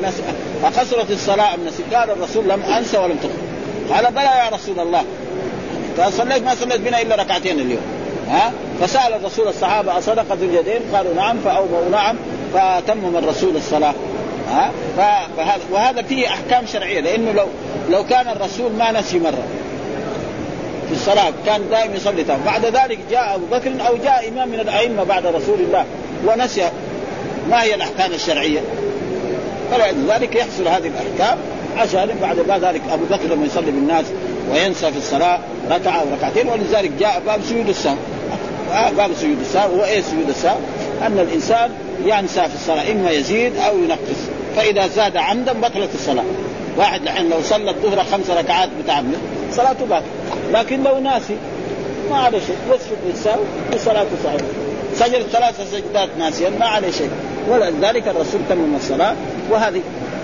اقصرت 0.63 1.11
الصلاة 1.11 1.53
ام 1.53 1.59
نسيت؟ 1.67 1.93
قال 1.93 2.11
الرسول 2.11 2.49
لم 2.49 2.61
أنسى 2.61 2.97
ولم 2.97 3.17
تخرج 3.17 3.95
قال 3.95 4.13
بلى 4.13 4.23
يا 4.23 4.49
رسول 4.53 4.79
الله. 4.79 5.03
قال 5.99 6.13
صليت 6.13 6.43
ما 6.43 6.55
صليت 6.55 6.81
بنا 6.81 7.01
إلا 7.01 7.15
ركعتين 7.15 7.59
اليوم. 7.59 7.81
ها؟ 8.29 8.51
فسأل 8.81 9.13
الرسول 9.13 9.47
الصحابة 9.47 9.97
أصدق 9.97 10.33
ذو 10.33 10.45
اليدين؟ 10.45 10.81
قالوا 10.93 11.13
نعم 11.13 11.37
فأوبوا 11.45 11.89
نعم 11.91 12.15
فتمم 12.53 13.17
الرسول 13.17 13.55
الصلاة. 13.55 13.93
ها؟ 14.49 14.71
فهذا 15.37 15.61
وهذا 15.71 16.01
فيه 16.01 16.27
أحكام 16.27 16.65
شرعية 16.65 16.99
لأنه 16.99 17.31
لو 17.31 17.45
لو 17.89 18.05
كان 18.05 18.27
الرسول 18.27 18.71
ما 18.71 18.91
نسي 18.91 19.19
مرة. 19.19 19.43
في 20.87 20.91
الصلاة 20.91 21.33
كان 21.45 21.61
دائما 21.69 21.95
يصلي 21.95 22.23
تام. 22.23 22.39
بعد 22.45 22.65
ذلك 22.65 22.99
جاء 23.11 23.35
أبو 23.35 23.45
بكر 23.45 23.71
أو 23.87 23.97
جاء 23.97 24.29
إمام 24.29 24.49
من 24.49 24.59
الأئمة 24.59 25.03
بعد 25.03 25.25
رسول 25.25 25.59
الله 25.59 25.85
ونسي 26.27 26.69
ما 27.49 27.63
هي 27.63 27.75
الأحكام 27.75 28.11
الشرعية. 28.11 28.59
فلذلك 29.71 30.35
يحصل 30.35 30.67
هذه 30.67 30.87
الأحكام. 30.87 31.37
عشان 31.77 32.09
بعد 32.47 32.63
ذلك 32.63 32.81
أبو 32.91 33.05
بكر 33.05 33.35
لما 33.35 33.45
يصلي 33.45 33.71
بالناس 33.71 34.05
وينسى 34.51 34.91
في 34.91 34.97
الصلاة 34.97 35.39
ركعة 35.71 36.01
أو 36.01 36.05
ركعتين 36.17 36.47
ولذلك 36.47 36.91
جاء 36.99 37.21
باب 37.25 37.41
سجود 37.49 37.69
السهو 37.69 37.95
باب 38.97 39.11
سجود 39.13 39.39
السهو 39.39 39.75
هو 39.75 39.85
إيه 39.85 40.01
سجود 40.01 40.29
السهو؟ 40.29 40.57
أن 41.01 41.19
الإنسان 41.19 41.71
ينسى 42.05 42.41
في 42.41 42.55
الصلاة 42.55 42.91
إما 42.91 43.11
يزيد 43.11 43.57
أو 43.57 43.77
ينقص. 43.77 44.19
فإذا 44.55 44.87
زاد 44.87 45.17
عمدا 45.17 45.53
بطلت 45.53 45.89
الصلاة. 45.93 46.23
واحد 46.77 47.01
الحين 47.01 47.29
لو 47.29 47.41
صلى 47.41 47.69
الظهر 47.69 48.03
خمس 48.11 48.29
ركعات 48.29 48.69
متعمد 48.83 49.17
صلاته 49.51 49.85
باطله 49.85 50.07
لكن 50.53 50.83
لو 50.83 50.99
ناسي 50.99 51.35
ما 52.09 52.17
عليه 52.17 52.39
شيء. 52.39 52.55
يسجد 52.69 52.97
للسهو 53.07 53.39
وصلاته 53.73 54.09
صحيحه 54.23 54.43
سجد 54.95 55.21
ثلاث 55.31 55.71
سجدات 55.71 56.09
ناسيا 56.19 56.49
ما 56.49 56.65
عليه 56.65 56.91
شيء. 56.91 57.09
ولذلك 57.49 58.07
الرسول 58.07 58.41
تمم 58.49 58.75
الصلاة 58.75 59.15
وهذه 59.51 59.81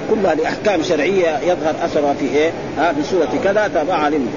كلها 0.10 0.36
لأحكام 0.36 0.84
شرعية 0.84 1.40
يظهر 1.40 1.76
أثرها 1.86 2.14
في 2.14 2.26
إيه؟ 2.26 2.52
آه 2.80 2.92
في 2.92 3.04
سورة 3.12 3.30
كذا 3.44 3.68
تابعها 3.74 4.10
لمن 4.10 4.34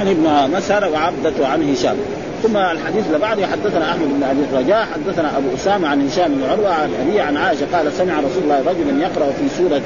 عن 0.00 0.08
ابن 0.08 0.56
مسهر 0.56 0.88
وعبدة 0.92 1.46
عن 1.48 1.72
هشام. 1.72 1.96
ثم 2.42 2.56
الحديث 2.56 3.06
اللي 3.06 3.18
بعده 3.18 3.46
حدثنا 3.46 3.90
أحمد 3.90 4.08
بن 4.08 4.22
أبي 4.22 4.40
الرجاء 4.52 4.86
حدثنا 4.94 5.36
أبو 5.38 5.46
أسامة 5.56 5.88
عن 5.88 6.06
هشام 6.08 6.34
بن 6.34 6.44
عروة 6.50 6.74
عن 6.74 6.90
ابي 7.08 7.20
عن 7.20 7.36
عائشة 7.36 7.66
قال 7.72 7.92
سمع 7.92 8.18
رسول 8.18 8.42
الله 8.42 8.58
رجلا 8.58 9.02
يقرأ 9.06 9.32
في 9.32 9.56
سورة 9.58 9.80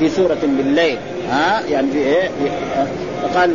في 0.00 0.08
سورة 0.08 0.38
بالليل. 0.42 0.98
ها؟ 1.30 1.62
يعني 1.70 1.90
في 1.90 1.98
إيه؟ 1.98 2.30
فقال 3.22 3.54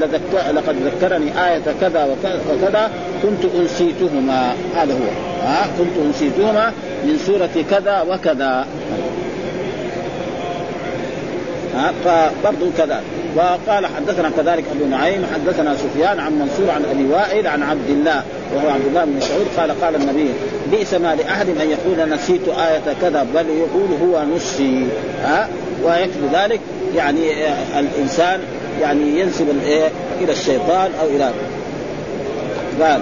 لقد 0.55 0.75
ذكرني 0.85 1.47
آية 1.47 1.61
كذا 1.81 2.17
وكذا 2.49 2.91
كنت 3.23 3.51
أنسيتهما. 3.59 4.53
هذا 4.75 4.93
هو. 4.93 5.07
ها؟ 5.47 5.67
كنت 5.79 6.05
أنسيتهما 6.05 6.71
من 7.03 7.17
سورة 7.17 7.65
كذا 7.71 8.01
وكذا. 8.01 8.65
ها 11.75 11.93
فبرضه 12.05 12.71
كذا. 12.77 13.01
وقال 13.35 13.85
حدثنا 13.85 14.29
كذلك 14.37 14.63
أبو 14.75 14.85
نعيم 14.85 15.25
حدثنا 15.33 15.75
سفيان 15.75 16.19
عن 16.19 16.39
منصور 16.39 16.71
عن 16.71 16.85
أبي 16.91 17.05
وائل 17.13 17.47
عن 17.47 17.63
عبد 17.63 17.89
الله 17.89 18.23
وهو 18.55 18.69
عبد 18.69 18.85
الله 18.87 19.05
بن 19.05 19.11
مسعود 19.17 19.47
قال 19.57 19.81
قال 19.81 19.95
النبي 19.95 20.29
بئس 20.71 20.93
ما 20.93 21.15
لأحد 21.15 21.49
أن 21.49 21.69
يقول 21.69 22.09
نسيت 22.09 22.47
آية 22.47 22.95
كذا 23.01 23.27
بل 23.35 23.45
يقول 23.49 23.87
هو 24.03 24.23
نسي. 24.35 24.87
ها 25.23 25.49
ويكفي 25.83 26.27
ذلك 26.33 26.59
يعني 26.95 27.45
آه، 27.45 27.79
الإنسان 27.79 28.39
يعني 28.81 29.19
ينسب 29.19 29.49
إلى 30.21 30.31
الشيطان 30.31 30.91
أو 31.01 31.07
إلى 31.07 31.31
قال 32.81 33.01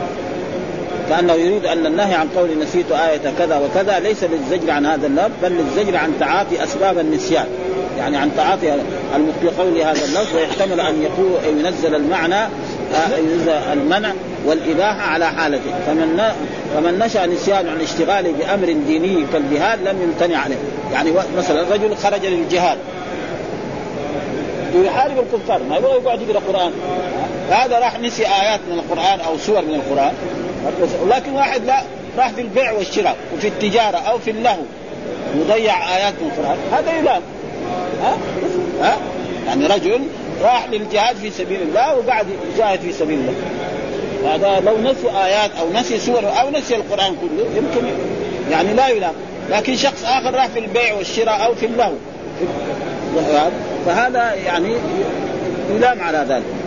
كأنه 1.09 1.33
يريد 1.33 1.65
أن 1.65 1.85
النهي 1.85 2.13
عن 2.13 2.27
قول 2.35 2.59
نسيت 2.59 2.91
آية 2.91 3.33
كذا 3.39 3.57
وكذا 3.57 3.99
ليس 3.99 4.23
للزجر 4.23 4.71
عن 4.71 4.85
هذا 4.85 5.07
اللفظ 5.07 5.31
بل 5.43 5.51
للزجر 5.51 5.97
عن 5.97 6.11
تعاطي 6.19 6.63
أسباب 6.63 6.99
النسيان. 6.99 7.45
يعني 7.97 8.17
عن 8.17 8.31
تعاطي 8.37 8.71
قول 9.57 9.77
هذا 9.77 10.05
اللفظ 10.05 10.35
ويحتمل 10.35 10.79
أن 10.79 11.03
يكون 11.03 11.37
ينزل 11.45 11.95
المعنى 11.95 12.43
آه، 12.93 13.17
ينزل 13.17 13.49
المنع 13.49 14.13
والإباحة 14.45 15.01
على 15.01 15.25
حالته. 15.25 15.71
فمن 15.85 16.31
فمن 16.75 16.99
نشأ 16.99 17.25
نسيان 17.25 17.69
عن 17.69 17.81
اشتغاله 17.81 18.31
بأمر 18.31 18.75
ديني 18.87 19.25
كالجهاد 19.33 19.87
لم 19.87 20.01
يمتنع 20.01 20.37
عليه 20.37 20.55
يعني 20.91 21.11
مثلا 21.37 21.73
رجل 21.73 21.95
خرج 21.95 22.25
للجهاد. 22.25 22.77
يحارب 24.75 25.19
الكفار 25.19 25.63
ما 25.69 25.77
يبغى 25.77 25.91
يقعد 25.91 26.21
يقرأ 26.21 26.41
قرآن. 26.47 26.71
هذا 27.49 27.79
راح 27.79 27.99
نسي 27.99 28.27
آيات 28.27 28.59
من 28.71 28.79
القرآن 28.79 29.19
أو 29.19 29.37
سور 29.37 29.61
من 29.61 29.75
القرآن. 29.75 30.13
لكن 31.07 31.33
واحد 31.33 31.65
لا 31.65 31.83
راح 32.17 32.29
في 32.29 32.41
البيع 32.41 32.71
والشراء 32.71 33.15
وفي 33.35 33.47
التجارة 33.47 33.97
أو 33.97 34.17
في 34.17 34.31
اللهو 34.31 34.61
يضيع 35.35 35.95
آيات 35.97 36.13
من 36.21 36.31
القرآن. 36.31 36.57
هذا 36.71 36.99
يلام. 36.99 37.21
ها؟ 38.03 38.17
ها؟ 38.81 38.97
يعني 39.47 39.67
رجل 39.67 39.99
راح 40.41 40.67
للجهاد 40.71 41.15
في 41.15 41.29
سبيل 41.29 41.61
الله 41.61 41.95
وقعد 41.95 42.25
يجاهد 42.53 42.79
في 42.79 42.93
سبيل 42.93 43.19
الله. 43.19 43.33
هذا 44.35 44.59
لو 44.59 44.77
نسي 44.77 45.09
آيات 45.23 45.51
أو 45.59 45.73
نسي 45.73 45.99
سور 45.99 46.23
أو 46.41 46.49
نسي 46.49 46.75
القرآن 46.75 47.15
كله 47.15 47.45
يمكن 47.55 47.87
يعني 48.51 48.73
لا 48.73 48.87
يلام 48.87 49.13
لكن 49.49 49.75
شخص 49.75 50.05
آخر 50.05 50.33
راح 50.33 50.47
في 50.47 50.59
البيع 50.59 50.93
والشراء 50.93 51.45
أو 51.45 51.55
في 51.55 51.65
اللهو. 51.65 51.93
فهذا 53.85 54.33
يعني 54.33 54.75
يلام 55.75 56.01
على 56.01 56.25
ذلك. 56.29 56.62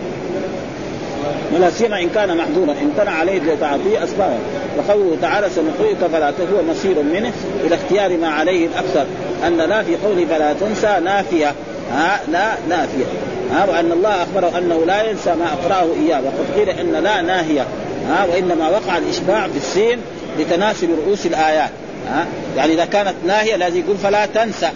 ولا 1.55 1.69
سيما 1.69 2.01
إن 2.01 2.09
كان 2.09 2.37
محظورا 2.37 2.75
امتنع 2.81 3.11
عليه 3.11 3.39
لتعاطيه 3.39 4.03
اسبابا 4.03 4.37
وقوله 4.77 5.17
تعالى 5.21 5.49
سنقرئك 5.49 5.97
فلا 6.13 6.29
هو 6.29 6.63
مصير 6.69 7.03
منه 7.03 7.31
إلى 7.63 7.75
اختيار 7.75 8.17
ما 8.17 8.27
عليه 8.27 8.67
الأكثر. 8.67 9.05
أن 9.47 9.57
لا 9.57 9.83
في 9.83 9.95
قوله 9.95 10.25
فلا 10.25 10.53
تنسى 10.53 10.99
نافية. 11.03 11.53
ها 11.91 12.19
لا 12.31 12.47
نافية. 12.69 13.05
ها 13.51 13.65
وأن 13.69 13.91
الله 13.91 14.23
أخبره 14.23 14.57
أنه 14.57 14.85
لا 14.85 15.09
ينسى 15.09 15.35
ما 15.35 15.45
أقرأه 15.53 15.87
إياه. 16.05 16.21
وقد 16.21 16.59
قيل 16.59 16.69
إن 16.69 17.03
لا 17.03 17.21
ناهية. 17.21 17.65
ها 18.09 18.25
وإنما 18.31 18.69
وقع 18.69 18.97
الإشباع 18.97 19.47
في 19.47 19.57
السين 19.57 19.99
لتناسب 20.39 20.89
رؤوس 21.05 21.25
الآيات. 21.25 21.69
ها 22.09 22.25
يعني 22.57 22.73
إذا 22.73 22.85
كانت 22.85 23.15
ناهية 23.27 23.55
لازم 23.55 23.79
يقول 23.79 23.97
فلا 23.97 24.25
تنسى 24.25 24.69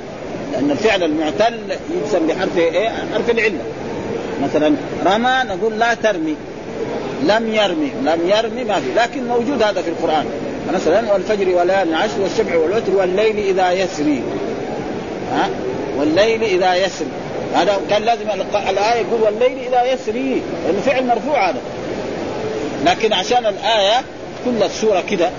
لأن 0.53 0.71
الفعل 0.71 1.03
المعتل 1.03 1.53
يجزم 1.95 2.27
بحرف 2.27 2.57
إيه؟ 2.57 2.89
حرف 3.13 3.29
العلة. 3.29 3.59
مثلا 4.43 4.75
رمى 5.05 5.55
نقول 5.55 5.79
لا 5.79 5.93
ترمي. 5.93 6.35
لم 7.23 7.53
يرمي. 7.53 7.91
لم 8.03 8.29
يرمي 8.29 8.63
ما 8.63 8.75
في. 8.75 8.93
لكن 8.95 9.27
موجود 9.27 9.63
هذا 9.63 9.81
في 9.81 9.89
القرآن. 9.89 10.25
مثلا 10.73 11.13
والفجر 11.13 11.49
وليال 11.49 11.95
عشر 11.95 12.21
والشبع 12.21 12.57
والوتر 12.57 12.91
والليل 12.95 13.37
إذا 13.37 13.71
يسري. 13.71 14.21
ها؟ 15.31 15.49
والليل 15.97 16.43
إذا 16.43 16.75
يسري. 16.75 17.07
هذا 17.53 17.81
كان 17.89 18.03
لازم 18.03 18.29
الآية 18.69 19.01
يقول 19.01 19.21
والليل 19.21 19.57
إذا 19.67 19.93
يسري. 19.93 20.41
لأنه 20.65 20.81
فعل 20.85 21.05
مرفوع 21.05 21.49
هذا. 21.49 21.59
لكن 22.85 23.13
عشان 23.13 23.45
الآية 23.45 24.01
كل 24.45 24.63
السورة 24.63 25.03
كده 25.09 25.29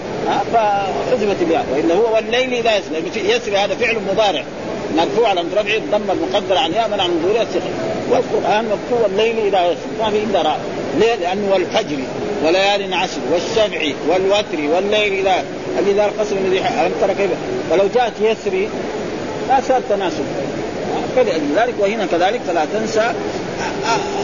فحذفت 0.53 1.43
الياء 1.43 1.67
والا 1.73 1.95
هو 1.95 2.15
والليل 2.15 2.55
إذا 2.55 2.71
يسري. 2.77 3.31
يسري 3.31 3.57
هذا 3.57 3.75
فعل 3.75 3.97
مضارع. 4.13 4.45
مرفوع 4.97 5.29
على 5.29 5.41
رفعه 5.41 5.77
الضم 5.77 6.11
المقدر 6.11 6.57
عن 6.57 6.73
ياء 6.73 6.89
من 6.89 7.21
ظهورها 7.23 7.43
الثقل 7.43 7.71
والقرآن 8.11 8.65
مكتوب 8.65 9.11
الليل 9.11 9.39
اذا 9.47 9.67
يسر 9.67 10.05
ما 10.05 10.11
في 10.11 10.17
إلا 10.17 10.43
راء 10.43 10.61
ليه؟ 10.99 11.15
لأنه 11.15 11.53
والفجر 11.53 11.97
وليال 12.45 12.95
عشر 12.95 13.21
والشفع 13.33 13.81
والوتر 14.09 14.75
والليل 14.75 15.27
اذا 15.27 15.45
اذا 15.89 16.05
القسم 16.05 16.37
الذي 16.37 16.59
ألم 16.59 16.93
ترى 17.01 17.15
كيف؟ 17.15 17.31
ولو 17.71 17.85
جاءت 17.95 18.13
يسري 18.21 18.69
لا 19.49 19.61
صار 19.69 19.81
تناسب. 19.89 20.25
فلذلك 21.17 21.75
وهنا 21.79 22.07
كذلك 22.07 22.41
فلا 22.49 22.65
تنسى. 22.73 23.13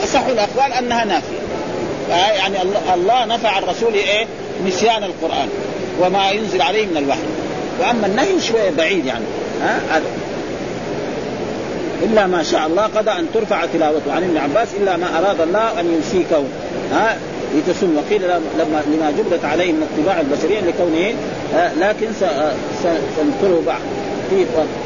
أصح 0.04 0.26
الأقوال 0.26 0.72
أنها 0.72 1.04
نافية. 1.04 1.38
يعني 2.08 2.56
الله 2.94 3.24
نفع 3.24 3.58
الرسول 3.58 3.94
إيه؟ 3.94 4.26
نسيان 4.66 5.04
القرآن 5.04 5.48
وما 6.00 6.30
ينزل 6.30 6.62
عليه 6.62 6.86
من 6.86 6.96
الوحي. 6.96 7.20
وأما 7.80 8.06
النهي 8.06 8.40
شوية 8.40 8.70
بعيد 8.70 9.06
يعني. 9.06 9.24
ها؟ 9.62 10.00
إلا 12.02 12.26
ما 12.26 12.42
شاء 12.42 12.66
الله 12.66 12.82
قضى 12.82 13.10
أن 13.10 13.26
ترفع 13.34 13.66
تلاوته. 13.66 14.12
عن 14.12 14.22
ابن 14.22 14.36
عباس 14.36 14.68
إلا 14.80 14.96
ما 14.96 15.18
أراد 15.18 15.40
الله 15.40 15.80
أن 15.80 15.94
ينسيكه 15.94 16.42
ها؟ 16.92 17.16
لتسن 17.54 17.96
وقيل 17.96 18.22
لما 18.58 18.82
لما 18.86 19.10
جبلت 19.18 19.44
عليه 19.44 19.72
من 19.72 19.82
الطباع 19.82 20.20
البشرية 20.20 20.60
لكونه 20.60 21.14
لكن 21.80 22.06
سنذكره 22.82 23.62
بعد 23.66 23.80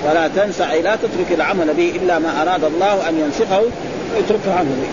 ولا 0.09 0.29
تنسى 0.29 0.65
أي 0.71 0.83
لا 0.83 0.97
تترك 0.97 1.33
العمل 1.33 1.75
به 1.75 1.93
إلا 2.03 2.19
ما 2.19 2.43
أراد 2.43 2.65
الله 2.65 3.09
أن 3.09 3.21
ينسخه 3.21 3.63
ويتركه 4.17 4.55
عنه 4.59 4.71
به. 4.71 4.89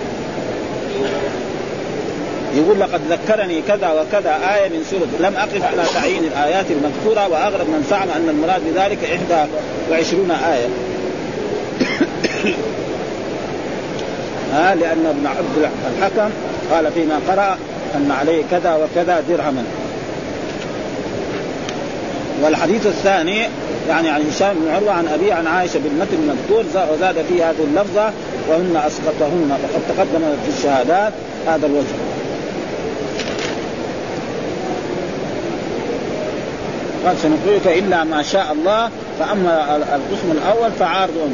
يقول 2.56 2.80
لقد 2.80 3.02
ذكرني 3.10 3.62
كذا 3.62 3.92
وكذا 3.92 4.40
آية 4.56 4.70
من 4.70 4.84
سورة 4.92 5.30
لم 5.30 5.36
أقف 5.36 5.64
على 5.64 5.84
تعيين 5.94 6.24
الآيات 6.24 6.66
المذكورة 6.72 7.28
وأغرب 7.28 7.68
من 7.68 7.86
زعم 7.90 8.10
أن 8.10 8.30
المراد 8.30 8.62
بذلك 8.66 9.04
إحدى 9.04 9.52
وعشرون 9.92 10.32
آية. 10.32 10.68
ها 14.54 14.76
لأن 14.76 15.06
ابن 15.06 15.28
عبد 15.28 15.70
الحكم 15.98 16.30
قال 16.72 16.92
فيما 16.92 17.20
قرأ 17.28 17.58
أن 17.96 18.12
عليه 18.12 18.44
كذا 18.52 18.76
وكذا 18.76 19.24
درهما 19.30 19.64
والحديث 22.44 22.88
الثاني 22.88 23.48
يعني 23.90 24.10
عن 24.10 24.22
هشام 24.32 24.54
بن 24.54 24.72
عروة 24.72 24.92
عن 24.92 25.08
ابي 25.08 25.32
عن 25.32 25.48
عائشة 25.48 25.80
بالمتن 25.80 26.18
المذكور 26.18 26.64
وزاد 26.94 27.16
فيه 27.30 27.50
هذه 27.50 27.64
اللفظة 27.64 28.12
وهن 28.50 28.82
أسقطهن 28.88 29.52
وقد 29.52 29.82
تقدم 29.96 30.22
في 30.46 30.58
الشهادات 30.58 31.14
هذا 31.48 31.66
الوجه. 31.66 31.86
قال 37.06 37.18
سنقرئك 37.18 37.68
إلا 37.68 38.04
ما 38.04 38.24
شاء 38.24 38.52
الله 38.52 38.90
فأما 39.20 39.76
القسم 39.76 40.32
الأول 40.32 40.72
فعارض 40.80 41.32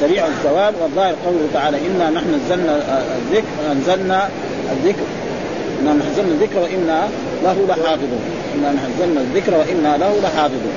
سريع 0.00 0.26
الثواب 0.26 0.74
والظاهر 0.82 1.14
قوله 1.26 1.48
تعالى 1.54 1.76
إنا 1.86 2.10
نحن 2.10 2.40
نزلنا 2.44 2.82
الذكر 3.18 3.44
أنزلنا 3.72 4.28
الذكر. 4.72 5.02
إنا 5.82 5.92
نزلنا 5.92 6.32
الذكر 6.32 6.58
وإنا 6.58 7.08
له 7.44 7.56
لحافظون. 7.68 8.20
إنا 8.54 8.72
نزلنا 8.72 9.20
الذكر 9.20 9.54
وإنا 9.54 9.96
له 9.96 10.20
لحافظون. 10.22 10.72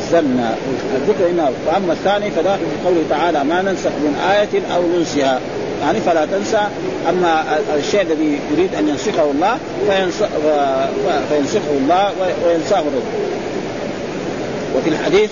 نزلنا 0.00 0.54
الذكر 0.96 1.30
إنا 1.30 1.50
واما 1.66 1.92
الثاني 1.92 2.30
في 2.30 2.40
قوله 2.84 3.04
تعالى 3.10 3.44
ما 3.44 3.62
ننسخ 3.62 3.90
من 3.90 4.16
آية 4.30 4.62
أو 4.76 4.82
ننسها. 4.98 5.40
يعني 5.82 6.00
فلا 6.00 6.26
تنسى. 6.26 6.60
أما 7.08 7.44
الشيء 7.78 8.02
الذي 8.02 8.38
يريد 8.52 8.74
أن 8.74 8.88
ينسخه 8.88 9.30
الله 9.30 9.58
فينسخه 11.28 11.70
الله 11.70 12.10
وينساه 12.46 12.78
الرسول 12.80 13.02
وفي 14.76 14.88
الحديث 14.88 15.30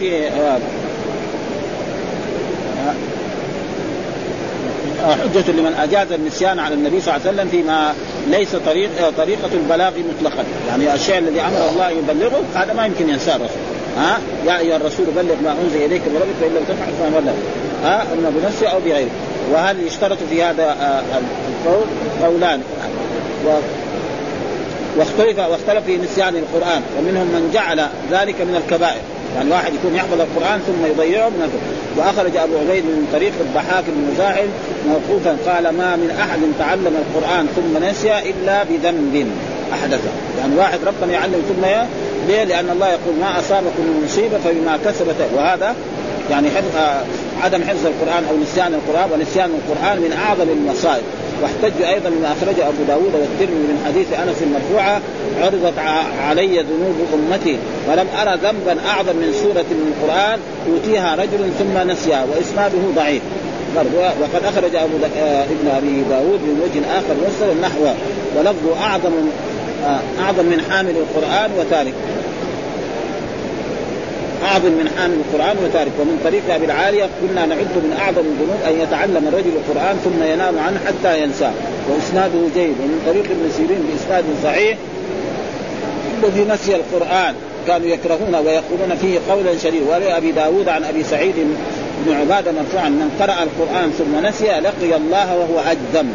حجة 5.06 5.52
لمن 5.52 5.74
أجاز 5.78 6.12
النسيان 6.12 6.58
على 6.58 6.74
النبي 6.74 7.00
صلى 7.00 7.16
الله 7.16 7.26
عليه 7.26 7.36
وسلم 7.36 7.48
فيما 7.48 7.94
ليس 8.30 8.56
طريق 8.66 8.90
طريقة 9.16 9.50
البلاغ 9.52 9.92
مطلقا، 9.98 10.44
يعني 10.68 10.94
الشيء 10.94 11.18
الذي 11.18 11.40
أمر 11.40 11.68
الله 11.70 11.90
يبلغه 11.90 12.42
هذا 12.54 12.72
ما 12.72 12.86
يمكن 12.86 13.08
ينساه 13.08 13.36
الرسول. 13.36 13.56
ها؟ 13.98 14.18
يا 14.46 14.58
أيها 14.58 14.76
الرسول 14.76 15.06
بلغ 15.16 15.34
ما 15.44 15.54
أنزل 15.64 15.84
إليك 15.84 16.02
من 16.02 16.16
ربك 16.16 16.34
فإن 16.40 16.50
لم 16.50 16.64
تفعل 16.68 16.92
فما 17.00 17.20
بلغ. 17.20 17.34
ها؟ 17.84 18.02
إما 18.02 18.30
بنفسه 18.30 18.68
أو 18.68 18.80
بغيره. 18.80 19.10
وهل 19.52 19.86
يشترط 19.86 20.18
في 20.30 20.42
هذا 20.42 20.64
آه، 20.64 21.02
القول؟ 21.18 21.86
قولان. 22.22 22.60
واختلف 24.96 25.38
واختلف 25.38 25.84
في 25.86 25.96
نسيان 25.96 26.36
القرآن. 26.36 26.82
ومنهم 26.98 27.26
من 27.26 27.50
جعل 27.54 27.80
ذلك 28.10 28.40
من 28.40 28.62
الكبائر. 28.64 29.00
يعني 29.36 29.50
واحد 29.50 29.74
يكون 29.74 29.94
يحفظ 29.94 30.20
القرآن 30.20 30.60
ثم 30.60 30.86
يضيعه 30.86 31.28
من 31.28 31.50
وأخرج 31.96 32.36
أبو 32.36 32.58
عبيد 32.58 32.84
من 32.84 33.08
طريق 33.12 33.32
الضحاك 33.40 33.84
بن 33.88 34.12
مزاحم 34.12 34.46
موقوفا 34.88 35.36
قال 35.46 35.62
ما 35.62 35.96
من 35.96 36.10
أحد 36.20 36.40
تعلم 36.58 36.96
القرآن 37.04 37.46
ثم 37.56 37.84
نسي 37.84 38.30
إلا 38.30 38.64
بذنب 38.64 39.30
أحدثه. 39.72 40.10
يعني 40.38 40.56
واحد 40.56 40.78
ربنا 40.86 41.12
يعلم 41.12 41.42
ثم 41.48 41.64
ليه؟ 42.28 42.44
لأن 42.44 42.70
الله 42.70 42.88
يقول 42.88 43.14
ما 43.20 43.38
أصابكم 43.38 43.82
من 43.82 44.02
مصيبة 44.04 44.38
فبما 44.38 44.78
كسبت. 44.84 45.16
وهذا 45.36 45.74
يعني 46.30 46.48
عدم 47.42 47.62
حفظ 47.62 47.86
القرآن 47.86 48.24
أو 48.30 48.36
نسيان 48.42 48.74
القرآن. 48.74 49.10
ونسيان 49.12 49.50
القرآن 49.50 49.96
من 49.96 50.12
أعظم 50.12 50.48
المصائب. 50.48 51.04
واحتجوا 51.42 51.88
أيضا 51.94 52.10
بما 52.10 52.32
أخرجه 52.32 52.68
أبو 52.68 52.82
داود 52.88 53.14
والترمذي 53.14 53.66
من 53.70 53.82
حديث 53.86 54.06
أنس 54.12 54.42
المرفوعه 54.42 55.00
عرضت 55.40 55.78
علي 56.28 56.58
ذنوب 56.62 56.96
أمتي 57.14 57.56
ولم 57.88 58.06
أرى 58.22 58.38
ذنبا 58.42 58.80
أعظم 58.88 59.16
من 59.16 59.32
سورة 59.32 59.66
من 59.70 59.92
القرآن 59.92 60.38
يؤتيها 60.68 61.14
رجل 61.14 61.50
ثم 61.58 61.90
نسيها 61.90 62.24
وإسناده 62.24 62.78
ضعيف. 62.96 63.22
وقد 64.20 64.44
أخرج 64.44 64.76
أبو 64.76 64.96
آه، 65.18 65.44
ابن 65.44 65.68
أبي 65.76 66.02
داود 66.10 66.40
من 66.40 66.60
وجه 66.64 66.98
آخر 66.98 67.14
مرسل 67.22 67.60
نحوه 67.60 67.94
ولفظه 68.36 68.84
أعظم 68.84 69.12
آه، 69.84 70.00
أعظم 70.20 70.44
من 70.44 70.60
حامل 70.70 70.94
القرآن 70.96 71.50
وتارك. 71.58 71.94
اعظم 74.50 74.72
من 74.80 74.86
حامل 74.96 75.16
القرآن 75.24 75.56
وتارك. 75.64 75.92
ومن 76.00 76.16
طريق 76.24 76.42
أبي 76.54 76.64
العالية 76.64 77.06
كنا 77.20 77.46
نعد 77.46 77.74
من 77.86 77.96
أعظم 78.00 78.24
الذنوب 78.32 78.60
أن 78.68 78.74
يتعلم 78.82 79.24
الرجل 79.28 79.52
القرآن 79.60 79.96
ثم 80.04 80.20
ينام 80.32 80.58
عنه 80.58 80.78
حتى 80.86 81.22
ينساه. 81.22 81.52
وإسناده 81.88 82.40
جيد. 82.54 82.76
ومن 82.82 82.98
طريق 83.06 83.24
ابن 83.24 83.50
سيرين 83.56 83.82
بإسناد 83.88 84.24
صحيح 84.44 84.76
الذي 86.22 86.44
نسي 86.44 86.76
القرآن. 86.76 87.34
كانوا 87.66 87.86
يكرهون 87.86 88.34
ويقولون 88.34 88.96
فيه 89.00 89.18
قولا 89.30 89.58
شديدا. 89.58 89.84
ولابي 89.90 90.32
داود 90.32 90.68
عن 90.68 90.84
أبي 90.84 91.02
سعيد 91.04 91.34
بن 92.06 92.14
عبادة 92.14 92.52
مرفوعا 92.52 92.88
من 92.88 93.08
قرأ 93.20 93.38
القرآن 93.42 93.90
ثم 93.98 94.26
نسي 94.26 94.46
لقي 94.46 94.96
الله 94.96 95.36
وهو 95.36 95.58
أجذم 95.70 96.08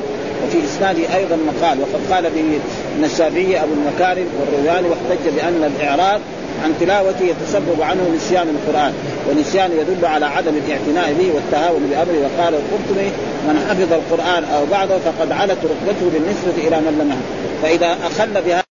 وفي 0.44 0.58
إسناده 0.66 1.16
أيضا 1.16 1.38
مقال. 1.50 1.78
وقد 1.82 2.02
قال 2.14 2.24
به 2.24 2.60
الشافعي 3.06 3.64
أبو 3.64 3.74
المكارم 3.74 4.28
والرواني 4.40 4.88
واحتج 4.90 5.24
بأن 5.36 5.72
الإعراض 5.76 6.22
عن 6.64 6.74
تلاوته 6.80 7.26
يتسبب 7.26 7.82
عنه 7.82 8.02
نسيان 8.16 8.48
القرآن 8.50 8.94
والنسيان 9.28 9.72
يدل 9.72 10.06
على 10.06 10.26
عدم 10.26 10.54
الاعتناء 10.66 11.14
به 11.14 11.32
والتهاون 11.36 11.88
بأمره. 11.90 12.22
وقال 12.22 12.54
القرطبي 12.54 13.12
من 13.48 13.66
حفظ 13.70 13.94
القرآن 13.94 14.44
أو 14.44 14.66
بعده 14.66 14.98
فقد 15.00 15.32
علت 15.32 15.58
رتبته 15.64 16.10
بالنسبة 16.14 16.68
إلى 16.68 16.80
من 16.80 16.98
لم 17.00 17.22
فإذا 17.62 17.98
أخل 18.08 18.42
بها 18.42 18.71